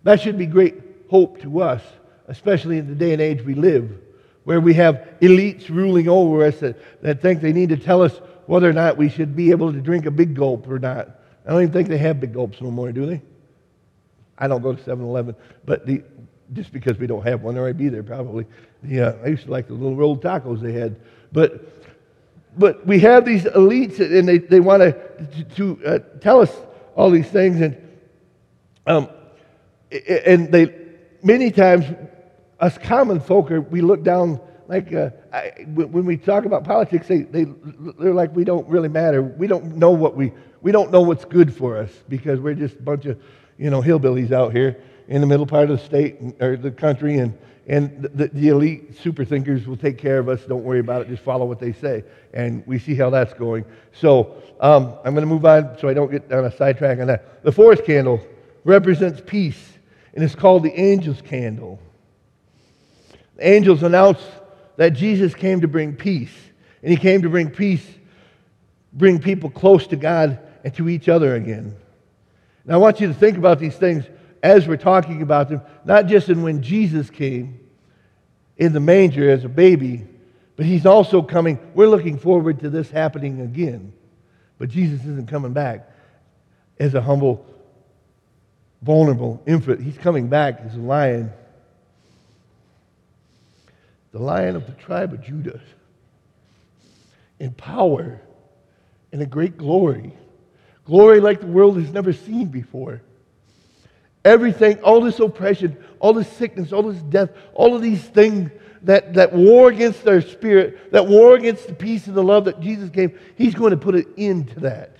That 0.03 0.20
should 0.20 0.38
be 0.38 0.45
great 0.45 0.76
hope 1.09 1.41
to 1.41 1.61
us, 1.61 1.82
especially 2.28 2.78
in 2.78 2.88
the 2.88 2.95
day 2.95 3.13
and 3.13 3.22
age 3.22 3.41
we 3.43 3.53
live 3.53 3.97
where 4.43 4.59
we 4.59 4.73
have 4.73 5.07
elites 5.21 5.69
ruling 5.69 6.07
over 6.07 6.45
us 6.45 6.59
that, 6.59 7.01
that 7.01 7.21
think 7.21 7.41
they 7.41 7.53
need 7.53 7.69
to 7.69 7.77
tell 7.77 8.01
us 8.01 8.19
whether 8.45 8.69
or 8.69 8.73
not 8.73 8.97
we 8.97 9.09
should 9.09 9.35
be 9.35 9.51
able 9.51 9.71
to 9.71 9.79
drink 9.79 10.05
a 10.05 10.11
big 10.11 10.35
gulp 10.35 10.67
or 10.67 10.79
not. 10.79 11.19
I 11.45 11.51
don't 11.51 11.61
even 11.61 11.73
think 11.73 11.87
they 11.87 11.97
have 11.97 12.19
big 12.19 12.33
gulps 12.33 12.61
no 12.61 12.71
more, 12.71 12.91
do 12.91 13.05
they? 13.05 13.21
I 14.37 14.47
don't 14.47 14.61
go 14.61 14.73
to 14.73 14.83
7 14.83 15.03
Eleven, 15.03 15.35
but 15.65 15.85
the, 15.85 16.01
just 16.53 16.71
because 16.71 16.97
we 16.97 17.07
don't 17.07 17.25
have 17.25 17.41
one, 17.41 17.57
or 17.57 17.67
I'd 17.67 17.77
be 17.77 17.89
there 17.89 18.03
probably. 18.03 18.45
The, 18.83 19.01
uh, 19.01 19.13
I 19.23 19.27
used 19.27 19.45
to 19.45 19.51
like 19.51 19.67
the 19.67 19.73
little 19.73 19.95
rolled 19.95 20.23
tacos 20.23 20.61
they 20.61 20.71
had. 20.71 20.99
But, 21.31 21.83
but 22.57 22.85
we 22.87 22.99
have 23.01 23.25
these 23.25 23.43
elites, 23.43 23.99
and 23.99 24.27
they, 24.27 24.39
they 24.39 24.59
want 24.59 24.81
to, 24.81 25.43
to 25.55 25.85
uh, 25.85 25.99
tell 26.21 26.41
us 26.41 26.51
all 26.95 27.11
these 27.11 27.27
things. 27.27 27.61
And, 27.61 27.77
um, 28.87 29.09
and 29.91 30.51
they, 30.51 30.73
many 31.21 31.51
times 31.51 31.85
us 32.60 32.78
common 32.78 33.20
folk, 33.20 33.51
are, 33.51 33.62
we 33.62 33.82
look 33.82 34.03
down 34.03 34.39
like 34.68 34.93
uh, 34.93 35.10
I, 35.34 35.66
when 35.74 36.05
we 36.05 36.18
talk 36.18 36.45
about 36.45 36.64
politics, 36.64 37.07
they, 37.07 37.22
they, 37.24 37.45
they're 37.97 38.14
like 38.14 38.36
we 38.36 38.43
don't 38.43 38.68
really 38.68 38.89
matter. 38.89 39.22
We 39.22 39.47
don't 39.47 39.78
know 39.78 39.91
what 39.91 40.16
we, 40.16 40.32
we 40.62 40.72
don't 40.72 40.91
know 40.91 41.01
what's 41.01 41.26
good 41.26 41.55
for 41.55 41.78
us 41.78 41.91
because 42.07 42.39
we're 42.39 42.53
just 42.53 42.76
a 42.76 42.82
bunch 42.82 43.05
of, 43.05 43.20
you 43.57 43.70
know, 43.70 43.82
hillbillies 43.82 44.32
out 44.32 44.51
here. 44.51 44.82
in 45.10 45.22
the 45.22 45.28
middle 45.28 45.45
part 45.45 45.70
of 45.70 45.80
the 45.80 45.84
state 45.84 46.18
or 46.39 46.55
the 46.55 46.72
country, 46.72 47.18
and, 47.18 47.36
and 47.68 48.03
the, 48.14 48.28
the 48.28 48.49
elite 48.49 48.95
super 48.97 49.26
thinkers 49.26 49.68
will 49.68 49.76
take 49.76 49.97
care 49.97 50.20
of 50.20 50.30
us. 50.30 50.45
Don't 50.45 50.64
worry 50.64 50.80
about 50.80 51.01
it. 51.01 51.10
Just 51.10 51.24
follow 51.24 51.45
what 51.45 51.60
they 51.60 51.74
say. 51.74 52.03
And 52.34 52.66
we 52.68 52.78
see 52.78 52.95
how 52.95 53.10
that's 53.10 53.34
going. 53.34 53.66
So 53.91 54.41
um, 54.60 54.93
I'm 55.03 55.16
going 55.16 55.28
to 55.28 55.34
move 55.34 55.45
on 55.45 55.78
so 55.80 55.89
I 55.89 55.93
don't 55.95 56.12
get 56.12 56.32
on 56.32 56.45
a 56.45 56.55
sidetrack 56.55 56.99
on 56.99 57.07
that. 57.07 57.43
The 57.43 57.51
fourth 57.51 57.86
candle 57.86 58.22
represents 58.64 59.22
peace, 59.26 59.80
and 60.14 60.24
it's 60.24 60.36
called 60.36 60.64
the 60.64 60.74
angel's 60.74 61.22
candle. 61.22 61.82
Angels 63.41 63.83
announced 63.83 64.25
that 64.77 64.91
Jesus 64.91 65.33
came 65.33 65.61
to 65.61 65.67
bring 65.67 65.95
peace, 65.95 66.33
and 66.81 66.91
he 66.91 66.97
came 66.97 67.21
to 67.21 67.29
bring 67.29 67.49
peace, 67.49 67.85
bring 68.93 69.19
people 69.19 69.49
close 69.49 69.87
to 69.87 69.95
God 69.95 70.39
and 70.63 70.73
to 70.75 70.89
each 70.89 71.09
other 71.09 71.35
again. 71.35 71.75
Now, 72.65 72.75
I 72.75 72.77
want 72.77 72.99
you 72.99 73.07
to 73.07 73.13
think 73.13 73.37
about 73.37 73.59
these 73.59 73.75
things 73.75 74.05
as 74.41 74.67
we're 74.67 74.77
talking 74.77 75.21
about 75.21 75.49
them, 75.49 75.61
not 75.85 76.07
just 76.07 76.29
in 76.29 76.43
when 76.43 76.61
Jesus 76.61 77.09
came 77.09 77.59
in 78.57 78.73
the 78.73 78.79
manger 78.79 79.29
as 79.29 79.43
a 79.45 79.49
baby, 79.49 80.05
but 80.55 80.65
he's 80.65 80.85
also 80.85 81.21
coming. 81.21 81.57
We're 81.73 81.87
looking 81.87 82.17
forward 82.17 82.59
to 82.59 82.69
this 82.69 82.89
happening 82.91 83.41
again. 83.41 83.93
But 84.57 84.69
Jesus 84.69 84.99
isn't 85.01 85.29
coming 85.29 85.53
back 85.53 85.89
as 86.79 86.93
a 86.93 87.01
humble, 87.01 87.45
vulnerable 88.81 89.41
infant. 89.47 89.81
He's 89.81 89.97
coming 89.97 90.27
back 90.27 90.59
as 90.65 90.75
a 90.75 90.79
lion, 90.79 91.31
the 94.12 94.20
lion 94.20 94.55
of 94.55 94.66
the 94.66 94.74
tribe 94.74 95.14
of 95.14 95.24
Judah, 95.24 95.60
in 97.39 97.53
power 97.53 98.22
and 99.12 99.22
a 99.22 99.26
great 99.26 99.57
glory. 99.57 100.14
Glory 100.86 101.20
like 101.20 101.39
the 101.39 101.47
world 101.47 101.78
has 101.78 101.91
never 101.91 102.14
seen 102.14 102.47
before. 102.47 103.01
Everything, 104.26 104.80
all 104.82 105.01
this 105.01 105.20
oppression, 105.20 105.78
all 105.99 106.14
this 106.14 106.28
sickness, 106.28 106.74
all 106.74 106.84
this 106.84 107.01
death, 107.03 107.30
all 107.53 107.76
of 107.76 107.82
these 107.82 108.03
things 108.03 108.51
that, 108.84 109.14
that 109.14 109.34
war 109.34 109.70
against 109.70 110.07
our 110.07 110.22
spirit, 110.22 110.91
that 110.91 111.07
war 111.07 111.36
against 111.36 111.68
the 111.68 111.74
peace 111.74 112.07
and 112.07 112.16
the 112.16 112.24
love 112.24 112.45
that 112.45 112.60
Jesus 112.60 112.89
gave, 112.89 113.20
He's 113.36 113.55
going 113.55 113.72
to 113.72 113.78
put 113.78 113.95
an 113.95 114.05
end 114.18 114.49
to 114.51 114.60
that. 114.62 114.95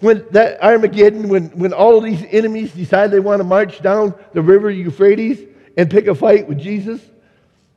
When 0.00 0.24
that 0.30 0.62
Armageddon, 0.62 1.28
when, 1.28 1.46
when 1.58 1.72
all 1.72 1.98
of 1.98 2.04
these 2.04 2.24
enemies 2.30 2.72
decide 2.72 3.10
they 3.10 3.20
want 3.20 3.40
to 3.40 3.44
march 3.44 3.82
down 3.82 4.14
the 4.32 4.42
river 4.42 4.70
Euphrates 4.70 5.40
and 5.76 5.90
pick 5.90 6.06
a 6.06 6.14
fight 6.14 6.48
with 6.48 6.58
Jesus, 6.58 7.00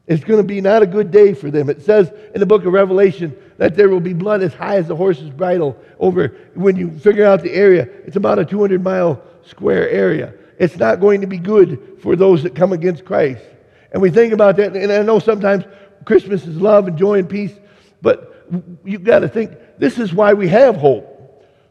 it's 0.08 0.24
going 0.24 0.39
to 0.39 0.47
be 0.47 0.62
not 0.62 0.82
a 0.82 0.88
good 0.88 1.12
day 1.12 1.34
for 1.34 1.52
them. 1.52 1.70
It 1.70 1.84
says 1.84 2.12
in 2.34 2.39
the 2.39 2.45
book 2.45 2.66
of 2.66 2.74
Revelation 2.74 3.36
that 3.58 3.76
there 3.76 3.89
will 3.89 3.99
be 3.99 4.14
blood 4.14 4.41
as 4.41 4.54
high 4.54 4.78
as 4.78 4.88
the 4.88 4.95
horse's 4.95 5.30
bridle 5.30 5.78
over 5.99 6.30
when 6.56 6.76
you 6.76 6.91
figure 6.91 7.26
out 7.26 7.43
the 7.43 7.54
area. 7.54 7.88
It's 8.06 8.16
about 8.16 8.39
a 8.39 8.45
200 8.45 8.84
mile 8.84 9.22
square 9.45 9.89
area. 9.89 10.34
It's 10.58 10.78
not 10.78 10.99
going 10.99 11.22
to 11.22 11.28
be 11.28 11.38
good 11.38 11.97
for 12.02 12.16
those 12.16 12.43
that 12.43 12.56
come 12.56 12.74
against 12.74 13.06
Christ. 13.06 13.43
And 13.91 14.02
we 14.02 14.10
think 14.10 14.34
about 14.34 14.58
that, 14.58 14.76
and 14.76 14.91
I 14.91 15.02
know 15.02 15.20
sometimes 15.20 15.66
Christmas 16.06 16.45
is 16.45 16.56
love 16.56 16.88
and 16.88 16.97
joy 16.97 17.20
and 17.20 17.30
peace, 17.30 17.54
but 18.02 18.47
you've 18.84 19.04
got 19.04 19.20
to 19.20 19.28
think 19.28 19.52
this 19.78 19.99
is 19.99 20.14
why 20.14 20.34
we 20.34 20.47
have 20.47 20.76
hope. 20.76 21.08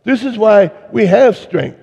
This 0.04 0.24
is 0.24 0.36
why 0.38 0.70
we 0.92 1.06
have 1.06 1.36
strength. 1.36 1.78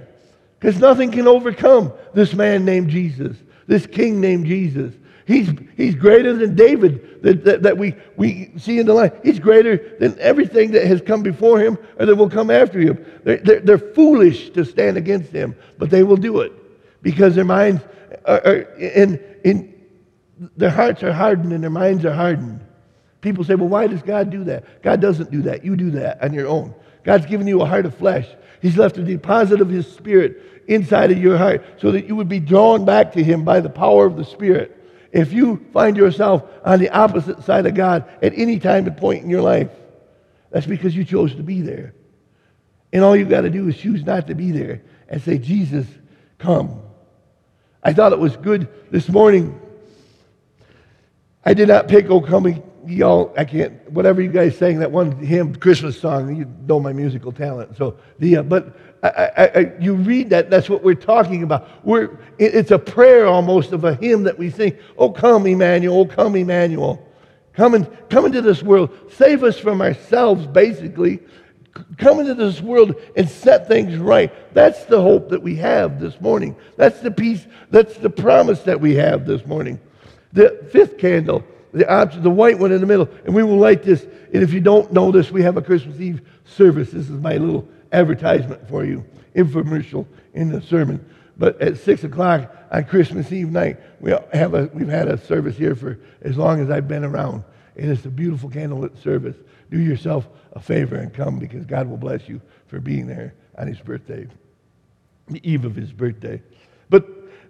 Because 0.59 0.79
nothing 0.79 1.11
can 1.11 1.27
overcome 1.27 1.93
this 2.13 2.33
man 2.33 2.65
named 2.65 2.89
Jesus, 2.89 3.37
this 3.67 3.85
king 3.85 4.21
named 4.21 4.45
Jesus. 4.47 4.93
He's, 5.27 5.49
he's 5.75 5.93
greater 5.93 6.33
than 6.33 6.55
David 6.55 7.21
that, 7.21 7.43
that, 7.43 7.63
that, 7.63 7.77
we, 7.77 7.95
we 8.15 8.49
see 8.57 8.79
in 8.79 8.85
the 8.85 8.93
line. 8.93 9.11
He's 9.25 9.39
greater 9.39 9.97
than 9.99 10.17
everything 10.21 10.71
that 10.71 10.87
has 10.87 11.01
come 11.01 11.21
before 11.21 11.59
him 11.59 11.77
or 11.99 12.05
that 12.05 12.15
will 12.15 12.29
come 12.29 12.49
after 12.49 12.79
him. 12.79 13.05
They're, 13.25 13.35
they're, 13.35 13.59
they're 13.59 13.77
foolish 13.77 14.51
to 14.51 14.63
stand 14.63 14.95
against 14.95 15.33
him, 15.33 15.57
but 15.77 15.89
they 15.89 16.01
will 16.03 16.15
do 16.15 16.39
it 16.39 16.53
because 17.01 17.35
their 17.35 17.43
minds 17.43 17.81
are, 18.23 18.39
are 18.45 18.55
in, 18.77 19.21
in, 19.43 19.73
their 20.55 20.69
hearts 20.69 21.03
are 21.03 21.11
hardened 21.11 21.51
and 21.51 21.61
their 21.61 21.69
minds 21.69 22.05
are 22.05 22.13
hardened. 22.13 22.61
People 23.19 23.43
say, 23.43 23.55
well, 23.55 23.67
why 23.67 23.87
does 23.87 24.01
God 24.01 24.29
do 24.29 24.45
that? 24.45 24.81
God 24.81 25.01
doesn't 25.01 25.29
do 25.29 25.41
that. 25.41 25.65
You 25.65 25.75
do 25.75 25.91
that 25.91 26.23
on 26.23 26.33
your 26.33 26.47
own. 26.47 26.73
God's 27.03 27.25
given 27.25 27.47
you 27.47 27.61
a 27.61 27.65
heart 27.65 27.85
of 27.85 27.93
flesh. 27.97 28.29
He's 28.61 28.77
left 28.77 28.97
a 28.97 29.03
deposit 29.03 29.59
of 29.59 29.67
His 29.67 29.91
Spirit 29.91 30.63
inside 30.69 31.11
of 31.11 31.17
your 31.17 31.37
heart 31.37 31.65
so 31.81 31.91
that 31.91 32.07
you 32.07 32.15
would 32.15 32.29
be 32.29 32.39
drawn 32.39 32.85
back 32.85 33.11
to 33.13 33.23
Him 33.23 33.43
by 33.43 33.59
the 33.59 33.69
power 33.69 34.05
of 34.05 34.15
the 34.15 34.23
Spirit. 34.23 34.75
If 35.11 35.33
you 35.33 35.65
find 35.73 35.95
yourself 35.95 36.43
on 36.63 36.79
the 36.79 36.89
opposite 36.89 37.43
side 37.43 37.65
of 37.65 37.73
God 37.73 38.05
at 38.21 38.33
any 38.35 38.59
time 38.59 38.85
and 38.87 38.97
point 38.97 39.23
in 39.23 39.29
your 39.29 39.41
life, 39.41 39.71
that's 40.51 40.65
because 40.65 40.95
you 40.95 41.05
chose 41.05 41.35
to 41.35 41.43
be 41.43 41.61
there. 41.61 41.93
And 42.93 43.03
all 43.03 43.15
you've 43.15 43.29
got 43.29 43.41
to 43.41 43.49
do 43.49 43.67
is 43.67 43.77
choose 43.77 44.03
not 44.03 44.27
to 44.27 44.35
be 44.35 44.51
there 44.51 44.81
and 45.09 45.21
say, 45.21 45.37
Jesus, 45.37 45.85
come. 46.37 46.81
I 47.83 47.93
thought 47.93 48.11
it 48.13 48.19
was 48.19 48.35
good 48.37 48.67
this 48.91 49.09
morning 49.09 49.59
I 51.47 51.53
did 51.53 51.69
not 51.69 51.87
pick 51.87 52.09
"Oh 52.09 52.19
Come 52.19 52.61
Y'all." 52.85 53.33
I 53.37 53.45
can't. 53.45 53.89
Whatever 53.89 54.21
you 54.21 54.29
guys 54.29 54.57
sang 54.57 54.79
that 54.79 54.91
one 54.91 55.13
hymn, 55.13 55.55
Christmas 55.55 55.97
song. 55.97 56.35
You 56.35 56.43
know 56.67 56.81
my 56.81 56.91
musical 56.91 57.31
talent. 57.31 57.77
So 57.77 57.97
the 58.19 58.35
uh, 58.35 58.43
but 58.43 58.75
I, 59.03 59.07
I, 59.09 59.45
I, 59.45 59.73
you 59.79 59.93
read 59.93 60.31
that. 60.31 60.49
That's 60.49 60.69
what 60.69 60.83
we're 60.83 60.95
talking 60.95 61.43
about. 61.43 61.85
We're 61.85 62.05
it, 62.37 62.55
it's 62.55 62.71
a 62.71 62.79
prayer 62.79 63.27
almost 63.27 63.71
of 63.71 63.83
a 63.83 63.95
hymn 63.95 64.23
that 64.23 64.37
we 64.37 64.49
sing. 64.49 64.77
Oh 64.97 65.11
come 65.11 65.45
Emmanuel. 65.45 65.99
Oh 65.99 66.05
come 66.05 66.35
Emmanuel. 66.35 67.03
Come 67.53 67.73
and 67.73 67.87
come 68.09 68.25
into 68.25 68.41
this 68.41 68.61
world. 68.61 68.91
Save 69.13 69.43
us 69.43 69.59
from 69.59 69.81
ourselves. 69.81 70.45
Basically, 70.47 71.19
come 71.97 72.19
into 72.19 72.33
this 72.33 72.61
world 72.61 72.95
and 73.15 73.29
set 73.29 73.67
things 73.67 73.97
right. 73.97 74.31
That's 74.53 74.85
the 74.85 75.01
hope 75.01 75.29
that 75.29 75.41
we 75.41 75.55
have 75.55 75.99
this 75.99 76.19
morning. 76.21 76.55
That's 76.75 76.99
the 76.99 77.11
peace. 77.11 77.45
That's 77.69 77.97
the 77.97 78.09
promise 78.09 78.61
that 78.63 78.79
we 78.79 78.95
have 78.95 79.25
this 79.25 79.45
morning. 79.45 79.79
The 80.33 80.67
fifth 80.71 80.97
candle, 80.97 81.43
the 81.71 81.91
option, 81.91 82.21
the 82.21 82.29
white 82.29 82.59
one 82.59 82.71
in 82.71 82.81
the 82.81 82.87
middle, 82.87 83.09
and 83.25 83.33
we 83.33 83.43
will 83.43 83.57
light 83.57 83.83
this. 83.83 84.03
And 84.33 84.43
if 84.43 84.53
you 84.53 84.59
don't 84.59 84.91
know 84.91 85.11
this, 85.11 85.31
we 85.31 85.41
have 85.43 85.57
a 85.57 85.61
Christmas 85.61 85.99
Eve 85.99 86.21
service. 86.45 86.91
This 86.91 87.09
is 87.09 87.21
my 87.21 87.37
little 87.37 87.67
advertisement 87.91 88.67
for 88.67 88.85
you, 88.85 89.05
infomercial 89.35 90.05
in 90.33 90.49
the 90.49 90.61
sermon. 90.61 91.03
But 91.37 91.61
at 91.61 91.77
six 91.77 92.03
o'clock 92.03 92.51
on 92.71 92.83
Christmas 92.85 93.31
Eve 93.31 93.51
night, 93.51 93.77
we 93.99 94.11
have 94.33 94.53
a, 94.53 94.69
we've 94.73 94.87
had 94.87 95.07
a 95.07 95.17
service 95.17 95.55
here 95.55 95.75
for 95.75 95.99
as 96.21 96.37
long 96.37 96.61
as 96.61 96.69
I've 96.69 96.87
been 96.87 97.03
around. 97.03 97.43
And 97.75 97.91
it's 97.91 98.05
a 98.05 98.09
beautiful 98.09 98.49
candlelit 98.49 99.01
service. 99.01 99.35
Do 99.69 99.79
yourself 99.79 100.27
a 100.53 100.59
favor 100.59 100.95
and 100.95 101.13
come 101.13 101.37
because 101.37 101.65
God 101.65 101.87
will 101.87 101.97
bless 101.97 102.27
you 102.27 102.41
for 102.67 102.79
being 102.79 103.05
there 103.05 103.35
on 103.57 103.67
his 103.67 103.79
birthday, 103.79 104.27
the 105.27 105.47
eve 105.49 105.65
of 105.65 105.75
his 105.75 105.91
birthday. 105.91 106.41
But 106.89 107.07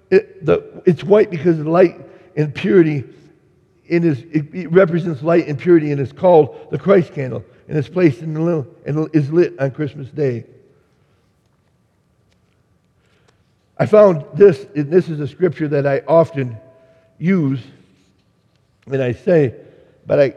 it, 0.09 0.45
the, 0.45 0.81
it's 0.85 1.03
white 1.03 1.29
because 1.29 1.57
light 1.59 1.99
and 2.35 2.53
purity 2.53 3.03
in 3.85 4.03
his, 4.03 4.23
it 4.31 4.69
represents 4.71 5.23
light 5.23 5.47
and 5.47 5.57
purity 5.57 5.91
and 5.91 6.01
is 6.01 6.11
called 6.11 6.67
the 6.71 6.77
Christ 6.77 7.13
candle 7.13 7.43
and 7.67 7.77
is 7.77 7.89
placed 7.89 8.21
in 8.21 8.33
the 8.33 8.41
little 8.41 8.67
and 8.85 9.09
is 9.13 9.31
lit 9.31 9.59
on 9.59 9.71
Christmas 9.71 10.09
Day. 10.09 10.45
I 13.77 13.85
found 13.85 14.25
this, 14.33 14.65
and 14.75 14.91
this 14.91 15.09
is 15.09 15.19
a 15.19 15.27
scripture 15.27 15.67
that 15.67 15.85
I 15.85 15.99
often 16.07 16.57
use 17.19 17.61
and 18.87 19.01
I 19.01 19.11
say, 19.11 19.53
but 20.05 20.19
I, 20.19 20.35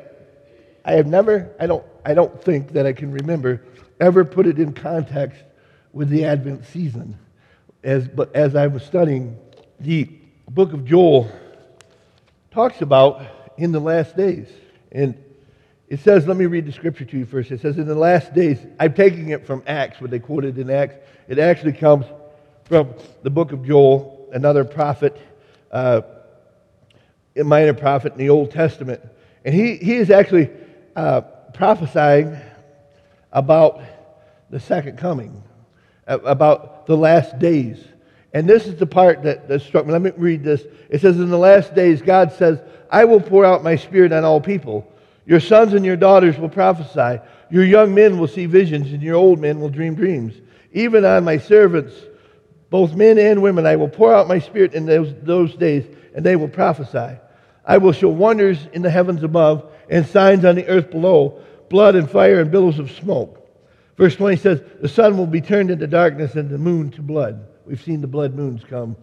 I 0.84 0.92
have 0.92 1.06
never, 1.06 1.50
I 1.58 1.66
don't, 1.66 1.84
I 2.04 2.14
don't 2.14 2.42
think 2.42 2.72
that 2.72 2.86
I 2.86 2.92
can 2.92 3.12
remember 3.12 3.62
ever 4.00 4.24
put 4.24 4.46
it 4.46 4.58
in 4.58 4.72
context 4.72 5.42
with 5.92 6.08
the 6.08 6.24
Advent 6.24 6.64
season. 6.66 7.18
As, 7.82 8.08
but 8.08 8.34
as 8.34 8.56
I 8.56 8.66
was 8.66 8.82
studying 8.82 9.38
the 9.78 10.10
book 10.48 10.72
of 10.72 10.84
Joel, 10.84 11.30
talks 12.50 12.82
about 12.82 13.22
in 13.56 13.72
the 13.72 13.80
last 13.80 14.16
days. 14.16 14.48
And 14.90 15.22
it 15.90 15.98
says, 15.98 16.28
let 16.28 16.36
me 16.36 16.46
read 16.46 16.66
the 16.66 16.72
scripture 16.72 17.04
to 17.04 17.18
you 17.18 17.26
first. 17.26 17.50
It 17.50 17.60
says, 17.60 17.76
in 17.76 17.86
the 17.86 17.96
last 17.96 18.32
days, 18.32 18.64
I'm 18.78 18.94
taking 18.94 19.30
it 19.30 19.44
from 19.44 19.64
Acts, 19.66 20.00
what 20.00 20.12
they 20.12 20.20
quoted 20.20 20.56
in 20.56 20.70
Acts. 20.70 20.94
It 21.26 21.40
actually 21.40 21.72
comes 21.72 22.06
from 22.64 22.94
the 23.24 23.30
book 23.30 23.50
of 23.50 23.66
Joel, 23.66 24.30
another 24.32 24.64
prophet, 24.64 25.20
uh, 25.72 26.02
a 27.36 27.42
minor 27.42 27.74
prophet 27.74 28.12
in 28.12 28.18
the 28.18 28.30
Old 28.30 28.52
Testament. 28.52 29.02
And 29.44 29.52
he, 29.52 29.76
he 29.78 29.96
is 29.96 30.10
actually 30.10 30.50
uh, 30.94 31.22
prophesying 31.54 32.38
about 33.32 33.80
the 34.48 34.60
second 34.60 34.96
coming, 34.96 35.42
about 36.06 36.86
the 36.86 36.96
last 36.96 37.36
days. 37.40 37.82
And 38.32 38.48
this 38.48 38.66
is 38.66 38.76
the 38.76 38.86
part 38.86 39.24
that, 39.24 39.48
that 39.48 39.62
struck 39.62 39.86
me. 39.86 39.92
Let 39.92 40.02
me 40.02 40.12
read 40.16 40.44
this. 40.44 40.62
It 40.88 41.00
says, 41.00 41.18
In 41.18 41.30
the 41.30 41.38
last 41.38 41.74
days, 41.74 42.00
God 42.00 42.32
says, 42.32 42.60
I 42.90 43.04
will 43.06 43.20
pour 43.20 43.44
out 43.44 43.64
my 43.64 43.74
spirit 43.74 44.12
on 44.12 44.24
all 44.24 44.40
people. 44.40 44.86
Your 45.30 45.38
sons 45.38 45.74
and 45.74 45.84
your 45.84 45.96
daughters 45.96 46.36
will 46.38 46.48
prophesy. 46.48 47.22
Your 47.50 47.62
young 47.62 47.94
men 47.94 48.18
will 48.18 48.26
see 48.26 48.46
visions, 48.46 48.92
and 48.92 49.00
your 49.00 49.14
old 49.14 49.38
men 49.38 49.60
will 49.60 49.68
dream 49.68 49.94
dreams. 49.94 50.34
Even 50.72 51.04
on 51.04 51.22
my 51.22 51.38
servants, 51.38 51.94
both 52.68 52.96
men 52.96 53.16
and 53.16 53.40
women, 53.40 53.64
I 53.64 53.76
will 53.76 53.88
pour 53.88 54.12
out 54.12 54.26
my 54.26 54.40
spirit 54.40 54.74
in 54.74 54.86
those, 54.86 55.14
those 55.22 55.54
days, 55.54 55.84
and 56.16 56.26
they 56.26 56.34
will 56.34 56.48
prophesy. 56.48 57.16
I 57.64 57.78
will 57.78 57.92
show 57.92 58.08
wonders 58.08 58.58
in 58.72 58.82
the 58.82 58.90
heavens 58.90 59.22
above 59.22 59.72
and 59.88 60.04
signs 60.04 60.44
on 60.44 60.56
the 60.56 60.66
earth 60.66 60.90
below 60.90 61.40
blood 61.68 61.94
and 61.94 62.10
fire 62.10 62.40
and 62.40 62.50
billows 62.50 62.80
of 62.80 62.90
smoke. 62.90 63.48
Verse 63.96 64.16
20 64.16 64.36
says, 64.36 64.62
The 64.80 64.88
sun 64.88 65.16
will 65.16 65.28
be 65.28 65.40
turned 65.40 65.70
into 65.70 65.86
darkness 65.86 66.34
and 66.34 66.50
the 66.50 66.58
moon 66.58 66.90
to 66.90 67.02
blood 67.02 67.46
We've 67.70 67.80
seen 67.80 68.00
the 68.00 68.08
blood 68.08 68.34
moons 68.34 68.64
come 68.64 68.96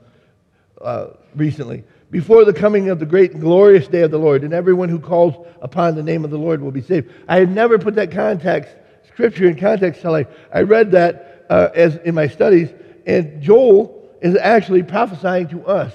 uh, 0.82 1.12
recently. 1.34 1.86
Before 2.10 2.46
the 2.46 2.54
coming 2.54 2.90
of 2.90 3.00
the 3.00 3.06
great 3.06 3.34
and 3.34 3.42
glorious 3.42 3.88
day 3.88 4.02
of 4.02 4.12
the 4.12 4.20
Lord, 4.20 4.44
and 4.44 4.54
everyone 4.54 4.88
who 4.88 5.00
calls 5.00 5.46
upon 5.62 5.96
the 5.96 6.04
name 6.04 6.24
of 6.24 6.32
the 6.32 6.38
Lord 6.38 6.62
will 6.62 6.72
be 6.72 6.82
saved. 6.82 7.12
I 7.28 7.40
had 7.40 7.52
never 7.52 7.78
put 7.78 7.96
that 7.96 8.12
context, 8.12 8.74
scripture 9.08 9.48
in 9.48 9.58
context 9.58 10.00
until 10.00 10.16
I, 10.16 10.28
I 10.54 10.62
read 10.62 10.92
that 10.92 11.46
uh, 11.50 11.70
as 11.76 11.98
in 11.98 12.16
my 12.16 12.28
studies, 12.28 12.70
and 13.06 13.42
Joel 13.42 14.10
is 14.22 14.38
actually 14.38 14.84
prophesying 14.84 15.50
to 15.50 15.66
us 15.66 15.94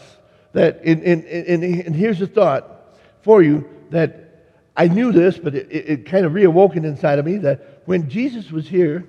that, 0.52 0.84
in, 0.84 1.02
in, 1.02 1.24
in, 1.24 1.62
and 1.86 1.94
here's 1.94 2.18
the 2.18 2.26
thought 2.26 2.98
for 3.22 3.42
you 3.42 3.68
that 3.90 4.22
I 4.76 4.88
knew 4.88 5.12
this, 5.12 5.38
but 5.38 5.54
it, 5.54 5.68
it, 5.70 5.88
it 5.88 6.06
kind 6.06 6.26
of 6.26 6.32
reawoken 6.32 6.84
inside 6.84 7.18
of 7.18 7.24
me 7.24 7.38
that 7.38 7.82
when 7.86 8.08
Jesus 8.08 8.50
was 8.50 8.68
here, 8.68 9.08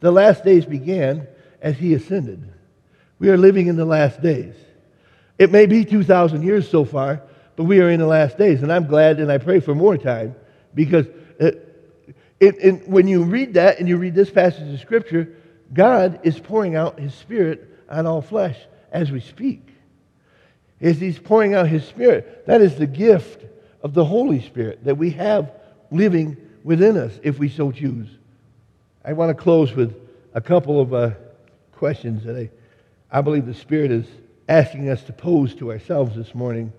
the 0.00 0.10
last 0.10 0.44
days 0.44 0.64
began 0.64 1.26
as 1.60 1.76
he 1.76 1.94
ascended. 1.94 2.42
We 3.18 3.28
are 3.30 3.36
living 3.36 3.66
in 3.66 3.76
the 3.76 3.84
last 3.84 4.22
days. 4.22 4.54
It 5.38 5.52
may 5.52 5.66
be 5.66 5.84
2,000 5.84 6.42
years 6.42 6.68
so 6.68 6.84
far, 6.84 7.22
but 7.56 7.64
we 7.64 7.80
are 7.80 7.90
in 7.90 8.00
the 8.00 8.06
last 8.06 8.36
days. 8.36 8.62
And 8.62 8.72
I'm 8.72 8.86
glad 8.86 9.20
and 9.20 9.30
I 9.30 9.38
pray 9.38 9.60
for 9.60 9.74
more 9.74 9.96
time 9.96 10.34
because 10.74 11.06
it, 11.38 11.64
it, 12.40 12.56
it, 12.58 12.88
when 12.88 13.06
you 13.06 13.22
read 13.22 13.54
that 13.54 13.78
and 13.78 13.88
you 13.88 13.96
read 13.96 14.14
this 14.14 14.30
passage 14.30 14.72
of 14.72 14.80
Scripture, 14.80 15.34
God 15.72 16.20
is 16.24 16.38
pouring 16.38 16.76
out 16.76 16.98
His 16.98 17.14
Spirit 17.14 17.68
on 17.88 18.06
all 18.06 18.20
flesh 18.20 18.58
as 18.92 19.10
we 19.10 19.20
speak. 19.20 19.62
As 20.80 21.00
He's 21.00 21.18
pouring 21.18 21.54
out 21.54 21.68
His 21.68 21.84
Spirit, 21.86 22.46
that 22.46 22.60
is 22.60 22.76
the 22.76 22.86
gift 22.86 23.44
of 23.82 23.94
the 23.94 24.04
Holy 24.04 24.40
Spirit 24.40 24.84
that 24.84 24.96
we 24.96 25.10
have 25.10 25.52
living 25.90 26.36
within 26.64 26.96
us 26.96 27.12
if 27.22 27.38
we 27.38 27.48
so 27.48 27.70
choose. 27.70 28.08
I 29.04 29.12
want 29.12 29.36
to 29.36 29.40
close 29.40 29.72
with 29.74 29.96
a 30.34 30.40
couple 30.40 30.80
of 30.80 30.92
uh, 30.92 31.10
questions 31.72 32.24
that 32.24 32.36
I, 32.36 32.50
I 33.10 33.20
believe 33.20 33.46
the 33.46 33.54
Spirit 33.54 33.90
is 33.90 34.06
asking 34.48 34.88
us 34.88 35.02
to 35.04 35.12
pose 35.12 35.54
to 35.56 35.70
ourselves 35.70 36.16
this 36.16 36.34
morning. 36.34 36.72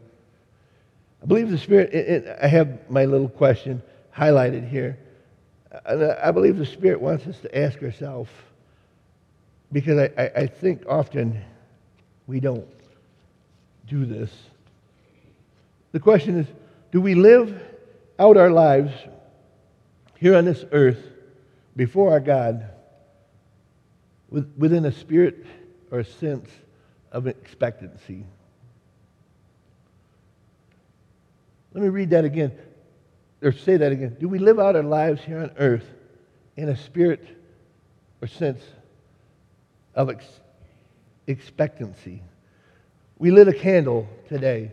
I 1.22 1.26
believe 1.26 1.52
the 1.52 1.58
Spirit, 1.58 1.94
it, 1.94 2.08
it, 2.08 2.38
I 2.42 2.48
have 2.48 2.90
my 2.90 3.06
little 3.06 3.30
question 3.30 3.82
highlighted 4.16 4.68
here. 4.68 4.98
I 5.86 6.32
believe 6.32 6.58
the 6.58 6.66
Spirit 6.66 7.00
wants 7.00 7.28
us 7.28 7.40
to 7.42 7.58
ask 7.58 7.82
ourselves, 7.84 8.32
because 9.72 10.00
I, 10.00 10.12
I, 10.18 10.32
I 10.36 10.48
think 10.48 10.84
often 10.88 11.40
we 12.26 12.40
don't 12.40 12.68
do 13.88 14.06
this. 14.06 14.32
The 15.92 16.00
question 16.00 16.40
is 16.40 16.48
do 16.92 17.02
we 17.02 17.14
live 17.14 17.62
out 18.18 18.36
our 18.36 18.50
lives 18.50 18.92
here 20.18 20.36
on 20.36 20.46
this 20.46 20.66
earth 20.72 21.04
before 21.76 22.12
our 22.12 22.20
God 22.20 22.68
within 24.30 24.86
a 24.86 24.92
spirit 24.92 25.46
or 25.92 26.00
a 26.00 26.06
sense 26.06 26.50
of 27.12 27.28
expectancy? 27.28 28.26
Let 31.74 31.84
me 31.84 31.90
read 31.90 32.12
that 32.12 32.26
again, 32.26 32.52
or 33.42 33.52
say 33.52 33.78
that 33.78 33.92
again. 33.92 34.18
Do 34.20 34.28
we 34.28 34.40
live 34.40 34.60
out 34.60 34.76
our 34.76 34.84
lives 34.84 35.22
here 35.22 35.40
on 35.40 35.52
earth 35.58 35.86
in 36.58 36.70
a 36.70 36.78
spirit 36.78 37.26
or 38.22 38.28
sense 38.28 38.62
of 39.94 40.10
ex- 40.10 40.40
expectancy? 41.28 42.22
We 43.18 43.32
lit 43.32 43.48
a 43.48 43.54
candle 43.54 44.08
today 44.28 44.72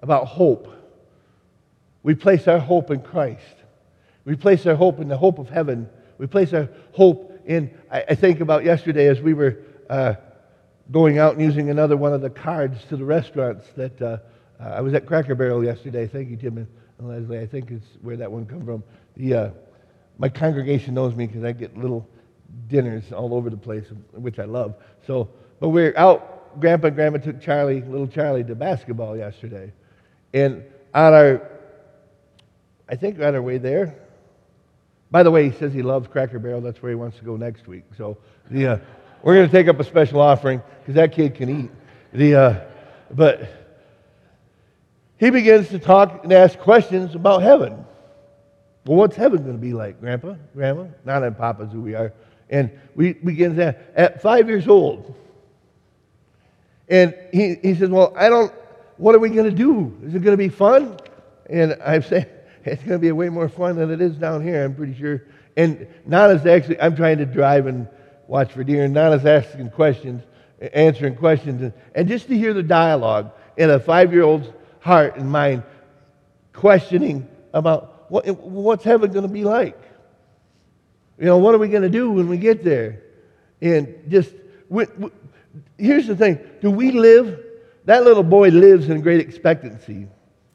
about 0.00 0.26
hope 0.26 0.68
we 2.02 2.14
place 2.14 2.48
our 2.48 2.58
hope 2.58 2.90
in 2.90 3.00
Christ. 3.00 3.56
We 4.24 4.36
place 4.36 4.66
our 4.66 4.74
hope 4.74 5.00
in 5.00 5.08
the 5.08 5.16
hope 5.16 5.38
of 5.38 5.48
heaven. 5.48 5.88
We 6.18 6.26
place 6.26 6.52
our 6.52 6.68
hope 6.92 7.40
in, 7.44 7.70
I, 7.90 8.04
I 8.10 8.14
think 8.14 8.40
about 8.40 8.64
yesterday 8.64 9.06
as 9.08 9.20
we 9.20 9.34
were 9.34 9.58
uh, 9.88 10.14
going 10.90 11.18
out 11.18 11.34
and 11.34 11.42
using 11.42 11.70
another 11.70 11.96
one 11.96 12.12
of 12.12 12.20
the 12.20 12.30
cards 12.30 12.84
to 12.88 12.96
the 12.96 13.04
restaurants 13.04 13.66
that 13.76 14.00
uh, 14.02 14.18
uh, 14.60 14.64
I 14.64 14.80
was 14.80 14.94
at 14.94 15.06
Cracker 15.06 15.34
Barrel 15.34 15.64
yesterday. 15.64 16.06
Thank 16.06 16.30
you, 16.30 16.36
Tim 16.36 16.56
and 16.56 16.68
Leslie. 16.98 17.38
I 17.38 17.46
think 17.46 17.70
it's 17.70 17.86
where 18.02 18.16
that 18.16 18.30
one 18.30 18.46
come 18.46 18.64
from. 18.64 18.82
The, 19.16 19.34
uh, 19.34 19.50
my 20.18 20.28
congregation 20.28 20.94
knows 20.94 21.14
me 21.14 21.26
because 21.26 21.44
I 21.44 21.52
get 21.52 21.76
little 21.76 22.08
dinners 22.68 23.12
all 23.12 23.34
over 23.34 23.50
the 23.50 23.56
place, 23.56 23.84
which 24.12 24.38
I 24.38 24.44
love. 24.44 24.74
So, 25.06 25.28
but 25.60 25.68
we're 25.70 25.96
out. 25.96 26.60
Grandpa 26.60 26.88
and 26.88 26.96
Grandma 26.96 27.18
took 27.18 27.40
Charlie, 27.40 27.80
little 27.82 28.08
Charlie, 28.08 28.42
to 28.44 28.54
basketball 28.56 29.16
yesterday, 29.16 29.72
and 30.34 30.64
on 30.92 31.14
our 31.14 31.50
I 32.90 32.96
think 32.96 33.20
on 33.20 33.34
our 33.36 33.42
way 33.42 33.58
there. 33.58 33.94
By 35.12 35.22
the 35.22 35.30
way, 35.30 35.48
he 35.48 35.56
says 35.56 35.72
he 35.72 35.82
loves 35.82 36.08
Cracker 36.08 36.40
Barrel. 36.40 36.60
That's 36.60 36.82
where 36.82 36.90
he 36.90 36.96
wants 36.96 37.18
to 37.18 37.24
go 37.24 37.36
next 37.36 37.68
week. 37.68 37.84
So 37.96 38.18
uh, 38.52 38.78
we're 39.22 39.34
going 39.34 39.46
to 39.46 39.52
take 39.52 39.68
up 39.68 39.78
a 39.78 39.84
special 39.84 40.20
offering 40.20 40.62
because 40.80 40.94
that 40.94 41.12
kid 41.12 41.34
can 41.34 41.64
eat. 41.64 41.70
The, 42.12 42.34
uh, 42.34 42.60
but 43.10 43.48
he 45.18 45.30
begins 45.30 45.68
to 45.68 45.78
talk 45.78 46.24
and 46.24 46.32
ask 46.32 46.58
questions 46.58 47.14
about 47.14 47.42
heaven. 47.42 47.84
Well, 48.86 48.96
what's 48.96 49.16
heaven 49.16 49.42
going 49.42 49.56
to 49.56 49.60
be 49.60 49.74
like, 49.74 50.00
Grandpa, 50.00 50.34
Grandma? 50.54 50.86
Not 51.04 51.22
in 51.22 51.34
Papa's 51.34 51.70
who 51.70 51.82
we 51.82 51.94
are. 51.94 52.12
And 52.48 52.70
we 52.94 53.12
begin 53.12 53.56
to 53.56 53.76
at 53.94 54.22
five 54.22 54.48
years 54.48 54.66
old. 54.66 55.14
And 56.88 57.14
he, 57.32 57.56
he 57.62 57.74
says, 57.74 57.90
Well, 57.90 58.12
I 58.16 58.28
don't, 58.28 58.52
what 58.96 59.14
are 59.14 59.18
we 59.18 59.28
going 59.28 59.48
to 59.48 59.56
do? 59.56 59.96
Is 60.02 60.14
it 60.14 60.22
going 60.22 60.36
to 60.36 60.42
be 60.42 60.48
fun? 60.48 60.96
And 61.48 61.76
I 61.84 62.00
say, 62.00 62.26
it's 62.64 62.82
going 62.82 62.94
to 62.94 62.98
be 62.98 63.12
way 63.12 63.28
more 63.28 63.48
fun 63.48 63.76
than 63.76 63.90
it 63.90 64.00
is 64.00 64.16
down 64.16 64.42
here, 64.42 64.64
I'm 64.64 64.74
pretty 64.74 64.94
sure. 64.94 65.22
And 65.56 65.86
Nana's 66.06 66.46
actually, 66.46 66.80
I'm 66.80 66.96
trying 66.96 67.18
to 67.18 67.26
drive 67.26 67.66
and 67.66 67.86
watch 68.30 68.52
for 68.52 68.62
deer, 68.62 68.84
and 68.84 68.94
Nana's 68.94 69.26
asking 69.26 69.70
questions, 69.70 70.22
answering 70.72 71.16
questions, 71.16 71.62
and, 71.62 71.72
and 71.96 72.06
just 72.06 72.28
to 72.28 72.38
hear 72.38 72.54
the 72.54 72.62
dialogue 72.62 73.32
in 73.56 73.68
a 73.70 73.80
five 73.80 74.12
year 74.12 74.22
old's 74.22 74.48
heart 74.78 75.16
and 75.16 75.28
mind, 75.30 75.64
questioning 76.52 77.28
about 77.52 78.08
what, 78.10 78.24
what's 78.38 78.84
heaven 78.84 79.10
going 79.10 79.26
to 79.26 79.32
be 79.32 79.42
like? 79.42 79.76
You 81.18 81.26
know, 81.26 81.38
what 81.38 81.56
are 81.56 81.58
we 81.58 81.68
going 81.68 81.82
to 81.82 81.90
do 81.90 82.12
when 82.12 82.28
we 82.28 82.38
get 82.38 82.62
there? 82.62 83.02
And 83.60 83.96
just, 84.08 84.30
we, 84.68 84.86
we, 84.96 85.10
here's 85.76 86.06
the 86.06 86.16
thing 86.16 86.38
do 86.62 86.70
we 86.70 86.92
live? 86.92 87.44
That 87.86 88.04
little 88.04 88.22
boy 88.22 88.50
lives 88.50 88.88
in 88.88 89.00
great 89.00 89.20
expectancy. 89.20 90.06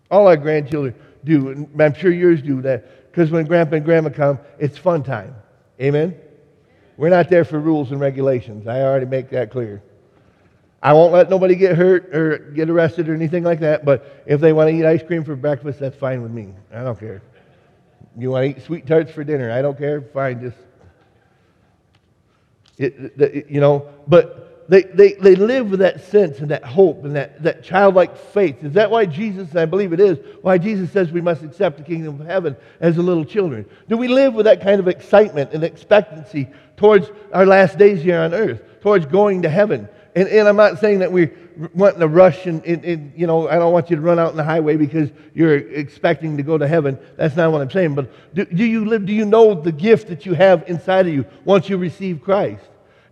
All 0.09 0.27
our 0.27 0.37
grandchildren 0.37 0.95
do, 1.25 1.49
and 1.49 1.81
I'm 1.81 1.93
sure 1.93 2.11
yours 2.11 2.41
do 2.41 2.61
that, 2.61 3.11
because 3.11 3.31
when 3.31 3.45
grandpa 3.45 3.75
and 3.75 3.85
grandma 3.85 4.09
come, 4.11 4.39
it's 4.59 4.77
fun 4.77 5.03
time. 5.03 5.35
Amen? 5.81 6.15
We're 6.97 7.09
not 7.09 7.29
there 7.29 7.43
for 7.43 7.59
rules 7.59 7.91
and 7.91 7.99
regulations. 7.99 8.67
I 8.67 8.81
already 8.81 9.05
make 9.05 9.29
that 9.31 9.51
clear. 9.51 9.81
I 10.81 10.93
won't 10.93 11.11
let 11.11 11.29
nobody 11.29 11.55
get 11.55 11.75
hurt 11.75 12.15
or 12.15 12.37
get 12.37 12.69
arrested 12.69 13.09
or 13.09 13.15
anything 13.15 13.43
like 13.43 13.59
that, 13.61 13.85
but 13.85 14.23
if 14.27 14.39
they 14.39 14.53
want 14.53 14.69
to 14.69 14.75
eat 14.75 14.85
ice 14.85 15.01
cream 15.01 15.23
for 15.23 15.35
breakfast, 15.35 15.79
that's 15.79 15.97
fine 15.97 16.21
with 16.21 16.31
me. 16.31 16.53
I 16.71 16.83
don't 16.83 16.99
care. 16.99 17.21
You 18.17 18.29
want 18.29 18.43
to 18.43 18.49
eat 18.59 18.63
sweet 18.63 18.85
tarts 18.85 19.11
for 19.11 19.23
dinner? 19.23 19.51
I 19.51 19.61
don't 19.61 19.77
care. 19.77 20.01
Fine, 20.01 20.41
just. 20.41 20.57
It, 22.77 23.19
it, 23.19 23.49
you 23.49 23.59
know, 23.59 23.89
but 24.07 24.54
they, 24.67 24.81
they, 24.83 25.13
they 25.13 25.35
live 25.35 25.69
with 25.69 25.79
that 25.81 26.03
sense 26.05 26.39
and 26.39 26.49
that 26.49 26.63
hope 26.63 27.05
and 27.05 27.15
that, 27.15 27.43
that 27.43 27.63
childlike 27.63 28.17
faith. 28.17 28.63
Is 28.63 28.73
that 28.73 28.89
why 28.89 29.05
Jesus, 29.05 29.51
and 29.51 29.59
I 29.59 29.65
believe 29.65 29.93
it 29.93 29.99
is, 29.99 30.17
why 30.41 30.57
Jesus 30.57 30.91
says 30.91 31.11
we 31.11 31.21
must 31.21 31.43
accept 31.43 31.77
the 31.77 31.83
kingdom 31.83 32.19
of 32.19 32.25
heaven 32.25 32.55
as 32.79 32.97
little 32.97 33.25
children? 33.25 33.65
Do 33.89 33.97
we 33.97 34.07
live 34.07 34.33
with 34.33 34.45
that 34.45 34.61
kind 34.61 34.79
of 34.79 34.87
excitement 34.87 35.51
and 35.53 35.63
expectancy 35.63 36.47
towards 36.77 37.11
our 37.31 37.45
last 37.45 37.77
days 37.77 38.01
here 38.01 38.19
on 38.19 38.33
earth, 38.33 38.61
towards 38.81 39.05
going 39.05 39.43
to 39.43 39.49
heaven? 39.49 39.87
And, 40.15 40.27
and 40.29 40.47
I'm 40.47 40.55
not 40.55 40.79
saying 40.79 40.99
that 40.99 41.11
we 41.11 41.29
want 41.73 41.99
to 41.99 42.07
rush 42.07 42.47
and, 42.47 42.65
and, 42.65 42.83
and, 42.83 43.13
you 43.15 43.27
know, 43.27 43.47
I 43.47 43.55
don't 43.55 43.71
want 43.71 43.89
you 43.89 43.97
to 43.97 44.01
run 44.01 44.17
out 44.17 44.31
in 44.31 44.37
the 44.37 44.43
highway 44.43 44.77
because 44.77 45.09
you're 45.33 45.57
expecting 45.57 46.37
to 46.37 46.43
go 46.43 46.57
to 46.57 46.67
heaven. 46.67 46.97
That's 47.17 47.35
not 47.35 47.51
what 47.51 47.61
I'm 47.61 47.69
saying. 47.69 47.95
But 47.95 48.09
do, 48.33 48.45
do 48.45 48.65
you 48.65 48.85
live, 48.85 49.05
do 49.05 49.13
you 49.13 49.25
know 49.25 49.53
the 49.53 49.71
gift 49.71 50.07
that 50.07 50.25
you 50.25 50.33
have 50.33 50.67
inside 50.67 51.07
of 51.07 51.13
you 51.13 51.25
once 51.43 51.69
you 51.69 51.77
receive 51.77 52.21
Christ? 52.21 52.63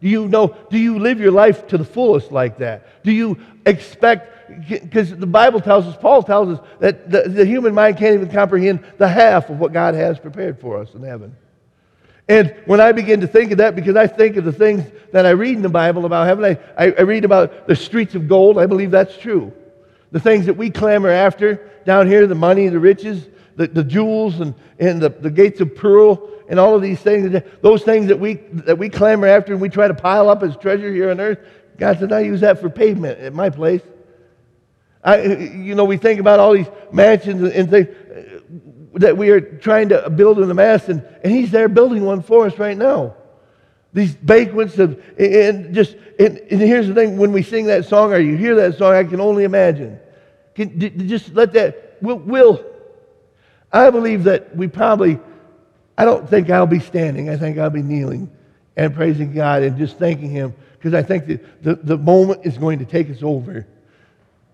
Do 0.03 0.09
you 0.09 0.27
know, 0.27 0.53
do 0.69 0.77
you 0.77 0.99
live 0.99 1.21
your 1.21 1.31
life 1.31 1.65
to 1.67 1.77
the 1.77 1.85
fullest 1.85 2.29
like 2.29 2.57
that? 2.57 3.03
Do 3.05 3.11
you 3.13 3.37
expect, 3.65 4.69
because 4.69 5.15
the 5.15 5.25
Bible 5.25 5.61
tells 5.61 5.85
us, 5.85 5.95
Paul 5.95 6.23
tells 6.23 6.59
us, 6.59 6.65
that 6.81 7.09
the, 7.09 7.21
the 7.29 7.45
human 7.45 7.73
mind 7.73 7.95
can't 7.95 8.13
even 8.13 8.29
comprehend 8.29 8.83
the 8.97 9.07
half 9.07 9.49
of 9.49 9.61
what 9.61 9.71
God 9.71 9.95
has 9.95 10.19
prepared 10.19 10.59
for 10.59 10.77
us 10.77 10.93
in 10.93 11.03
heaven. 11.03 11.37
And 12.27 12.53
when 12.65 12.81
I 12.81 12.91
begin 12.91 13.21
to 13.21 13.27
think 13.27 13.53
of 13.53 13.59
that, 13.59 13.77
because 13.77 13.95
I 13.95 14.07
think 14.07 14.35
of 14.35 14.43
the 14.43 14.51
things 14.51 14.83
that 15.13 15.25
I 15.25 15.29
read 15.29 15.55
in 15.55 15.61
the 15.61 15.69
Bible 15.69 16.03
about 16.03 16.27
heaven, 16.27 16.57
I, 16.77 16.85
I, 16.85 17.01
read 17.03 17.23
about 17.23 17.65
the 17.67 17.75
streets 17.75 18.13
of 18.13 18.27
gold. 18.27 18.57
I 18.57 18.65
believe 18.65 18.91
that's 18.91 19.15
true. 19.15 19.53
The 20.11 20.19
things 20.19 20.47
that 20.47 20.57
we 20.57 20.69
clamor 20.69 21.11
after 21.11 21.55
down 21.85 22.07
here, 22.07 22.27
the 22.27 22.35
money, 22.35 22.67
the 22.67 22.79
riches, 22.79 23.25
the, 23.55 23.67
the 23.67 23.83
jewels, 23.83 24.39
and, 24.39 24.55
and 24.79 25.01
the, 25.01 25.09
the 25.09 25.29
gates 25.29 25.61
of 25.61 25.75
pearl, 25.75 26.29
and 26.49 26.59
all 26.59 26.75
of 26.75 26.81
these 26.81 26.99
things, 26.99 27.41
those 27.61 27.83
things 27.83 28.07
that 28.07 28.19
we, 28.19 28.35
that 28.35 28.77
we 28.77 28.89
clamor 28.89 29.27
after 29.27 29.53
and 29.53 29.61
we 29.61 29.69
try 29.69 29.87
to 29.87 29.93
pile 29.93 30.29
up 30.29 30.43
as 30.43 30.55
treasure 30.57 30.93
here 30.93 31.09
on 31.09 31.19
earth, 31.19 31.39
God 31.77 31.99
said, 31.99 32.11
I 32.11 32.21
use 32.21 32.41
that 32.41 32.59
for 32.59 32.69
pavement 32.69 33.19
at 33.19 33.33
my 33.33 33.49
place. 33.49 33.81
I, 35.03 35.21
you 35.21 35.75
know, 35.75 35.85
we 35.85 35.97
think 35.97 36.19
about 36.19 36.39
all 36.39 36.53
these 36.53 36.69
mansions 36.91 37.51
and 37.53 37.69
things 37.69 37.87
uh, 37.87 38.39
that 38.95 39.17
we 39.17 39.31
are 39.31 39.41
trying 39.41 39.89
to 39.89 40.09
build 40.09 40.39
in 40.39 40.47
the 40.47 40.53
mass, 40.53 40.87
and, 40.87 41.03
and 41.23 41.33
He's 41.33 41.51
there 41.51 41.67
building 41.67 42.05
one 42.05 42.21
for 42.21 42.45
us 42.45 42.57
right 42.57 42.77
now. 42.77 43.15
These 43.91 44.15
banquets 44.15 44.77
of, 44.79 45.01
and 45.19 45.73
just, 45.73 45.95
and, 46.19 46.37
and 46.37 46.61
here's 46.61 46.87
the 46.87 46.93
thing 46.93 47.17
when 47.17 47.31
we 47.31 47.43
sing 47.43 47.65
that 47.67 47.85
song 47.85 48.13
or 48.13 48.19
you 48.19 48.37
hear 48.37 48.55
that 48.55 48.77
song, 48.77 48.93
I 48.93 49.03
can 49.03 49.19
only 49.19 49.43
imagine. 49.43 49.99
Can, 50.55 51.07
just 51.07 51.33
let 51.33 51.53
that, 51.53 51.97
will, 52.01 52.17
will, 52.17 52.63
I 53.73 53.89
believe 53.89 54.25
that 54.25 54.55
we 54.55 54.67
probably, 54.67 55.19
I 55.97 56.05
don't 56.05 56.29
think 56.29 56.51
I'll 56.51 56.67
be 56.67 56.79
standing. 56.79 57.29
I 57.29 57.37
think 57.37 57.57
I'll 57.57 57.71
be 57.71 57.81
kneeling 57.81 58.31
and 58.77 58.93
praising 58.93 59.33
God 59.33 59.63
and 59.63 59.77
just 59.77 59.97
thanking 59.97 60.29
Him 60.29 60.53
because 60.77 60.93
I 60.93 61.01
think 61.01 61.25
that 61.27 61.63
the, 61.63 61.75
the 61.75 61.97
moment 61.97 62.45
is 62.45 62.57
going 62.57 62.79
to 62.79 62.85
take 62.85 63.09
us 63.09 63.23
over 63.23 63.65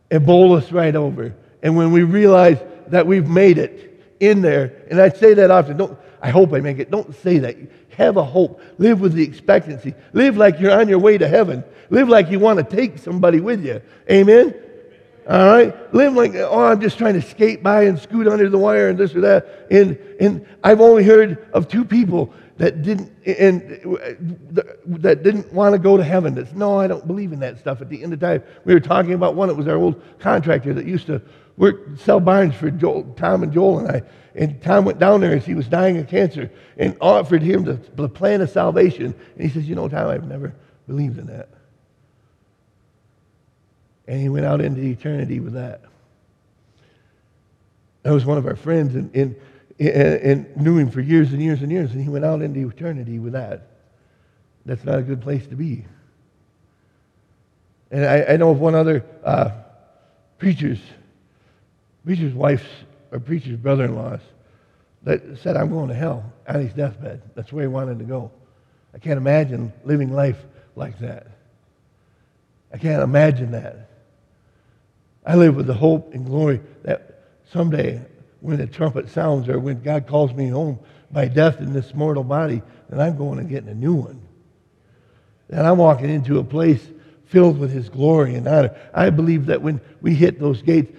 and 0.09 0.25
bowl 0.25 0.55
us 0.55 0.71
right 0.71 0.95
over. 0.95 1.35
And 1.61 1.75
when 1.75 1.91
we 1.91 2.03
realize 2.03 2.57
that 2.87 3.05
we've 3.05 3.27
made 3.27 3.57
it 3.57 4.01
in 4.21 4.41
there, 4.41 4.85
and 4.89 4.99
I 5.01 5.09
say 5.09 5.33
that 5.33 5.51
often, 5.51 5.77
don't, 5.77 5.99
I 6.21 6.29
hope 6.29 6.53
I 6.53 6.61
make 6.61 6.79
it, 6.79 6.89
don't 6.89 7.13
say 7.17 7.39
that. 7.39 7.57
Have 7.97 8.15
a 8.15 8.23
hope. 8.23 8.61
Live 8.77 9.01
with 9.01 9.13
the 9.13 9.23
expectancy. 9.23 9.93
Live 10.13 10.37
like 10.37 10.59
you're 10.59 10.71
on 10.71 10.87
your 10.87 10.99
way 10.99 11.17
to 11.17 11.27
heaven. 11.27 11.63
Live 11.89 12.07
like 12.07 12.29
you 12.29 12.39
want 12.39 12.57
to 12.57 12.75
take 12.75 12.97
somebody 12.97 13.41
with 13.41 13.65
you. 13.65 13.81
Amen? 14.09 14.55
All 15.29 15.45
right? 15.45 15.93
Live 15.93 16.13
like, 16.13 16.33
oh, 16.33 16.59
I'm 16.59 16.81
just 16.81 16.97
trying 16.97 17.13
to 17.13 17.21
skate 17.21 17.61
by 17.61 17.83
and 17.83 17.99
scoot 17.99 18.27
under 18.27 18.49
the 18.49 18.57
wire 18.57 18.89
and 18.89 18.97
this 18.97 19.13
or 19.13 19.21
that. 19.21 19.67
And, 19.69 19.95
and 20.19 20.45
I've 20.63 20.81
only 20.81 21.03
heard 21.03 21.47
of 21.53 21.67
two 21.67 21.85
people 21.85 22.33
that 22.57 22.81
didn't 22.81 23.11
and 23.25 23.61
that 24.85 25.23
didn't 25.23 25.53
want 25.53 25.73
to 25.73 25.79
go 25.79 25.97
to 25.97 26.03
heaven. 26.03 26.33
That's 26.33 26.51
no, 26.53 26.79
I 26.79 26.87
don't 26.87 27.05
believe 27.05 27.31
in 27.31 27.39
that 27.39 27.59
stuff. 27.59 27.79
At 27.79 27.89
the 27.89 28.03
end 28.03 28.11
of 28.11 28.19
time, 28.19 28.43
we 28.65 28.73
were 28.73 28.79
talking 28.79 29.13
about 29.13 29.35
one. 29.35 29.49
It 29.49 29.55
was 29.55 29.67
our 29.67 29.77
old 29.77 30.01
contractor 30.19 30.73
that 30.73 30.85
used 30.85 31.07
to 31.07 31.21
work 31.57 31.97
sell 31.99 32.19
barns 32.19 32.55
for 32.55 32.71
Joel, 32.71 33.13
Tom 33.15 33.43
and 33.43 33.53
Joel 33.53 33.79
and 33.79 33.91
I. 33.91 34.01
And 34.35 34.61
Tom 34.61 34.83
went 34.83 34.99
down 34.99 35.21
there 35.21 35.35
as 35.35 35.45
he 35.45 35.53
was 35.53 35.67
dying 35.67 35.97
of 35.97 36.07
cancer 36.07 36.51
and 36.77 36.97
offered 36.99 37.43
him 37.43 37.63
the, 37.63 37.79
the 37.95 38.09
plan 38.09 38.41
of 38.41 38.49
salvation. 38.49 39.05
And 39.05 39.41
he 39.41 39.47
says, 39.47 39.69
"You 39.69 39.75
know, 39.75 39.87
Tom, 39.87 40.07
I've 40.07 40.27
never 40.27 40.53
believed 40.87 41.19
in 41.19 41.27
that." 41.27 41.49
And 44.09 44.19
he 44.19 44.27
went 44.27 44.45
out 44.45 44.59
into 44.59 44.81
eternity 44.81 45.39
with 45.39 45.53
that. 45.53 45.83
That 48.01 48.11
was 48.11 48.25
one 48.25 48.39
of 48.39 48.47
our 48.47 48.55
friends, 48.55 48.95
and, 48.95 49.15
and 49.15 49.35
and 49.79 50.57
knew 50.57 50.77
him 50.77 50.89
for 50.89 50.99
years 50.99 51.31
and 51.31 51.41
years 51.41 51.61
and 51.61 51.71
years, 51.71 51.91
and 51.91 52.01
he 52.01 52.09
went 52.09 52.25
out 52.25 52.41
into 52.41 52.67
eternity 52.67 53.19
with 53.19 53.33
that. 53.33 53.67
That's 54.65 54.83
not 54.83 54.99
a 54.99 55.03
good 55.03 55.21
place 55.21 55.45
to 55.47 55.55
be. 55.55 55.85
And 57.91 58.03
I, 58.05 58.33
I 58.33 58.37
know 58.37 58.49
of 58.49 58.59
one 58.59 58.75
other 58.75 59.05
uh, 59.23 59.51
preacher's, 60.37 60.79
preacher's 62.03 62.33
wife's 62.33 62.67
or 63.11 63.19
preacher's 63.19 63.57
brother-in-law's 63.57 64.21
that 65.03 65.37
said, 65.37 65.55
I'm 65.55 65.69
going 65.69 65.87
to 65.89 65.95
hell 65.95 66.33
on 66.47 66.61
his 66.61 66.73
deathbed. 66.73 67.21
That's 67.35 67.53
where 67.53 67.63
he 67.63 67.67
wanted 67.67 67.99
to 67.99 68.05
go. 68.05 68.31
I 68.93 68.97
can't 68.97 69.17
imagine 69.17 69.71
living 69.85 70.11
life 70.11 70.43
like 70.75 70.99
that. 70.99 71.27
I 72.73 72.77
can't 72.79 73.01
imagine 73.01 73.51
that. 73.51 73.88
I 75.25 75.35
live 75.35 75.55
with 75.55 75.67
the 75.67 75.73
hope 75.73 76.13
and 76.13 76.25
glory 76.25 76.61
that 76.83 77.23
someday 77.51 78.01
when 78.41 78.57
the 78.57 78.67
trumpet 78.67 79.09
sounds 79.09 79.49
or 79.49 79.59
when 79.59 79.81
God 79.81 80.07
calls 80.07 80.33
me 80.33 80.47
home 80.47 80.79
by 81.11 81.27
death 81.27 81.59
in 81.59 81.73
this 81.73 81.93
mortal 81.93 82.23
body, 82.23 82.61
then 82.89 82.99
I'm 82.99 83.17
going 83.17 83.39
and 83.39 83.49
getting 83.49 83.69
a 83.69 83.75
new 83.75 83.93
one. 83.93 84.21
And 85.49 85.65
I'm 85.65 85.77
walking 85.77 86.09
into 86.09 86.39
a 86.39 86.43
place 86.43 86.85
filled 87.25 87.59
with 87.59 87.71
his 87.71 87.89
glory 87.89 88.35
and 88.35 88.47
honor. 88.47 88.75
I 88.93 89.09
believe 89.09 89.47
that 89.47 89.61
when 89.61 89.81
we 90.01 90.15
hit 90.15 90.39
those 90.39 90.61
gates, 90.61 90.95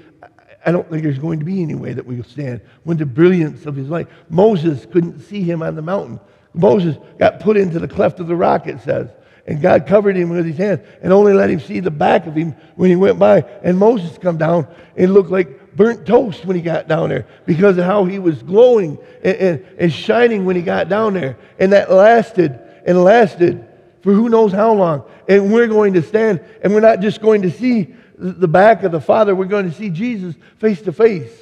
I 0.64 0.72
don't 0.72 0.88
think 0.90 1.02
there's 1.02 1.18
going 1.18 1.38
to 1.38 1.44
be 1.44 1.62
any 1.62 1.74
way 1.74 1.92
that 1.92 2.04
we'll 2.04 2.22
stand. 2.22 2.60
When 2.84 2.98
the 2.98 3.06
brilliance 3.06 3.66
of 3.66 3.76
his 3.76 3.88
light, 3.88 4.08
Moses 4.28 4.86
couldn't 4.86 5.20
see 5.20 5.42
him 5.42 5.62
on 5.62 5.74
the 5.74 5.82
mountain. 5.82 6.20
Moses 6.52 6.96
got 7.18 7.40
put 7.40 7.56
into 7.56 7.78
the 7.78 7.88
cleft 7.88 8.20
of 8.20 8.26
the 8.26 8.36
rock, 8.36 8.66
it 8.66 8.80
says. 8.82 9.08
And 9.50 9.60
God 9.60 9.88
covered 9.88 10.14
him 10.14 10.28
with 10.28 10.46
his 10.46 10.58
hands 10.58 10.78
and 11.02 11.12
only 11.12 11.32
let 11.32 11.50
him 11.50 11.58
see 11.58 11.80
the 11.80 11.90
back 11.90 12.28
of 12.28 12.36
him 12.36 12.54
when 12.76 12.88
he 12.88 12.94
went 12.94 13.18
by. 13.18 13.44
And 13.64 13.76
Moses 13.76 14.16
come 14.16 14.38
down 14.38 14.68
and 14.96 15.12
looked 15.12 15.32
like 15.32 15.74
burnt 15.74 16.06
toast 16.06 16.44
when 16.44 16.54
he 16.54 16.62
got 16.62 16.86
down 16.86 17.08
there 17.08 17.26
because 17.46 17.76
of 17.76 17.84
how 17.84 18.04
he 18.04 18.20
was 18.20 18.44
glowing 18.44 18.96
and, 19.24 19.36
and, 19.36 19.66
and 19.76 19.92
shining 19.92 20.44
when 20.44 20.54
he 20.54 20.62
got 20.62 20.88
down 20.88 21.14
there. 21.14 21.36
And 21.58 21.72
that 21.72 21.90
lasted 21.90 22.60
and 22.86 23.02
lasted 23.02 23.66
for 24.02 24.12
who 24.12 24.28
knows 24.28 24.52
how 24.52 24.72
long. 24.72 25.02
And 25.28 25.52
we're 25.52 25.66
going 25.66 25.94
to 25.94 26.02
stand 26.02 26.44
and 26.62 26.72
we're 26.72 26.78
not 26.78 27.00
just 27.00 27.20
going 27.20 27.42
to 27.42 27.50
see 27.50 27.92
the 28.16 28.46
back 28.46 28.84
of 28.84 28.92
the 28.92 29.00
Father, 29.00 29.34
we're 29.34 29.46
going 29.46 29.68
to 29.68 29.76
see 29.76 29.90
Jesus 29.90 30.36
face 30.58 30.80
to 30.82 30.92
face. 30.92 31.36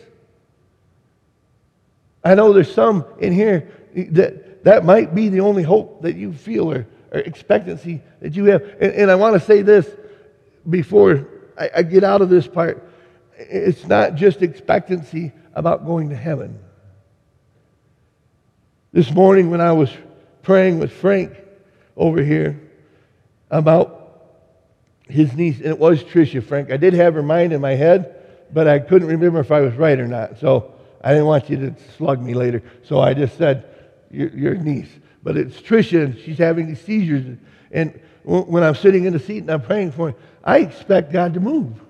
I 2.24 2.34
know 2.34 2.54
there's 2.54 2.72
some 2.72 3.04
in 3.18 3.34
here 3.34 3.70
that 3.94 4.64
that 4.64 4.86
might 4.86 5.14
be 5.14 5.28
the 5.28 5.40
only 5.40 5.62
hope 5.62 6.00
that 6.02 6.16
you 6.16 6.32
feel 6.32 6.72
or, 6.72 6.78
or 6.78 6.86
Uh, 7.14 7.18
expectancy 7.18 8.02
that 8.20 8.34
you 8.34 8.44
have. 8.46 8.62
And, 8.62 8.92
and 8.92 9.10
I 9.10 9.14
want 9.14 9.34
to 9.34 9.40
say 9.40 9.62
this 9.62 9.88
before 10.68 11.26
I, 11.58 11.70
I 11.76 11.82
get 11.82 12.04
out 12.04 12.20
of 12.20 12.28
this 12.28 12.46
part 12.46 12.88
it's 13.38 13.86
not 13.86 14.16
just 14.16 14.42
expectancy 14.42 15.32
about 15.54 15.86
going 15.86 16.10
to 16.10 16.16
heaven. 16.16 16.58
This 18.92 19.10
morning, 19.12 19.50
when 19.50 19.60
I 19.60 19.72
was 19.72 19.90
praying 20.42 20.78
with 20.78 20.92
Frank 20.92 21.36
over 21.96 22.22
here 22.22 22.60
about 23.50 23.94
his 25.08 25.32
niece, 25.34 25.58
and 25.58 25.66
it 25.66 25.78
was 25.78 26.02
Tricia, 26.02 26.42
Frank, 26.42 26.72
I 26.72 26.76
did 26.76 26.94
have 26.94 27.14
her 27.14 27.22
mind 27.22 27.52
in 27.52 27.60
my 27.60 27.74
head, 27.74 28.16
but 28.52 28.66
I 28.66 28.78
couldn't 28.78 29.08
remember 29.08 29.40
if 29.40 29.52
I 29.52 29.60
was 29.60 29.74
right 29.74 29.98
or 29.98 30.08
not. 30.08 30.38
So 30.40 30.74
I 31.02 31.10
didn't 31.10 31.26
want 31.26 31.48
you 31.48 31.56
to 31.58 31.74
slug 31.96 32.20
me 32.20 32.34
later. 32.34 32.62
So 32.82 32.98
I 33.00 33.14
just 33.14 33.38
said, 33.38 33.66
Your, 34.10 34.28
your 34.30 34.54
niece. 34.54 34.90
But 35.22 35.36
it's 35.36 35.60
Tricia, 35.60 36.04
and 36.04 36.18
she's 36.18 36.38
having 36.38 36.68
these 36.68 36.80
seizures. 36.80 37.38
And 37.70 38.00
when 38.24 38.62
I'm 38.62 38.74
sitting 38.74 39.04
in 39.04 39.12
the 39.12 39.18
seat 39.18 39.38
and 39.38 39.50
I'm 39.50 39.62
praying 39.62 39.92
for 39.92 40.10
her, 40.10 40.16
I 40.44 40.58
expect 40.58 41.12
God 41.12 41.34
to 41.34 41.40
move. 41.40 41.80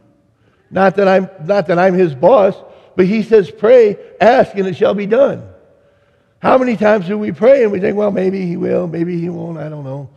Not 0.71 0.97
that 0.97 1.09
I'm, 1.09 1.29
not 1.45 1.67
that 1.69 1.79
I'm 1.79 1.95
his 1.95 2.15
boss, 2.15 2.55
but 2.97 3.07
he 3.07 3.23
says, 3.23 3.51
pray, 3.51 3.97
ask, 4.21 4.55
and 4.57 4.67
it 4.67 4.77
shall 4.77 4.95
be 4.95 5.07
done. 5.07 5.49
How 6.41 6.59
many 6.59 6.77
times 6.77 7.07
do 7.07 7.19
we 7.19 7.33
pray 7.33 7.63
and 7.63 7.73
we 7.73 7.81
think, 7.81 7.97
well, 7.97 8.11
maybe 8.11 8.47
he 8.47 8.57
will, 8.57 8.87
maybe 8.87 9.21
he 9.21 9.29
won't, 9.29 9.59
I 9.59 9.69
don't 9.69 9.85
know. 9.85 10.11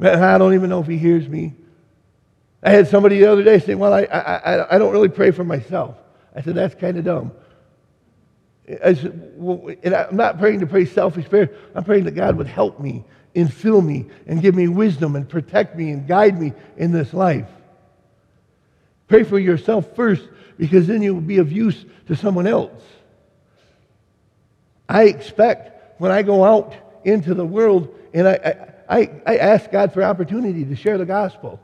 I 0.00 0.38
don't 0.38 0.54
even 0.54 0.70
know 0.70 0.80
if 0.80 0.86
he 0.86 0.96
hears 0.96 1.28
me. 1.28 1.54
I 2.62 2.70
had 2.70 2.88
somebody 2.88 3.18
the 3.18 3.26
other 3.26 3.42
day 3.42 3.58
say, 3.58 3.74
well, 3.74 3.92
I, 3.92 4.02
I, 4.02 4.74
I 4.74 4.78
don't 4.78 4.92
really 4.92 5.08
pray 5.08 5.30
for 5.30 5.44
myself. 5.44 5.96
I 6.34 6.42
said, 6.42 6.54
that's 6.54 6.74
kind 6.74 6.96
of 6.96 7.04
dumb. 7.04 7.32
I 8.68 8.98
well, 9.36 9.74
and 9.82 9.94
I'm 9.94 10.16
not 10.16 10.38
praying 10.38 10.60
to 10.60 10.66
pray 10.66 10.84
selfish 10.84 11.28
prayer. 11.28 11.50
I'm 11.74 11.84
praying 11.84 12.04
that 12.04 12.12
God 12.12 12.36
would 12.36 12.46
help 12.46 12.80
me 12.80 13.04
and 13.34 13.52
fill 13.52 13.80
me 13.80 14.06
and 14.26 14.42
give 14.42 14.54
me 14.54 14.68
wisdom 14.68 15.16
and 15.16 15.28
protect 15.28 15.76
me 15.76 15.90
and 15.90 16.06
guide 16.06 16.38
me 16.38 16.52
in 16.76 16.92
this 16.92 17.14
life. 17.14 17.48
Pray 19.06 19.22
for 19.22 19.38
yourself 19.38 19.94
first 19.96 20.28
because 20.58 20.86
then 20.86 21.02
you 21.02 21.14
will 21.14 21.22
be 21.22 21.38
of 21.38 21.50
use 21.50 21.84
to 22.08 22.16
someone 22.16 22.46
else. 22.46 22.82
I 24.88 25.04
expect 25.04 26.00
when 26.00 26.10
I 26.10 26.22
go 26.22 26.44
out 26.44 26.74
into 27.04 27.34
the 27.34 27.44
world 27.44 27.94
and 28.12 28.28
I, 28.28 28.74
I, 28.88 29.10
I 29.26 29.36
ask 29.36 29.70
God 29.70 29.94
for 29.94 30.02
opportunity 30.02 30.64
to 30.64 30.76
share 30.76 30.98
the 30.98 31.06
gospel. 31.06 31.60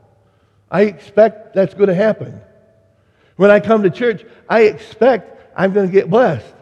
I 0.71 0.83
expect 0.83 1.53
that's 1.53 1.73
going 1.73 1.89
to 1.89 1.95
happen. 1.95 2.41
When 3.35 3.51
I 3.51 3.59
come 3.59 3.83
to 3.83 3.89
church, 3.89 4.25
I 4.49 4.61
expect 4.61 5.53
I'm 5.55 5.73
going 5.73 5.87
to 5.87 5.91
get 5.93 6.09
blessed. 6.09 6.54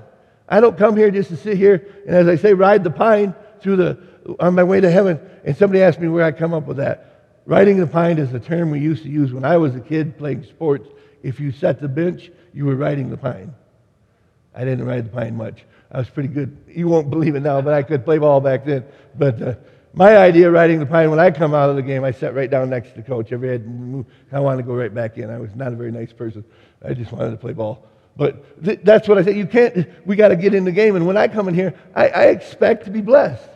I 0.48 0.60
don't 0.60 0.78
come 0.78 0.98
here 0.98 1.10
just 1.12 1.30
to 1.30 1.38
sit 1.38 1.58
here 1.58 1.88
and, 2.06 2.16
as 2.16 2.28
I 2.28 2.36
say, 2.36 2.54
ride 2.54 2.84
the 2.84 2.92
pine 2.92 3.34
through 3.62 3.78
the 3.78 3.98
on 4.40 4.56
my 4.56 4.64
way 4.64 4.82
to 4.82 4.90
heaven. 4.90 5.20
And 5.44 5.56
somebody 5.56 5.82
asked 5.82 6.00
me 6.00 6.08
where 6.08 6.24
I 6.24 6.32
come 6.32 6.54
up 6.54 6.66
with 6.66 6.78
that. 6.78 7.42
Riding 7.46 7.78
the 7.78 7.88
pine 7.88 8.18
is 8.18 8.34
a 8.34 8.40
term 8.40 8.72
we 8.72 8.80
used 8.80 9.04
to 9.04 9.10
use 9.10 9.34
when 9.34 9.44
I 9.44 9.58
was 9.58 9.76
a 9.76 9.82
kid 9.82 10.18
playing 10.18 10.44
sports. 10.46 10.88
If 11.22 11.40
you 11.40 11.52
set 11.52 11.82
the 11.82 11.90
bench, 11.90 12.32
you 12.54 12.66
were 12.66 12.76
riding 12.76 13.10
the 13.10 13.18
pine. 13.18 13.54
I 14.56 14.64
didn't 14.64 14.86
ride 14.86 15.06
the 15.06 15.10
pine 15.10 15.36
much. 15.36 15.64
I 15.92 15.98
was 15.98 16.10
pretty 16.10 16.30
good. 16.30 16.58
You 16.68 16.88
won't 16.88 17.10
believe 17.10 17.36
it 17.36 17.42
now, 17.42 17.62
but 17.62 17.74
I 17.74 17.84
could 17.84 18.06
play 18.06 18.18
ball 18.18 18.40
back 18.40 18.66
then. 18.66 18.86
But 19.16 19.42
uh, 19.42 19.56
my 19.94 20.18
idea 20.18 20.48
of 20.48 20.54
riding 20.54 20.80
the 20.80 20.86
pine, 20.86 21.10
when 21.10 21.20
I 21.20 21.32
come 21.32 21.54
out 21.54 21.70
of 21.70 21.76
the 21.76 21.82
game, 21.82 22.04
I 22.04 22.12
sat 22.12 22.34
right 22.34 22.50
down 22.50 22.70
next 22.70 22.90
to 22.92 22.96
the 22.96 23.04
coach. 23.04 23.32
Every 23.32 23.50
head 23.50 24.06
I 24.32 24.40
wanted 24.40 24.58
to 24.58 24.64
go 24.64 24.74
right 24.74 24.94
back 24.94 25.18
in. 25.18 25.30
I 25.30 25.40
was 25.40 25.54
not 25.56 25.74
a 25.74 25.76
very 25.76 25.92
nice 25.92 26.14
person. 26.14 26.44
I 26.84 26.94
just 26.94 27.12
wanted 27.12 27.32
to 27.32 27.38
play 27.38 27.54
ball. 27.54 27.88
But 28.16 28.64
th- 28.64 28.80
that's 28.84 29.08
what 29.08 29.18
I 29.18 29.24
said. 29.24 29.36
You 29.36 29.48
can't, 29.48 29.88
we 30.06 30.16
got 30.16 30.30
to 30.30 30.36
get 30.36 30.54
in 30.54 30.66
the 30.66 30.72
game. 30.72 30.96
And 30.96 31.08
when 31.08 31.18
I 31.18 31.28
come 31.28 31.48
in 31.48 31.54
here, 31.54 31.74
I, 31.96 32.08
I 32.08 32.24
expect 32.26 32.86
to 32.86 32.92
be 32.92 33.02
blessed. 33.02 33.50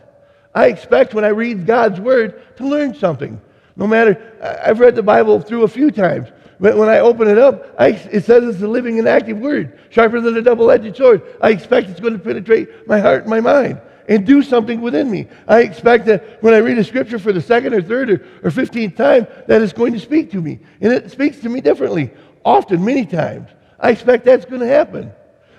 I 0.55 0.67
expect 0.67 1.13
when 1.13 1.23
I 1.23 1.29
read 1.29 1.65
God's 1.65 1.99
word 1.99 2.57
to 2.57 2.67
learn 2.67 2.95
something. 2.95 3.39
No 3.75 3.85
matter, 3.85 4.33
I've 4.41 4.79
read 4.79 4.95
the 4.95 5.03
Bible 5.03 5.39
through 5.39 5.63
a 5.63 5.67
few 5.67 5.91
times. 5.91 6.29
But 6.59 6.75
when 6.75 6.89
I 6.89 6.99
open 6.99 7.27
it 7.27 7.37
up, 7.37 7.75
I, 7.77 7.89
it 7.89 8.25
says 8.25 8.43
it's 8.43 8.63
a 8.63 8.67
living 8.67 8.97
and 8.97 9.07
active 9.07 9.37
word, 9.37 9.79
sharper 9.91 10.19
than 10.19 10.35
a 10.35 10.41
double 10.41 10.71
edged 10.71 10.97
sword. 10.97 11.21
I 11.39 11.51
expect 11.51 11.89
it's 11.89 11.99
going 11.99 12.13
to 12.13 12.19
penetrate 12.19 12.87
my 12.87 12.99
heart 12.99 13.21
and 13.21 13.29
my 13.29 13.39
mind 13.39 13.79
and 14.09 14.25
do 14.25 14.41
something 14.41 14.81
within 14.81 15.11
me. 15.11 15.27
I 15.47 15.61
expect 15.61 16.05
that 16.05 16.41
when 16.41 16.53
I 16.53 16.57
read 16.57 16.77
a 16.77 16.83
scripture 16.83 17.19
for 17.19 17.33
the 17.33 17.41
second 17.41 17.73
or 17.73 17.81
third 17.81 18.09
or, 18.09 18.25
or 18.41 18.49
15th 18.49 18.95
time, 18.95 19.27
that 19.47 19.61
it's 19.61 19.73
going 19.73 19.93
to 19.93 19.99
speak 19.99 20.31
to 20.31 20.41
me. 20.41 20.59
And 20.81 20.91
it 20.91 21.11
speaks 21.11 21.39
to 21.41 21.49
me 21.49 21.61
differently, 21.61 22.11
often, 22.43 22.83
many 22.83 23.05
times. 23.05 23.49
I 23.79 23.91
expect 23.91 24.25
that's 24.25 24.45
going 24.45 24.61
to 24.61 24.67
happen. 24.67 25.11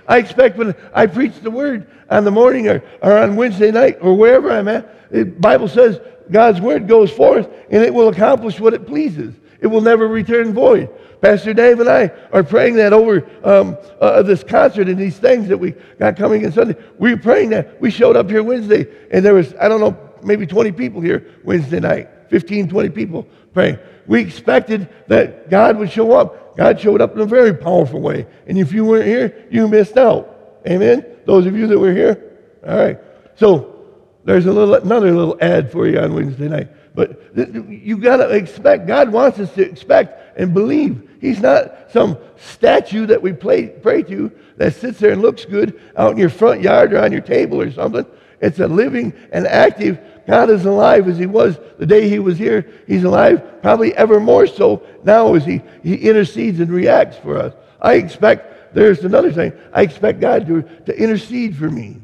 I 0.07 0.19
expect 0.19 0.57
when 0.57 0.75
I 0.95 1.07
preach 1.07 1.39
the 1.41 1.51
word 1.51 1.87
on 2.11 2.25
the 2.25 2.31
morning 2.31 2.69
or, 2.69 2.83
or 3.03 3.19
on 3.19 3.37
Wednesday 3.37 3.71
night 3.71 3.99
or 4.01 4.15
wherever 4.15 4.51
I'm 4.51 4.69
at, 4.69 5.11
the 5.11 5.25
Bible 5.25 5.69
says 5.69 6.01
God's 6.31 6.61
word 6.61 6.89
goes 6.89 7.11
forth 7.11 7.49
and 7.71 7.83
it 7.83 7.93
will 7.93 8.09
accomplish 8.09 8.59
what 8.59 8.75
it 8.75 8.87
pleases. 8.87 9.35
It 9.61 9.67
will 9.67 9.81
never 9.81 10.09
return 10.09 10.55
void. 10.55 10.89
Pastor 11.21 11.53
Dave 11.53 11.81
and 11.81 11.89
I 11.89 12.13
are 12.33 12.45
praying 12.45 12.77
that 12.77 12.93
over 12.93 13.29
um, 13.43 13.77
uh, 14.01 14.23
this 14.23 14.45
concert 14.45 14.89
and 14.89 14.97
these 14.97 15.19
things 15.19 15.49
that 15.49 15.59
we 15.59 15.73
got 15.99 16.17
coming 16.17 16.43
in 16.43 16.53
Sunday. 16.53 16.77
We 16.99 17.13
were 17.15 17.21
praying 17.21 17.51
that. 17.51 17.81
We 17.81 17.91
showed 17.91 18.17
up 18.17 18.31
here 18.31 18.43
Wednesday, 18.43 18.87
and 19.11 19.25
there 19.25 19.35
was, 19.35 19.53
I 19.61 19.69
don't 19.69 19.81
know, 19.81 19.99
maybe 20.23 20.47
20 20.47 20.73
people 20.73 21.01
here 21.01 21.27
Wednesday 21.43 21.81
night, 21.81 22.09
15, 22.31 22.69
20 22.69 22.91
people 22.91 23.27
praying. 23.53 23.79
We 24.07 24.21
expected 24.21 24.89
that 25.09 25.51
God 25.51 25.77
would 25.79 25.91
show 25.91 26.13
up. 26.13 26.57
God 26.57 26.81
showed 26.81 27.01
up 27.01 27.15
in 27.15 27.21
a 27.21 27.27
very 27.27 27.55
powerful 27.55 28.01
way. 28.01 28.27
And 28.47 28.59
if 28.59 28.73
you 28.73 28.85
weren't 28.85 29.07
here, 29.07 29.47
you 29.51 29.69
missed 29.69 29.97
out. 29.97 30.61
Amen? 30.67 31.05
Those 31.25 31.47
of 31.47 31.57
you 31.57 31.67
that 31.69 31.79
were 31.79 31.93
here? 31.93 32.33
All 32.67 32.77
right. 32.77 32.99
So 33.37 33.87
there's 34.25 34.47
a 34.47 34.53
little, 34.53 34.75
another 34.75 35.13
little 35.13 35.39
ad 35.41 35.71
for 35.71 35.87
you 35.87 35.99
on 36.01 36.15
Wednesday 36.15 36.49
night. 36.49 36.69
But 36.95 37.37
you 37.37 37.99
got 37.99 38.17
to 38.17 38.31
expect, 38.31 38.89
God 38.89 39.13
wants 39.13 39.39
us 39.39 39.55
to 39.55 39.63
expect 39.63 40.39
and 40.39 40.53
believe. 40.53 41.09
He's 41.21 41.41
not 41.41 41.93
some 41.93 42.19
statue 42.37 43.07
that 43.07 43.23
we 43.23 43.33
play, 43.33 43.69
pray 43.69 44.03
to 44.05 44.33
that 44.57 44.75
sits 44.75 44.99
there 44.99 45.13
and 45.13 45.23
looks 45.23 45.45
good 45.45 45.81
out 45.97 46.13
in 46.13 46.19
your 46.19 46.29
front 46.29 46.61
yard 46.61 46.93
or 46.93 46.99
on 46.99 47.13
your 47.13 47.21
table 47.21 47.61
or 47.61 47.71
something. 47.71 48.05
It's 48.41 48.59
a 48.59 48.67
living 48.67 49.13
and 49.33 49.47
active. 49.47 50.01
God 50.29 50.51
is 50.51 50.67
alive 50.67 51.09
as 51.09 51.17
He 51.17 51.25
was 51.25 51.59
the 51.79 51.87
day 51.87 52.07
He 52.09 52.19
was 52.19 52.37
here. 52.37 52.71
He's 52.87 53.03
alive, 53.03 53.63
probably 53.63 53.95
ever 53.97 54.21
more 54.21 54.47
so 54.47 54.83
now 55.03 55.35
as 55.35 55.47
He, 55.47 55.63
he 55.83 55.95
intercedes 55.95 56.61
and 56.61 56.71
reacts 56.71 57.17
for 57.17 57.39
us. 57.39 57.55
I 57.81 57.95
expect, 57.95 58.75
there's 58.75 59.05
another 59.05 59.33
thing, 59.33 59.55
I 59.73 59.83
expect 59.83 60.21
God 60.21 60.47
to, 60.47 60.63
to 60.85 60.97
intercede 60.97 61.57
for 61.57 61.71
me 61.71 61.97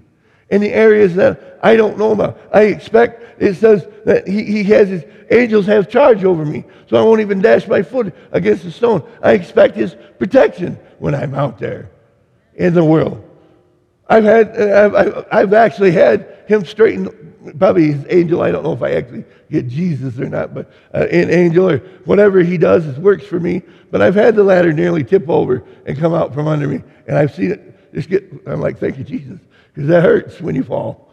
in 0.49 0.63
the 0.63 0.73
areas 0.73 1.15
that 1.17 1.59
I 1.63 1.77
don't 1.77 1.99
know 1.99 2.13
about. 2.13 2.41
I 2.51 2.63
expect, 2.63 3.43
it 3.43 3.57
says 3.57 3.87
that 4.07 4.27
he, 4.27 4.45
he 4.45 4.65
has 4.65 4.89
his 4.89 5.05
angels 5.31 5.67
have 5.67 5.91
charge 5.91 6.25
over 6.25 6.47
me, 6.47 6.65
so 6.87 6.97
I 6.97 7.03
won't 7.03 7.21
even 7.21 7.43
dash 7.43 7.69
my 7.69 7.83
foot 7.83 8.15
against 8.33 8.65
a 8.65 8.71
stone. 8.71 9.07
I 9.23 9.33
expect 9.33 9.77
his 9.77 9.97
protection 10.19 10.79
when 10.99 11.15
I'm 11.15 11.35
out 11.35 11.59
there 11.59 11.91
in 12.55 12.73
the 12.73 12.85
world. 12.85 13.23
I've 14.09 14.25
had, 14.25 14.59
I've, 14.59 15.27
I've 15.31 15.53
actually 15.53 15.91
had 15.91 16.45
him 16.47 16.65
straighten, 16.65 17.24
probably 17.59 17.95
angel. 18.09 18.43
I 18.43 18.51
don't 18.51 18.63
know 18.63 18.73
if 18.73 18.83
I 18.83 18.93
actually 18.93 19.25
get 19.51 19.69
Jesus 19.69 20.19
or 20.19 20.29
not, 20.29 20.55
but 20.55 20.73
uh, 20.95 21.07
an 21.11 21.31
angel 21.31 21.71
or 21.71 21.79
whatever 22.05 22.41
he 22.41 22.59
does, 22.59 22.87
it 22.87 22.99
works 22.99 23.27
for 23.27 23.41
me. 23.41 23.63
But 23.91 24.03
I've 24.03 24.15
had 24.15 24.37
the 24.37 24.45
ladder 24.45 24.73
nearly 24.73 25.05
tip 25.05 25.29
over 25.29 25.65
and 25.87 25.99
come 25.99 26.15
out 26.15 26.35
from 26.35 26.49
under 26.49 26.67
me, 26.67 26.83
and 27.07 27.17
I've 27.17 27.35
seen 27.35 27.53
it 27.53 27.93
just 27.95 28.09
get. 28.09 28.25
I'm 28.47 28.61
like, 28.61 28.79
thank 28.79 28.99
you, 28.99 29.05
Jesus 29.05 29.39
because 29.75 29.89
that 29.89 30.03
hurts 30.03 30.41
when 30.41 30.55
you 30.55 30.63
fall. 30.63 31.04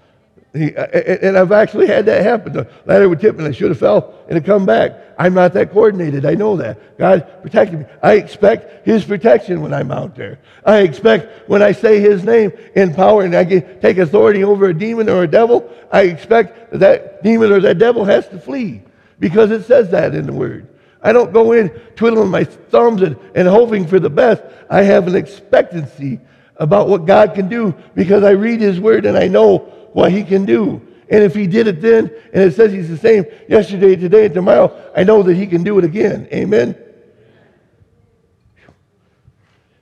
He, 0.54 0.76
uh, 0.76 0.86
and 0.86 1.38
I've 1.38 1.54
actually 1.54 1.88
had 1.88 2.06
that 2.08 2.24
happen. 2.24 2.52
The 2.52 2.68
ladder 2.86 3.08
would 3.08 3.22
tip 3.22 3.38
and 3.38 3.48
I 3.48 3.52
should 3.52 3.70
have 3.70 3.80
fell 3.80 4.14
and 4.28 4.38
it 4.38 4.44
come 4.44 4.66
back. 4.66 4.98
I'm 5.18 5.34
not 5.34 5.54
that 5.54 5.72
coordinated. 5.72 6.26
I 6.26 6.34
know 6.34 6.58
that. 6.58 6.98
God 6.98 7.26
protected 7.42 7.80
me. 7.80 7.86
I 8.04 8.14
expect 8.14 8.86
His 8.86 9.06
protection 9.06 9.62
when 9.62 9.74
I'm 9.74 9.92
out 9.92 10.16
there. 10.16 10.40
I 10.66 10.80
expect 10.80 11.48
when 11.48 11.62
I 11.62 11.72
say 11.72 12.02
His 12.02 12.24
name 12.26 12.52
in 12.76 12.94
power 12.94 13.24
and 13.24 13.34
I 13.34 13.46
get, 13.46 13.82
take 13.82 13.98
authority 13.98 14.44
over 14.44 14.68
a 14.68 14.74
demon 14.74 15.08
or 15.08 15.24
a 15.24 15.28
devil, 15.28 15.70
I 15.92 16.04
expect 16.04 16.72
that, 16.72 16.80
that 16.80 17.24
demon 17.24 17.52
or 17.52 17.62
that 17.62 17.78
devil 17.78 18.04
has 18.04 18.28
to 18.30 18.40
flee 18.40 18.82
because 19.20 19.52
it 19.52 19.64
says 19.64 19.90
that 19.92 20.16
in 20.16 20.26
the 20.26 20.34
Word. 20.34 20.68
I 21.02 21.14
don't 21.14 21.32
go 21.32 21.54
in 21.54 21.70
twiddling 21.96 22.30
my 22.30 22.44
thumbs 22.44 23.02
and, 23.02 23.18
and 23.36 23.48
hoping 23.48 23.88
for 23.88 24.00
the 24.00 24.10
best. 24.10 24.44
I 24.70 24.84
have 24.84 25.08
an 25.08 25.16
expectancy 25.16 26.20
about 26.58 26.88
what 26.88 27.06
God 27.06 27.34
can 27.34 27.50
do 27.50 27.74
because 27.96 28.24
I 28.24 28.32
read 28.32 28.62
His 28.62 28.80
Word 28.80 29.06
and 29.06 29.18
I 29.18 29.28
know 29.28 29.60
what 29.94 30.12
He 30.12 30.24
can 30.24 30.46
do. 30.46 30.82
And 31.10 31.24
if 31.24 31.34
He 31.36 31.48
did 31.48 31.68
it 31.68 31.82
then, 31.82 32.12
and 32.34 32.44
it 32.44 32.54
says 32.54 32.72
He's 32.72 32.90
the 32.90 32.98
same 32.98 33.26
yesterday, 33.50 33.96
today, 33.96 34.26
and 34.26 34.34
tomorrow, 34.34 34.92
I 34.96 35.04
know 35.04 35.24
that 35.24 35.36
He 35.36 35.48
can 35.48 35.64
do 35.64 35.78
it 35.80 35.84
again. 35.84 36.28
Amen? 36.32 36.76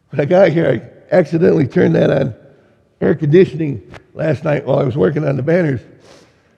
When 0.09 0.21
I 0.21 0.25
got 0.25 0.49
here, 0.49 0.67
I 0.67 1.15
accidentally 1.15 1.67
turned 1.67 1.95
that 1.95 2.09
on 2.09 2.33
air 3.01 3.15
conditioning 3.15 3.91
last 4.13 4.43
night 4.43 4.65
while 4.65 4.79
I 4.79 4.83
was 4.83 4.97
working 4.97 5.25
on 5.25 5.35
the 5.35 5.43
banners. 5.43 5.81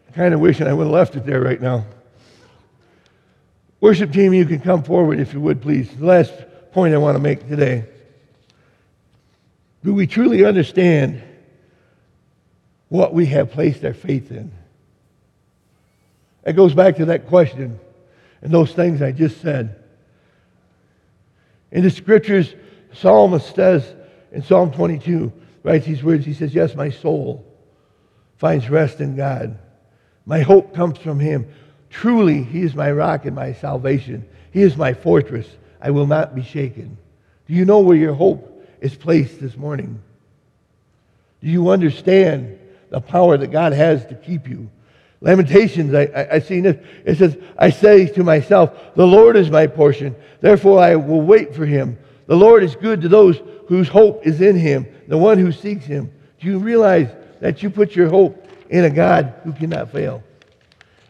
I 0.09 0.13
Kind 0.13 0.33
of 0.33 0.39
wishing 0.39 0.67
I 0.67 0.73
would 0.73 0.85
have 0.85 0.93
left 0.93 1.15
it 1.15 1.25
there 1.25 1.41
right 1.41 1.61
now. 1.61 1.85
Worship 3.79 4.13
team, 4.13 4.33
you 4.33 4.45
can 4.45 4.59
come 4.59 4.83
forward 4.83 5.19
if 5.19 5.33
you 5.33 5.41
would, 5.41 5.61
please. 5.61 5.89
The 5.95 6.05
last 6.05 6.33
point 6.71 6.93
I 6.93 6.97
want 6.97 7.15
to 7.15 7.19
make 7.19 7.47
today. 7.47 7.85
Do 9.83 9.93
we 9.93 10.07
truly 10.07 10.45
understand 10.45 11.21
what 12.89 13.13
we 13.13 13.25
have 13.27 13.51
placed 13.51 13.83
our 13.83 13.93
faith 13.93 14.31
in? 14.31 14.51
It 16.43 16.53
goes 16.53 16.73
back 16.73 16.97
to 16.97 17.05
that 17.05 17.27
question 17.27 17.79
and 18.41 18.51
those 18.51 18.73
things 18.73 19.01
I 19.01 19.11
just 19.11 19.41
said. 19.41 19.75
In 21.71 21.83
the 21.83 21.89
scriptures, 21.89 22.53
psalmist 22.93 23.55
says 23.55 23.95
in 24.31 24.43
Psalm 24.43 24.71
22, 24.71 25.31
writes 25.63 25.85
these 25.85 26.03
words. 26.03 26.25
He 26.25 26.33
says, 26.33 26.53
Yes, 26.53 26.75
my 26.75 26.89
soul 26.89 27.45
finds 28.37 28.69
rest 28.69 28.99
in 28.99 29.15
God. 29.15 29.57
My 30.25 30.41
hope 30.41 30.73
comes 30.73 30.97
from 30.97 31.19
him. 31.19 31.47
Truly, 31.89 32.43
he 32.43 32.61
is 32.61 32.75
my 32.75 32.91
rock 32.91 33.25
and 33.25 33.35
my 33.35 33.53
salvation. 33.53 34.27
He 34.51 34.61
is 34.61 34.77
my 34.77 34.93
fortress. 34.93 35.47
I 35.81 35.91
will 35.91 36.07
not 36.07 36.35
be 36.35 36.43
shaken. 36.43 36.97
Do 37.47 37.53
you 37.53 37.65
know 37.65 37.79
where 37.79 37.97
your 37.97 38.13
hope 38.13 38.50
is 38.81 38.95
placed 38.95 39.39
this 39.39 39.55
morning. 39.55 40.01
Do 41.41 41.49
you 41.49 41.69
understand 41.69 42.59
the 42.89 42.99
power 42.99 43.37
that 43.37 43.47
God 43.47 43.73
has 43.73 44.05
to 44.07 44.15
keep 44.15 44.49
you? 44.49 44.69
Lamentations, 45.21 45.93
I, 45.93 46.03
I, 46.05 46.35
I 46.35 46.39
seen 46.39 46.65
it. 46.65 46.83
It 47.05 47.17
says, 47.19 47.37
I 47.57 47.69
say 47.69 48.07
to 48.07 48.23
myself, 48.23 48.71
the 48.95 49.05
Lord 49.05 49.37
is 49.37 49.51
my 49.51 49.67
portion. 49.67 50.15
Therefore 50.41 50.79
I 50.79 50.95
will 50.95 51.21
wait 51.21 51.55
for 51.55 51.65
him. 51.65 51.97
The 52.25 52.35
Lord 52.35 52.63
is 52.63 52.75
good 52.75 53.01
to 53.01 53.07
those 53.07 53.39
whose 53.67 53.87
hope 53.87 54.25
is 54.25 54.41
in 54.41 54.55
him, 54.55 54.87
the 55.07 55.17
one 55.17 55.37
who 55.37 55.51
seeks 55.51 55.85
him. 55.85 56.11
Do 56.39 56.47
you 56.47 56.57
realize 56.57 57.09
that 57.39 57.61
you 57.61 57.69
put 57.69 57.95
your 57.95 58.09
hope 58.09 58.47
in 58.69 58.83
a 58.83 58.89
God 58.89 59.35
who 59.43 59.53
cannot 59.53 59.91
fail? 59.91 60.23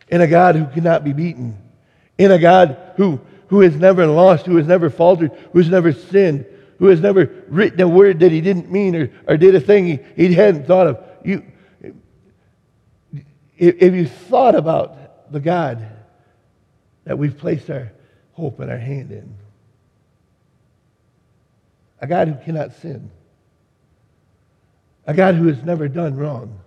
In 0.10 0.20
a 0.20 0.28
God 0.28 0.56
who 0.56 0.66
cannot 0.68 1.06
be 1.06 1.14
beaten? 1.14 1.58
In 2.18 2.32
a 2.32 2.40
God 2.40 2.78
who, 2.98 3.20
who 3.48 3.62
has 3.62 3.76
never 3.76 4.06
lost, 4.08 4.46
who 4.46 4.58
has 4.58 4.68
never 4.68 4.90
faltered, 4.90 5.32
who 5.54 5.60
has 5.60 5.70
never 5.70 5.94
sinned, 5.94 6.46
who 6.82 6.88
has 6.88 7.00
never 7.00 7.30
written 7.48 7.80
a 7.80 7.88
word 7.88 8.22
that 8.22 8.32
he 8.32 8.42
didn't 8.42 8.72
mean 8.72 8.96
or, 8.96 9.12
or 9.28 9.38
did 9.38 9.54
a 9.54 9.60
thing 9.60 9.86
he, 9.86 10.00
he 10.16 10.34
hadn't 10.34 10.66
thought 10.66 10.88
of. 10.88 11.04
You, 11.24 11.46
if, 13.56 13.94
you 13.94 14.08
thought 14.08 14.56
about 14.56 15.32
the 15.32 15.40
God 15.40 15.88
that 17.04 17.20
we've 17.20 17.38
placed 17.38 17.70
our 17.70 17.92
hope 18.32 18.60
and 18.60 18.72
our 18.72 18.80
hand 18.80 19.12
in, 19.12 19.32
a 22.00 22.08
God 22.08 22.30
who 22.30 22.44
cannot 22.44 22.74
sin, 22.78 23.12
a 25.06 25.14
God 25.14 25.36
who 25.36 25.50
has 25.50 25.62
never 25.62 25.88
done 25.88 26.18
wrong, 26.18 26.62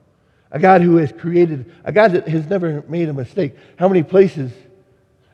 a 0.52 0.60
God 0.60 0.80
who 0.80 0.98
has 0.98 1.10
created, 1.10 1.72
a 1.82 1.90
God 1.90 2.12
that 2.12 2.28
has 2.28 2.46
never 2.46 2.82
made 2.82 3.08
a 3.08 3.12
mistake. 3.12 3.56
How 3.80 3.88
many 3.88 4.04
places? 4.04 4.52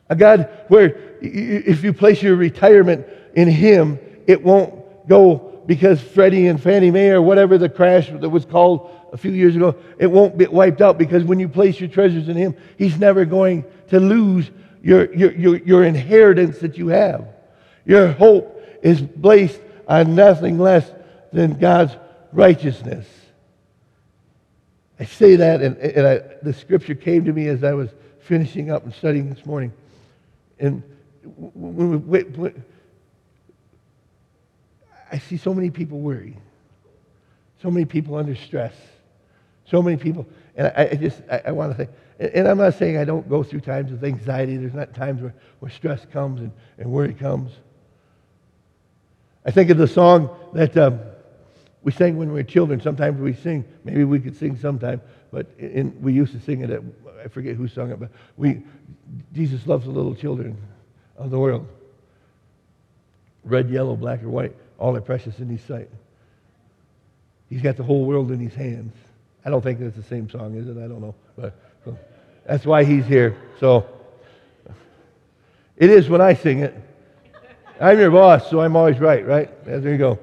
A 0.09 0.15
God 0.15 0.49
where 0.69 1.19
if 1.21 1.83
you 1.83 1.93
place 1.93 2.23
your 2.23 2.35
retirement 2.35 3.05
in 3.35 3.47
Him, 3.47 3.99
it 4.31 4.43
won't 4.43 5.07
go 5.07 5.61
because 5.65 6.01
Freddie 6.01 6.47
and 6.47 6.61
Fannie 6.61 6.89
Mae 6.89 7.09
or 7.09 7.21
whatever 7.21 7.57
the 7.57 7.69
crash 7.69 8.09
that 8.09 8.29
was 8.29 8.45
called 8.45 8.89
a 9.11 9.17
few 9.17 9.31
years 9.31 9.55
ago, 9.55 9.75
it 9.99 10.07
won't 10.07 10.37
get 10.37 10.51
wiped 10.51 10.81
out 10.81 10.97
because 10.97 11.23
when 11.23 11.39
you 11.39 11.49
place 11.49 11.79
your 11.79 11.89
treasures 11.89 12.29
in 12.29 12.37
Him, 12.37 12.55
He's 12.77 12.97
never 12.97 13.25
going 13.25 13.65
to 13.89 13.99
lose 13.99 14.49
your, 14.81 15.13
your, 15.13 15.31
your, 15.33 15.57
your 15.57 15.83
inheritance 15.83 16.59
that 16.59 16.77
you 16.77 16.87
have. 16.87 17.27
Your 17.85 18.11
hope 18.13 18.61
is 18.81 19.03
placed 19.21 19.59
on 19.87 20.15
nothing 20.15 20.57
less 20.57 20.89
than 21.33 21.59
God's 21.59 21.95
righteousness. 22.31 23.05
I 24.99 25.05
say 25.05 25.35
that, 25.35 25.61
and, 25.61 25.77
and 25.77 26.07
I, 26.07 26.21
the 26.41 26.53
scripture 26.53 26.95
came 26.95 27.25
to 27.25 27.33
me 27.33 27.47
as 27.47 27.63
I 27.63 27.73
was 27.73 27.89
finishing 28.19 28.71
up 28.71 28.83
and 28.85 28.93
studying 28.93 29.33
this 29.33 29.45
morning. 29.45 29.73
And 30.59 30.83
when 31.23 32.07
we, 32.07 32.51
I 35.11 35.17
see 35.17 35.37
so 35.37 35.53
many 35.53 35.69
people 35.69 35.99
worried, 35.99 36.37
so 37.61 37.69
many 37.69 37.85
people 37.85 38.15
under 38.15 38.35
stress, 38.35 38.73
so 39.65 39.81
many 39.81 39.97
people, 39.97 40.25
and 40.55 40.67
I, 40.67 40.89
I 40.91 40.95
just, 40.95 41.21
I, 41.29 41.41
I 41.47 41.51
want 41.51 41.77
to 41.77 41.85
say, 41.85 41.89
and 42.33 42.47
I'm 42.47 42.57
not 42.57 42.75
saying 42.75 42.97
I 42.97 43.03
don't 43.03 43.27
go 43.27 43.43
through 43.43 43.61
times 43.61 43.91
of 43.91 44.03
anxiety. 44.03 44.55
There's 44.55 44.73
not 44.73 44.93
times 44.93 45.21
where, 45.21 45.33
where 45.59 45.71
stress 45.71 46.05
comes 46.13 46.39
and, 46.39 46.51
and 46.77 46.91
worry 46.91 47.13
comes. 47.13 47.51
I 49.43 49.51
think 49.51 49.71
of 49.71 49.77
the 49.77 49.87
song 49.87 50.29
that 50.53 50.77
um, 50.77 50.99
we 51.81 51.91
sang 51.91 52.17
when 52.17 52.27
we 52.27 52.35
were 52.35 52.43
children. 52.43 52.79
Sometimes 52.79 53.19
we 53.19 53.33
sing, 53.33 53.65
maybe 53.83 54.03
we 54.03 54.19
could 54.19 54.37
sing 54.37 54.55
sometime, 54.55 55.01
but 55.31 55.47
in, 55.57 55.99
we 55.99 56.13
used 56.13 56.33
to 56.33 56.39
sing 56.41 56.61
it 56.61 56.69
at, 56.69 56.81
I 57.25 57.27
forget 57.27 57.55
who 57.55 57.67
sung 57.67 57.91
it, 57.91 57.99
but 57.99 58.11
we, 58.37 58.61
Jesus 59.33 59.65
loves 59.65 59.85
the 59.85 59.91
little 59.91 60.15
children 60.15 60.57
of 61.17 61.31
the 61.31 61.39
world. 61.39 61.67
Red, 63.43 63.71
yellow, 63.71 63.95
black, 63.95 64.21
or 64.21 64.29
white 64.29 64.55
all 64.81 64.97
are 64.97 65.01
precious 65.01 65.37
in 65.37 65.47
his 65.47 65.61
sight. 65.61 65.89
He's 67.49 67.61
got 67.61 67.77
the 67.77 67.83
whole 67.83 68.03
world 68.03 68.31
in 68.31 68.39
his 68.39 68.55
hands. 68.55 68.95
I 69.45 69.51
don't 69.51 69.61
think 69.61 69.79
that's 69.79 69.95
the 69.95 70.03
same 70.03 70.27
song, 70.27 70.55
is 70.55 70.67
it? 70.67 70.71
I 70.71 70.87
don't 70.87 71.01
know. 71.01 71.13
But 71.37 71.55
so, 71.85 71.97
that's 72.47 72.65
why 72.65 72.83
he's 72.83 73.05
here. 73.05 73.37
So 73.59 73.85
it 75.77 75.91
is 75.91 76.09
when 76.09 76.19
I 76.19 76.33
sing 76.33 76.59
it. 76.59 76.75
I'm 77.79 77.99
your 77.99 78.09
boss, 78.09 78.49
so 78.49 78.61
I'm 78.61 78.75
always 78.75 78.99
right, 78.99 79.25
right? 79.25 79.65
There 79.65 79.91
you 79.91 79.97
go. 79.97 80.17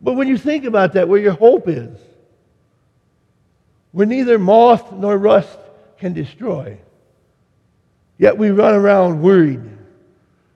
But 0.00 0.12
when 0.14 0.28
you 0.28 0.38
think 0.38 0.64
about 0.64 0.92
that, 0.92 1.08
where 1.08 1.20
your 1.20 1.32
hope 1.32 1.68
is, 1.68 1.98
where 3.90 4.06
neither 4.06 4.38
moth 4.38 4.92
nor 4.92 5.18
rust 5.18 5.58
can 5.98 6.12
destroy, 6.12 6.78
yet 8.18 8.38
we 8.38 8.50
run 8.50 8.74
around 8.74 9.20
worried. 9.20 9.62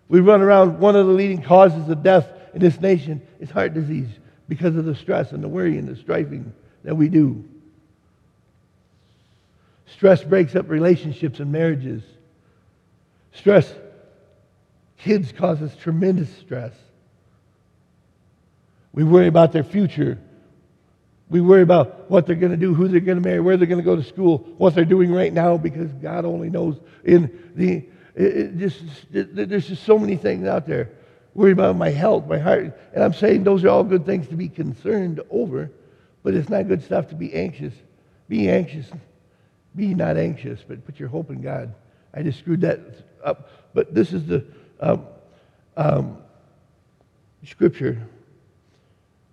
We 0.09 0.21
run 0.21 0.41
around, 0.41 0.79
one 0.79 0.95
of 0.95 1.07
the 1.07 1.12
leading 1.12 1.43
causes 1.43 1.89
of 1.89 2.03
death 2.05 2.29
in 2.55 2.61
this 2.61 2.80
nation 2.80 3.22
is 3.38 3.51
heart 3.51 3.74
disease 3.74 4.09
because 4.48 4.76
of 4.76 4.84
the 4.84 4.94
stress 4.94 5.32
and 5.32 5.42
the 5.42 5.48
worry 5.48 5.78
and 5.78 5.88
the 5.88 5.96
striving 5.96 6.53
that 6.84 6.96
we 6.96 7.09
do. 7.09 7.44
Stress 9.86 10.22
breaks 10.22 10.55
up 10.55 10.68
relationships 10.68 11.40
and 11.40 11.53
marriages. 11.53 12.03
Stress, 13.32 13.72
kids 14.98 15.32
causes 15.32 15.74
tremendous 15.76 16.34
stress. 16.38 16.72
We 18.92 19.05
worry 19.05 19.28
about 19.28 19.53
their 19.53 19.64
future. 19.64 20.18
We 21.28 21.40
worry 21.40 21.62
about 21.62 22.11
what 22.11 22.26
they're 22.26 22.34
going 22.34 22.51
to 22.51 22.59
do, 22.59 22.74
who 22.74 22.88
they're 22.88 23.01
going 23.01 23.22
to 23.22 23.28
marry, 23.28 23.40
where 23.40 23.57
they're 23.57 23.68
going 23.68 23.80
to 23.80 23.84
go 23.84 23.94
to 23.94 24.03
school, 24.03 24.38
what 24.59 24.74
they're 24.74 24.84
doing 24.84 25.12
right 25.12 25.32
now, 25.32 25.57
because 25.57 25.92
God 25.92 26.24
only 26.24 26.51
knows. 26.51 26.76
In 27.05 27.53
the, 27.55 27.84
it, 28.16 28.36
it 28.36 28.59
just, 28.59 28.82
it, 29.12 29.48
there's 29.48 29.68
just 29.68 29.84
so 29.84 29.98
many 29.98 30.16
things 30.16 30.46
out 30.46 30.66
there. 30.66 30.90
Worry 31.35 31.53
about 31.53 31.76
my 31.76 31.91
health, 31.91 32.26
my 32.26 32.39
heart, 32.39 32.76
and 32.93 33.05
I'm 33.05 33.12
saying 33.12 33.45
those 33.45 33.64
are 33.64 33.68
all 33.68 33.85
good 33.85 34.05
things 34.05 34.26
to 34.28 34.35
be 34.35 34.49
concerned 34.49 35.20
over, 35.31 35.70
but 36.22 36.35
it's 36.35 36.49
not 36.49 36.66
good 36.66 36.83
stuff 36.83 37.09
to 37.09 37.14
be 37.14 37.33
anxious. 37.35 37.72
Be 38.28 38.49
anxious. 38.49 38.87
Be 39.76 39.95
not 39.95 40.16
anxious, 40.16 40.61
but 40.66 40.85
put 40.85 40.99
your 40.99 41.09
hope 41.09 41.31
in 41.31 41.41
God. 41.41 41.74
I 42.12 42.22
just 42.22 42.41
screwed 42.41 42.62
that 42.62 42.81
up. 43.24 43.51
But 43.74 43.95
this 43.95 44.12
is 44.12 44.26
the 44.26 44.45
um, 44.81 45.07
um, 45.76 46.18
scripture. 47.45 48.01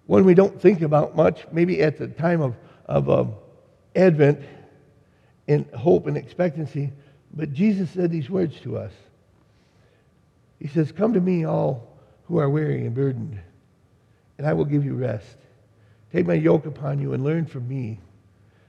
One 0.05 0.23
we 0.23 0.35
don't 0.35 0.61
think 0.61 0.81
about 0.81 1.15
much, 1.15 1.45
maybe 1.51 1.81
at 1.81 1.97
the 1.97 2.07
time 2.07 2.41
of, 2.41 2.55
of 2.85 3.09
um, 3.09 3.33
Advent 3.95 4.41
in 5.47 5.65
hope 5.75 6.05
and 6.05 6.15
expectancy. 6.15 6.91
But 7.33 7.53
Jesus 7.53 7.89
said 7.89 8.11
these 8.11 8.29
words 8.29 8.59
to 8.61 8.77
us. 8.77 8.93
He 10.59 10.67
says, 10.67 10.91
Come 10.91 11.13
to 11.13 11.21
me, 11.21 11.45
all 11.45 11.86
who 12.27 12.39
are 12.39 12.49
weary 12.49 12.85
and 12.85 12.93
burdened, 12.93 13.39
and 14.37 14.45
I 14.45 14.53
will 14.53 14.65
give 14.65 14.85
you 14.85 14.95
rest. 14.95 15.37
Take 16.11 16.27
my 16.27 16.33
yoke 16.33 16.65
upon 16.65 16.99
you 16.99 17.13
and 17.13 17.23
learn 17.23 17.45
from 17.45 17.67
me, 17.67 17.99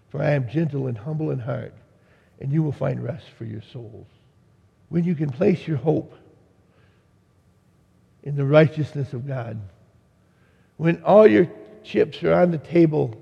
for 0.09 0.23
I 0.23 0.31
am 0.31 0.49
gentle 0.49 0.87
and 0.87 0.97
humble 0.97 1.31
in 1.31 1.39
heart, 1.39 1.75
and 2.41 2.53
you 2.53 2.63
will 2.63 2.73
find 2.73 3.03
rest 3.03 3.27
for 3.37 3.45
your 3.45 3.63
souls 3.63 4.07
when 4.89 5.05
you 5.05 5.15
can 5.15 5.31
place 5.31 5.67
your 5.67 5.77
hope 5.77 6.15
in 8.23 8.37
the 8.37 8.45
righteousness 8.45 9.13
of 9.13 9.27
God, 9.27 9.61
when 10.77 11.03
all 11.03 11.27
your 11.27 11.49
chips 11.85 12.23
are 12.23 12.35
on 12.35 12.51
the 12.51 12.59
table 12.59 13.21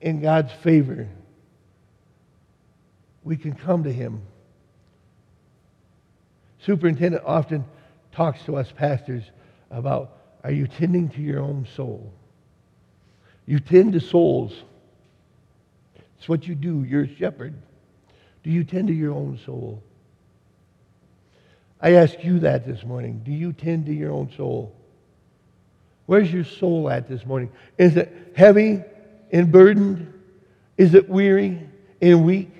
in 0.00 0.20
God's 0.20 0.52
favor, 0.52 1.08
we 3.24 3.36
can 3.36 3.54
come 3.54 3.84
to 3.84 3.92
Him. 3.92 4.22
Superintendent 6.60 7.24
often 7.24 7.64
talks 8.16 8.42
to 8.44 8.56
us 8.56 8.72
pastors 8.74 9.22
about 9.70 10.16
are 10.42 10.50
you 10.50 10.66
tending 10.66 11.08
to 11.10 11.20
your 11.20 11.40
own 11.40 11.66
soul? 11.76 12.12
You 13.44 13.60
tend 13.60 13.92
to 13.92 14.00
souls. 14.00 14.54
It's 16.18 16.28
what 16.28 16.48
you 16.48 16.54
do. 16.54 16.82
You're 16.84 17.04
a 17.04 17.16
shepherd. 17.16 17.54
Do 18.42 18.50
you 18.50 18.64
tend 18.64 18.88
to 18.88 18.94
your 18.94 19.12
own 19.12 19.38
soul? 19.44 19.82
I 21.80 21.92
ask 21.92 22.24
you 22.24 22.38
that 22.40 22.66
this 22.66 22.84
morning. 22.84 23.20
Do 23.22 23.32
you 23.32 23.52
tend 23.52 23.86
to 23.86 23.92
your 23.92 24.12
own 24.12 24.32
soul? 24.34 24.74
Where's 26.06 26.32
your 26.32 26.44
soul 26.44 26.88
at 26.88 27.08
this 27.08 27.26
morning? 27.26 27.50
Is 27.76 27.96
it 27.96 28.32
heavy 28.34 28.82
and 29.30 29.52
burdened? 29.52 30.12
Is 30.78 30.94
it 30.94 31.08
weary 31.08 31.60
and 32.00 32.24
weak? 32.24 32.50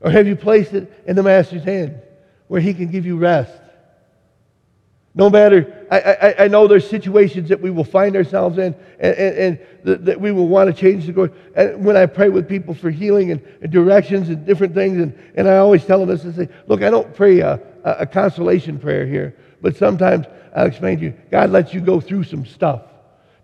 Or 0.00 0.10
have 0.10 0.26
you 0.26 0.36
placed 0.36 0.74
it 0.74 0.92
in 1.06 1.16
the 1.16 1.22
Master's 1.22 1.64
hand 1.64 2.02
where 2.48 2.60
He 2.60 2.74
can 2.74 2.90
give 2.90 3.06
you 3.06 3.16
rest? 3.16 3.52
No 5.14 5.30
matter, 5.30 5.86
I, 5.90 5.98
I, 5.98 6.44
I 6.44 6.48
know 6.48 6.68
there's 6.68 6.88
situations 6.88 7.48
that 7.48 7.60
we 7.60 7.70
will 7.70 7.84
find 7.84 8.14
ourselves 8.14 8.58
in 8.58 8.74
and, 9.00 9.14
and, 9.14 9.36
and 9.36 9.58
that, 9.84 10.04
that, 10.04 10.20
we 10.20 10.30
will 10.32 10.48
want 10.48 10.68
to 10.68 10.78
change 10.78 11.06
the 11.06 11.12
course. 11.12 11.30
And 11.56 11.84
when 11.84 11.96
I 11.96 12.06
pray 12.06 12.28
with 12.28 12.48
people 12.48 12.74
for 12.74 12.90
healing 12.90 13.32
and, 13.32 13.42
and 13.60 13.72
directions 13.72 14.28
and 14.28 14.44
different 14.46 14.74
things, 14.74 14.98
and, 14.98 15.18
and 15.34 15.48
I 15.48 15.56
always 15.56 15.84
tell 15.84 15.98
them 15.98 16.08
this 16.08 16.24
and 16.24 16.34
say, 16.34 16.48
look, 16.66 16.82
I 16.82 16.90
don't 16.90 17.12
pray 17.14 17.40
a, 17.40 17.60
a 17.84 18.06
consolation 18.06 18.78
prayer 18.78 19.06
here, 19.06 19.34
but 19.60 19.76
sometimes 19.76 20.26
I'll 20.54 20.66
explain 20.66 20.98
to 20.98 21.04
you 21.06 21.14
God 21.30 21.50
lets 21.50 21.72
you 21.74 21.80
go 21.80 22.00
through 22.00 22.24
some 22.24 22.44
stuff 22.46 22.82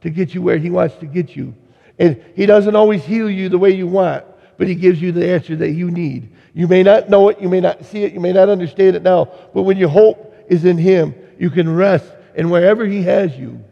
to 0.03 0.11
get 0.11 0.35
you 0.35 0.43
where 0.43 0.59
He 0.59 0.71
wants 0.71 0.97
to 0.97 1.07
get 1.07 1.35
you. 1.35 1.55
And 1.99 2.23
He 2.37 2.47
doesn't 2.47 2.77
always 2.77 3.05
heal 3.05 3.31
you 3.31 3.49
the 3.49 3.59
way 3.59 3.71
you 3.71 3.87
want, 3.87 4.25
but 4.59 4.69
He 4.69 4.75
gives 4.75 5.01
you 5.01 5.12
the 5.12 5.29
answer 5.29 5.57
that 5.57 5.71
you 5.71 5.91
need. 5.91 6.31
You 6.53 6.69
may 6.69 6.83
not 6.83 7.09
know 7.09 7.31
it, 7.31 7.41
you 7.41 7.49
may 7.49 7.61
not 7.61 7.85
see 7.85 8.05
it, 8.05 8.12
you 8.12 8.21
may 8.21 8.33
not 8.33 8.49
understand 8.49 8.97
it 8.97 9.03
now, 9.03 9.25
but 9.55 9.62
when 9.62 9.77
your 9.77 9.89
hope 9.89 10.35
is 10.49 10.65
in 10.65 10.79
Him, 10.79 11.15
you 11.39 11.51
can 11.51 11.74
rest 11.74 12.11
in 12.35 12.51
wherever 12.51 12.85
He 12.87 13.03
has 13.03 13.37
you. 13.37 13.62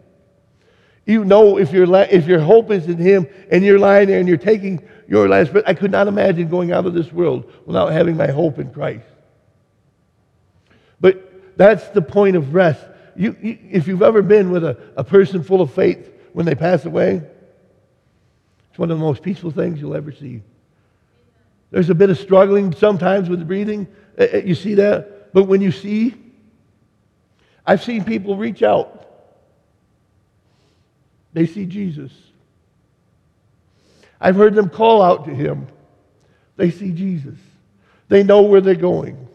You 1.05 1.25
know 1.25 1.59
if, 1.59 1.73
your 1.73 1.93
if 2.11 2.27
your 2.27 2.41
hope 2.41 2.71
is 2.71 2.87
in 2.87 2.99
Him 2.99 3.27
and 3.51 3.65
you're 3.65 3.79
lying 3.79 4.09
there 4.09 4.21
and 4.21 4.29
you're 4.29 4.37
taking 4.37 4.87
your 5.09 5.29
last 5.29 5.53
breath. 5.53 5.65
I 5.67 5.75
could 5.75 5.91
not 5.91 6.07
imagine 6.07 6.49
going 6.49 6.73
out 6.73 6.87
of 6.87 6.95
this 6.95 7.13
world 7.13 7.51
without 7.67 7.93
having 7.93 8.17
my 8.17 8.29
hope 8.29 8.59
in 8.59 8.73
Christ. 8.73 9.07
But 11.01 11.57
that's 11.57 11.89
the 11.89 12.03
point 12.03 12.37
of 12.37 12.55
rest. 12.55 12.85
You, 13.17 13.37
you, 13.43 13.59
if 13.71 13.89
you've 13.89 14.03
ever 14.03 14.23
been 14.23 14.51
with 14.51 14.65
a, 14.65 14.79
a 14.97 15.05
person 15.05 15.43
full 15.43 15.61
of 15.61 15.73
faith 15.73 16.11
when 16.33 16.47
they 16.47 16.55
pass 16.55 16.85
away, 16.85 17.21
it's 18.71 18.79
one 18.79 18.91
of 18.91 18.99
the 18.99 19.05
most 19.05 19.23
peaceful 19.23 19.51
things 19.51 19.81
you'll 19.81 19.97
ever 19.97 20.13
see. 20.13 20.41
There's 21.73 21.91
a 21.91 21.95
bit 21.95 22.11
of 22.11 22.19
struggling 22.19 22.73
sometimes 22.73 23.29
with 23.29 23.39
the 23.39 23.45
breathing. 23.45 23.89
Uh, 24.19 24.27
uh, 24.33 24.37
you 24.39 24.55
see 24.55 24.75
that? 24.75 25.33
But 25.35 25.45
when 25.45 25.61
you 25.61 25.73
see, 25.73 26.15
I've 27.67 27.83
seen 27.83 28.05
people 28.05 28.37
reach 28.37 28.63
out. 28.63 29.07
They 31.33 31.47
see 31.47 31.67
Jesus. 31.67 32.13
I've 34.21 34.37
heard 34.37 34.55
them 34.55 34.69
call 34.69 35.03
out 35.03 35.25
to 35.25 35.35
him. 35.35 35.67
They 36.57 36.71
see 36.71 36.93
Jesus. 36.93 37.39
They 38.09 38.23
know 38.23 38.43
where 38.43 38.61
they're 38.61 38.75
going. 38.75 39.29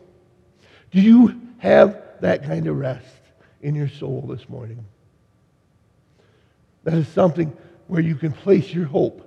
Do 0.92 1.02
you 1.02 1.42
have 1.60 2.02
that 2.22 2.44
kind 2.44 2.68
of 2.68 2.78
rest 2.78 3.06
in 3.62 3.76
your 3.76 3.90
soul 3.90 4.26
this 4.28 4.48
morning. 4.50 4.86
That 6.84 6.96
is 6.96 7.08
something 7.10 7.56
where 7.88 8.02
you 8.02 8.16
can 8.16 8.32
place 8.32 8.74
your 8.74 8.86
hope 8.86 9.24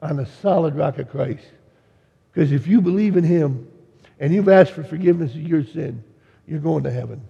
on 0.00 0.16
the 0.16 0.26
solid 0.42 0.76
rock 0.76 0.98
of 0.98 1.10
Christ. 1.10 1.44
Because 2.32 2.52
if 2.52 2.66
you 2.66 2.80
believe 2.80 3.16
in 3.16 3.24
Him 3.24 3.68
and 4.20 4.32
you've 4.32 4.48
asked 4.48 4.72
for 4.72 4.84
forgiveness 4.84 5.32
of 5.32 5.42
your 5.42 5.64
sin, 5.64 6.04
you're 6.48 6.60
going 6.60 6.84
to 6.84 6.90
heaven. 6.90 7.20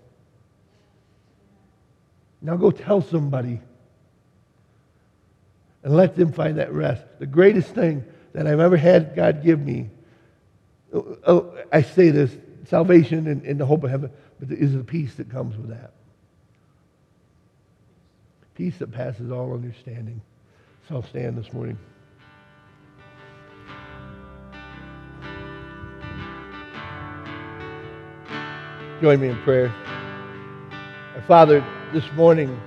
Now 2.41 2.57
go 2.57 2.71
tell 2.71 3.03
somebody 3.03 3.61
and 5.83 5.97
let 5.97 6.17
them 6.17 6.33
find 6.33 6.59
that 6.59 6.73
rest. 6.73 7.03
The 7.19 7.27
greatest 7.27 7.75
thing 7.75 8.05
that 8.33 8.47
I've 8.47 8.61
ever 8.61 8.77
had 8.77 9.17
God 9.17 9.43
give 9.43 9.61
me, 9.61 9.91
oh, 10.93 11.19
oh, 11.27 11.59
I 11.73 11.83
say 11.83 12.11
this 12.11 12.31
salvation 12.67 13.27
and, 13.27 13.43
and 13.43 13.59
the 13.59 13.67
hope 13.67 13.83
of 13.85 13.91
heaven, 13.91 14.11
but 14.39 14.53
is 14.53 14.75
the 14.75 14.85
peace 14.85 15.15
that 15.17 15.31
comes 15.31 15.57
with 15.57 15.71
that. 15.71 15.93
Peace 18.55 18.77
that 18.79 18.93
passes 18.93 19.31
all 19.31 19.53
understanding. 19.55 20.21
So 20.89 20.97
I'll 20.97 21.03
stand 21.03 21.37
this 21.37 21.53
morning. 21.53 21.79
Join 29.01 29.21
me 29.21 29.29
in 29.29 29.41
prayer. 29.43 29.73
Father, 31.29 31.65
this 31.93 32.11
morning, 32.15 32.61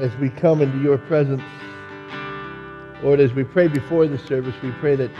as 0.00 0.16
we 0.16 0.28
come 0.28 0.60
into 0.60 0.78
your 0.78 0.98
presence, 0.98 1.42
Lord, 3.04 3.20
as 3.20 3.32
we 3.32 3.44
pray 3.44 3.68
before 3.68 4.08
the 4.08 4.18
service, 4.18 4.56
we 4.60 4.72
pray 4.72 4.96
that 4.96 5.10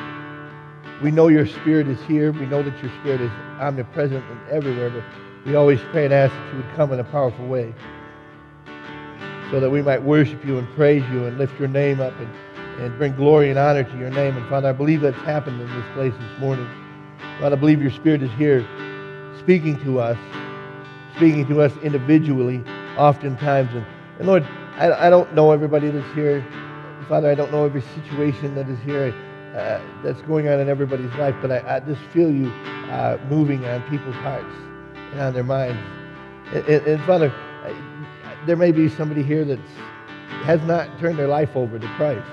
we 1.01 1.13
know 1.13 1.29
your 1.29 1.47
Spirit 1.47 1.87
is 1.87 2.01
here. 2.07 2.33
We 2.33 2.47
know 2.47 2.61
that 2.61 2.77
your 2.83 2.91
Spirit 3.01 3.21
is 3.21 3.31
omnipresent 3.61 4.25
and 4.25 4.41
everywhere, 4.51 4.91
but 4.91 5.05
we 5.47 5.55
always 5.55 5.79
pray 5.93 6.07
and 6.07 6.13
ask 6.13 6.35
that 6.35 6.51
you 6.51 6.57
would 6.57 6.75
come 6.75 6.93
in 6.93 6.99
a 6.99 7.05
powerful 7.05 7.47
way 7.47 7.73
so 9.53 9.61
that 9.61 9.71
we 9.71 9.81
might 9.81 10.03
worship 10.03 10.45
you 10.45 10.59
and 10.59 10.67
praise 10.75 11.05
you 11.13 11.27
and 11.27 11.39
lift 11.39 11.57
your 11.61 11.69
name 11.69 12.01
up 12.01 12.19
and, 12.19 12.29
and 12.81 12.99
bring 12.99 13.15
glory 13.15 13.49
and 13.49 13.61
honor 13.61 13.85
to 13.85 13.97
your 13.97 14.11
name. 14.11 14.37
And 14.37 14.49
Father, 14.49 14.71
I 14.71 14.73
believe 14.73 15.03
that's 15.03 15.17
happened 15.19 15.61
in 15.61 15.69
this 15.69 15.87
place 15.95 16.15
this 16.19 16.41
morning. 16.41 16.69
Father, 17.39 17.55
I 17.55 17.59
believe 17.61 17.81
your 17.81 17.93
Spirit 17.93 18.25
is 18.25 18.31
here 18.33 18.67
speaking 19.39 19.83
to 19.85 20.01
us, 20.01 20.19
speaking 21.17 21.47
to 21.49 21.63
us 21.63 21.73
individually 21.83 22.65
oftentimes. 22.97 23.71
And, 23.75 23.87
And 24.19 24.27
Lord, 24.27 24.43
I, 24.77 25.07
I 25.07 25.11
don't 25.11 25.35
know 25.35 25.53
everybody 25.53 25.91
that's 25.91 26.15
here. 26.15 26.45
Father, 27.09 27.31
I 27.31 27.35
don't 27.35 27.51
know 27.51 27.65
every 27.65 27.83
situation 27.83 28.55
that 28.55 28.69
is 28.69 28.79
here 28.81 29.15
uh, 29.57 29.81
that's 30.03 30.21
going 30.23 30.49
on 30.49 30.61
in 30.61 30.69
everybody's 30.69 31.13
life, 31.15 31.35
but 31.41 31.51
I, 31.51 31.77
I 31.77 31.81
just 31.81 32.03
feel 32.13 32.31
you 32.31 32.51
uh, 32.91 33.19
moving 33.31 33.65
on 33.65 33.83
people's 33.89 34.17
hearts 34.17 34.55
and 35.13 35.21
on 35.21 35.33
their 35.33 35.45
minds. 35.45 35.81
And, 36.53 36.65
and, 36.67 36.87
and 36.87 37.05
Father, 37.05 37.33
there 38.47 38.57
may 38.57 38.73
be 38.73 38.89
somebody 38.89 39.23
here 39.23 39.45
that 39.45 39.59
has 40.45 40.63
not 40.63 40.99
turned 40.99 41.19
their 41.19 41.29
life 41.29 41.57
over 41.57 41.79
to 41.79 41.87
Christ, 41.97 42.27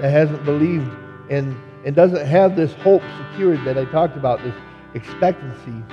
that 0.00 0.10
hasn't 0.10 0.44
believed 0.44 0.90
in 1.30 1.60
and 1.84 1.94
doesn't 1.94 2.26
have 2.26 2.56
this 2.56 2.74
hope 2.74 3.02
secured 3.30 3.64
that 3.64 3.78
I 3.78 3.84
talked 3.86 4.16
about, 4.16 4.42
this 4.42 4.54
expectancy. 4.94 5.84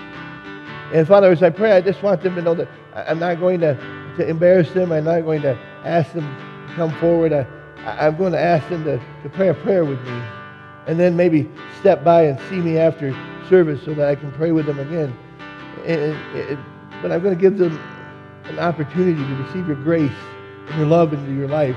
And 0.94 1.08
Father, 1.08 1.32
as 1.32 1.42
I 1.42 1.50
pray, 1.50 1.72
I 1.72 1.82
just 1.82 2.04
want 2.04 2.22
them 2.22 2.36
to 2.36 2.42
know 2.42 2.54
that 2.54 2.68
I'm 2.94 3.18
not 3.18 3.40
going 3.40 3.62
to, 3.62 3.74
to 4.18 4.28
embarrass 4.28 4.72
them. 4.74 4.92
I'm 4.92 5.06
not 5.06 5.22
going 5.22 5.42
to 5.42 5.58
ask 5.84 6.14
them 6.14 6.24
to 6.68 6.76
come 6.76 6.92
forward. 7.00 7.34
I, 7.34 7.48
I'm 7.84 8.16
going 8.16 8.32
to 8.34 8.40
ask 8.40 8.70
them 8.70 8.84
to, 8.84 8.98
to 9.24 9.30
pray 9.30 9.50
a 9.50 9.56
prayer 9.56 9.86
with 9.86 10.00
me. 10.04 10.24
And 10.86 11.00
then 11.00 11.16
maybe 11.16 11.50
step 11.80 12.04
by 12.04 12.26
and 12.26 12.40
see 12.48 12.58
me 12.58 12.78
after 12.78 13.12
service 13.50 13.84
so 13.84 13.96
that 13.96 14.08
I 14.08 14.16
can 14.16 14.32
pray 14.34 14.52
with 14.52 14.68
them 14.68 14.78
again. 14.78 15.18
And, 15.86 16.14
and, 16.38 16.60
but 17.02 17.12
I'm 17.12 17.24
going 17.24 17.36
to 17.36 17.42
give 17.42 17.58
them 17.58 17.80
an 18.44 18.60
opportunity 18.60 19.16
to 19.16 19.36
receive 19.44 19.68
your 19.68 19.78
grace 19.78 20.12
and 20.68 20.78
your 20.78 20.88
love 20.88 21.12
into 21.12 21.34
your 21.34 21.48
life. 21.48 21.76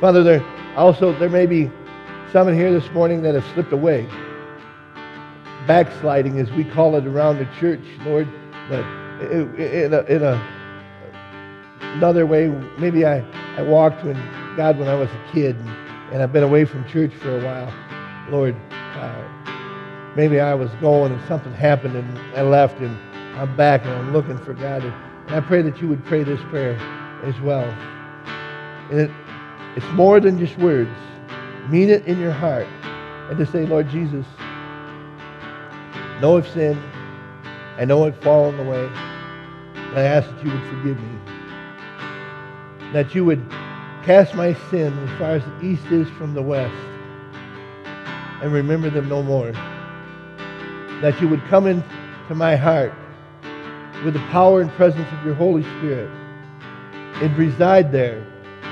Father, 0.00 0.22
there 0.22 0.44
also 0.76 1.18
there 1.18 1.28
may 1.28 1.46
be 1.46 1.68
some 2.32 2.48
in 2.48 2.54
here 2.54 2.72
this 2.72 2.88
morning 2.92 3.22
that 3.22 3.34
have 3.34 3.44
slipped 3.54 3.72
away. 3.72 4.08
Backsliding, 5.70 6.40
as 6.40 6.50
we 6.50 6.64
call 6.64 6.96
it 6.96 7.06
around 7.06 7.38
the 7.38 7.44
church, 7.60 7.84
Lord. 8.00 8.26
But 8.68 8.84
in, 9.30 9.94
a, 9.94 10.00
in 10.02 10.20
a, 10.20 10.34
another 11.94 12.26
way, 12.26 12.48
maybe 12.76 13.06
I, 13.06 13.20
I 13.56 13.62
walked 13.62 14.04
when 14.04 14.16
God 14.56 14.80
when 14.80 14.88
I 14.88 14.96
was 14.96 15.08
a 15.08 15.32
kid, 15.32 15.54
and, 15.54 15.68
and 16.12 16.22
I've 16.24 16.32
been 16.32 16.42
away 16.42 16.64
from 16.64 16.84
church 16.88 17.14
for 17.14 17.38
a 17.38 17.44
while. 17.44 17.72
Lord, 18.30 18.56
uh, 18.72 20.12
maybe 20.16 20.40
I 20.40 20.54
was 20.54 20.72
going 20.80 21.12
and 21.12 21.28
something 21.28 21.52
happened 21.52 21.94
and 21.94 22.18
I 22.36 22.42
left 22.42 22.80
and 22.80 22.98
I'm 23.38 23.56
back 23.56 23.84
and 23.84 23.92
I'm 23.92 24.12
looking 24.12 24.38
for 24.38 24.54
God. 24.54 24.82
And 24.82 24.92
I 25.28 25.40
pray 25.40 25.62
that 25.62 25.80
you 25.80 25.86
would 25.86 26.04
pray 26.04 26.24
this 26.24 26.40
prayer 26.50 26.74
as 27.22 27.40
well. 27.42 27.62
And 28.90 29.02
it, 29.02 29.10
it's 29.76 29.86
more 29.92 30.18
than 30.18 30.36
just 30.36 30.58
words. 30.58 30.90
Mean 31.68 31.90
it 31.90 32.06
in 32.06 32.18
your 32.18 32.32
heart. 32.32 32.66
And 33.30 33.38
to 33.38 33.46
say, 33.46 33.66
Lord 33.66 33.88
Jesus, 33.88 34.26
know 36.20 36.36
I've 36.36 36.48
sinned. 36.48 36.82
I 37.78 37.84
know 37.84 38.04
I've 38.04 38.18
fallen 38.22 38.58
away. 38.60 38.86
And 39.74 39.98
I 39.98 40.02
ask 40.02 40.28
that 40.28 40.44
you 40.44 40.50
would 40.52 40.68
forgive 40.68 41.00
me. 41.00 41.18
That 42.92 43.14
you 43.14 43.24
would 43.24 43.44
cast 44.04 44.34
my 44.34 44.54
sin 44.70 44.96
as 44.98 45.18
far 45.18 45.32
as 45.32 45.44
the 45.44 45.66
east 45.66 45.86
is 45.86 46.08
from 46.10 46.34
the 46.34 46.42
west 46.42 46.74
and 48.42 48.52
remember 48.52 48.90
them 48.90 49.08
no 49.08 49.22
more. 49.22 49.52
That 51.02 51.18
you 51.20 51.28
would 51.28 51.42
come 51.44 51.66
into 51.66 52.34
my 52.34 52.56
heart 52.56 52.92
with 54.04 54.14
the 54.14 54.26
power 54.30 54.60
and 54.60 54.70
presence 54.72 55.08
of 55.12 55.24
your 55.24 55.34
Holy 55.34 55.62
Spirit 55.62 56.10
and 57.22 57.36
reside 57.36 57.92
there 57.92 58.26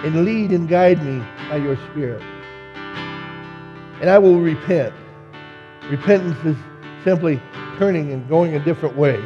and 0.05 0.25
lead 0.25 0.53
and 0.53 0.69
guide 0.69 1.05
me 1.05 1.23
by 1.49 1.57
your 1.57 1.77
Spirit. 1.91 2.23
And 4.01 4.09
I 4.09 4.19
will 4.19 4.41
repent. 4.41 4.95
Repentance 5.91 6.39
is 6.45 6.57
simply 7.09 7.41
turning 7.79 8.13
and 8.13 8.29
going 8.29 8.55
a 8.55 8.63
different 8.63 8.95
way. 8.95 9.19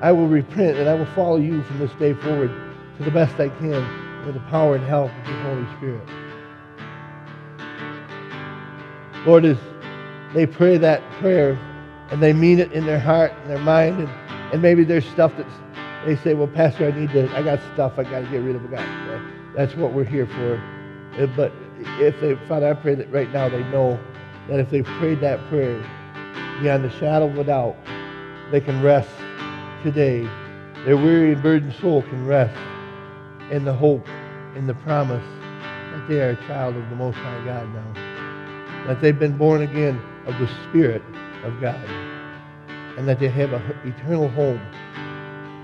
I 0.00 0.10
will 0.10 0.26
repent 0.26 0.76
and 0.76 0.88
I 0.88 0.94
will 0.94 1.06
follow 1.14 1.36
you 1.36 1.62
from 1.62 1.78
this 1.78 1.92
day 2.00 2.14
forward 2.14 2.50
to 2.96 3.04
the 3.04 3.12
best 3.12 3.38
I 3.38 3.48
can 3.48 4.26
with 4.26 4.34
the 4.34 4.40
power 4.50 4.74
and 4.74 4.84
help 4.84 5.12
of 5.12 5.26
the 5.26 5.32
Holy 5.42 5.66
Spirit. 5.76 6.08
Lord, 9.24 9.44
as 9.44 9.56
they 10.34 10.46
pray 10.46 10.78
that 10.78 11.00
prayer 11.20 11.56
and 12.10 12.20
they 12.20 12.32
mean 12.32 12.58
it 12.58 12.72
in 12.72 12.84
their 12.84 12.98
heart 12.98 13.32
and 13.42 13.50
their 13.50 13.60
mind, 13.60 14.00
and, 14.00 14.08
and 14.52 14.60
maybe 14.60 14.82
there's 14.82 15.06
stuff 15.06 15.36
that 15.36 15.46
they 16.04 16.16
say, 16.16 16.34
well, 16.34 16.48
Pastor, 16.48 16.88
I 16.88 16.98
need 16.98 17.10
to, 17.10 17.32
I 17.36 17.42
got 17.44 17.60
stuff 17.74 18.00
I 18.00 18.02
got 18.02 18.22
to 18.22 18.26
get 18.26 18.38
rid 18.38 18.56
of. 18.56 18.68
God. 18.68 19.22
That's 19.54 19.76
what 19.76 19.92
we're 19.92 20.02
here 20.02 20.26
for. 20.26 20.56
Uh, 21.22 21.26
but 21.36 21.52
if 22.00 22.20
they, 22.20 22.34
Father, 22.48 22.68
I 22.68 22.74
pray 22.74 22.96
that 22.96 23.12
right 23.12 23.32
now 23.32 23.48
they 23.48 23.62
know 23.70 23.96
that 24.48 24.58
if 24.58 24.70
they 24.70 24.82
prayed 24.82 25.20
that 25.20 25.38
prayer 25.48 25.78
beyond 26.60 26.84
the 26.84 26.90
shadow 26.90 27.26
of 27.26 27.38
a 27.38 27.44
doubt, 27.44 27.76
they 28.50 28.60
can 28.60 28.82
rest 28.82 29.10
today. 29.82 30.28
Their 30.84 30.96
weary 30.96 31.32
and 31.32 31.42
burdened 31.42 31.74
soul 31.74 32.02
can 32.02 32.26
rest 32.26 32.56
in 33.50 33.64
the 33.64 33.74
hope, 33.74 34.08
in 34.56 34.66
the 34.66 34.74
promise 34.74 35.24
that 35.60 36.06
they 36.08 36.20
are 36.20 36.30
a 36.30 36.46
child 36.46 36.76
of 36.76 36.88
the 36.88 36.96
Most 36.96 37.16
High 37.16 37.44
God 37.44 37.68
now. 37.74 38.86
That 38.86 39.00
they've 39.00 39.18
been 39.18 39.36
born 39.36 39.62
again 39.62 40.00
of 40.26 40.38
the 40.38 40.48
Spirit 40.68 41.02
of 41.44 41.60
God. 41.60 41.84
And 42.96 43.06
that 43.06 43.20
they 43.20 43.28
have 43.28 43.52
an 43.52 43.62
eternal 43.84 44.28
home, 44.28 44.60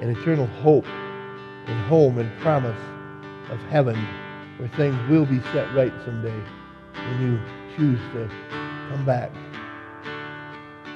an 0.03 0.11
eternal 0.11 0.47
hope, 0.47 0.87
and 0.87 1.81
home 1.87 2.19
and 2.19 2.31
promise 2.41 2.79
of 3.51 3.59
heaven 3.71 3.97
where 4.59 4.69
things 4.77 4.97
will 5.09 5.27
be 5.27 5.41
set 5.53 5.73
right 5.75 5.93
someday 6.05 6.39
when 6.95 7.23
you 7.23 7.41
choose 7.77 8.01
to 8.13 8.64
come 8.91 9.05
back. 9.05 9.31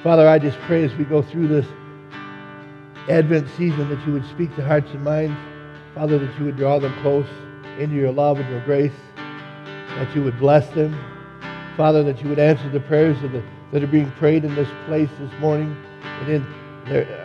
Father, 0.03 0.27
I 0.27 0.39
just 0.39 0.57
pray 0.61 0.83
as 0.83 0.93
we 0.95 1.03
go 1.03 1.21
through 1.21 1.47
this 1.47 1.65
Advent 3.09 3.49
season 3.57 3.89
that 3.89 4.05
you 4.05 4.13
would 4.13 4.25
speak 4.29 4.55
to 4.55 4.65
hearts 4.65 4.89
and 4.91 5.03
minds. 5.03 5.37
Father, 5.95 6.19
that 6.19 6.39
you 6.39 6.45
would 6.45 6.57
draw 6.57 6.79
them 6.79 6.93
close 7.01 7.27
into 7.79 7.95
your 7.95 8.11
love 8.11 8.39
and 8.39 8.49
your 8.49 8.61
grace, 8.61 8.93
that 9.15 10.15
you 10.15 10.23
would 10.23 10.37
bless 10.39 10.69
them. 10.69 10.97
Father, 11.75 12.03
that 12.03 12.21
you 12.21 12.29
would 12.29 12.39
answer 12.39 12.69
the 12.69 12.79
prayers 12.79 13.19
the, 13.21 13.43
that 13.71 13.83
are 13.83 13.87
being 13.87 14.11
prayed 14.11 14.45
in 14.45 14.53
this 14.55 14.69
place 14.85 15.09
this 15.19 15.31
morning 15.39 15.75
and 16.03 16.29
in 16.29 16.45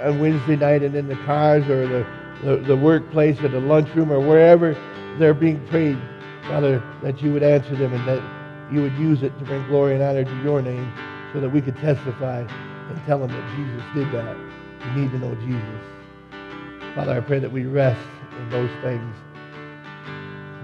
on 0.03 0.19
Wednesday 0.21 0.57
night 0.57 0.83
and 0.83 0.95
in 0.95 1.09
the 1.09 1.17
cars 1.25 1.67
or 1.69 1.87
the, 1.87 2.07
the, 2.43 2.57
the 2.57 2.77
workplace 2.77 3.41
or 3.41 3.49
the 3.49 3.61
lunchroom 3.61 4.13
or 4.13 4.21
wherever 4.21 4.75
they're 5.19 5.35
being 5.35 5.65
prayed. 5.69 5.99
Father, 6.43 6.83
that 7.03 7.23
you 7.23 7.33
would 7.33 7.43
answer 7.43 7.75
them 7.75 7.95
and 7.95 8.07
that 8.07 8.44
you 8.73 8.83
would 8.83 8.95
use 8.95 9.23
it 9.23 9.39
to 9.39 9.45
bring 9.45 9.67
glory 9.67 9.95
and 9.95 10.03
honor 10.03 10.25
to 10.25 10.43
your 10.43 10.63
name 10.63 10.93
so 11.33 11.41
that 11.41 11.51
we 11.51 11.61
could 11.61 11.77
testify 11.77 12.41
and 12.41 13.05
tell 13.07 13.19
them 13.19 13.31
that 13.31 13.57
Jesus 13.57 13.83
did 13.95 14.11
that. 14.13 14.37
We 14.85 15.03
need 15.03 15.11
to 15.13 15.19
know 15.19 15.35
Jesus. 15.37 16.95
Father, 16.95 17.13
I 17.13 17.21
pray 17.21 17.39
that 17.41 17.51
we 17.51 17.67
rest 17.67 18.01
in 18.39 18.51
those 18.51 18.71
things 18.83 19.17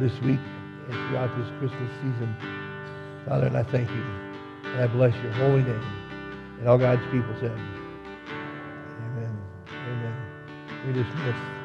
this 0.01 0.13
week 0.23 0.41
and 0.89 1.09
throughout 1.09 1.37
this 1.37 1.49
Christmas 1.59 1.91
season. 1.97 2.35
Father, 3.27 3.47
and 3.47 3.57
I 3.57 3.63
thank 3.65 3.91
you. 3.91 4.05
And 4.65 4.81
I 4.81 4.87
bless 4.87 5.15
your 5.23 5.33
holy 5.33 5.63
name. 5.63 5.83
And 6.59 6.69
all 6.69 6.79
God's 6.79 7.03
people 7.11 7.35
said, 7.41 7.53
Amen. 9.03 9.37
Amen. 9.69 10.15
We 10.87 10.93
dismiss. 10.93 11.60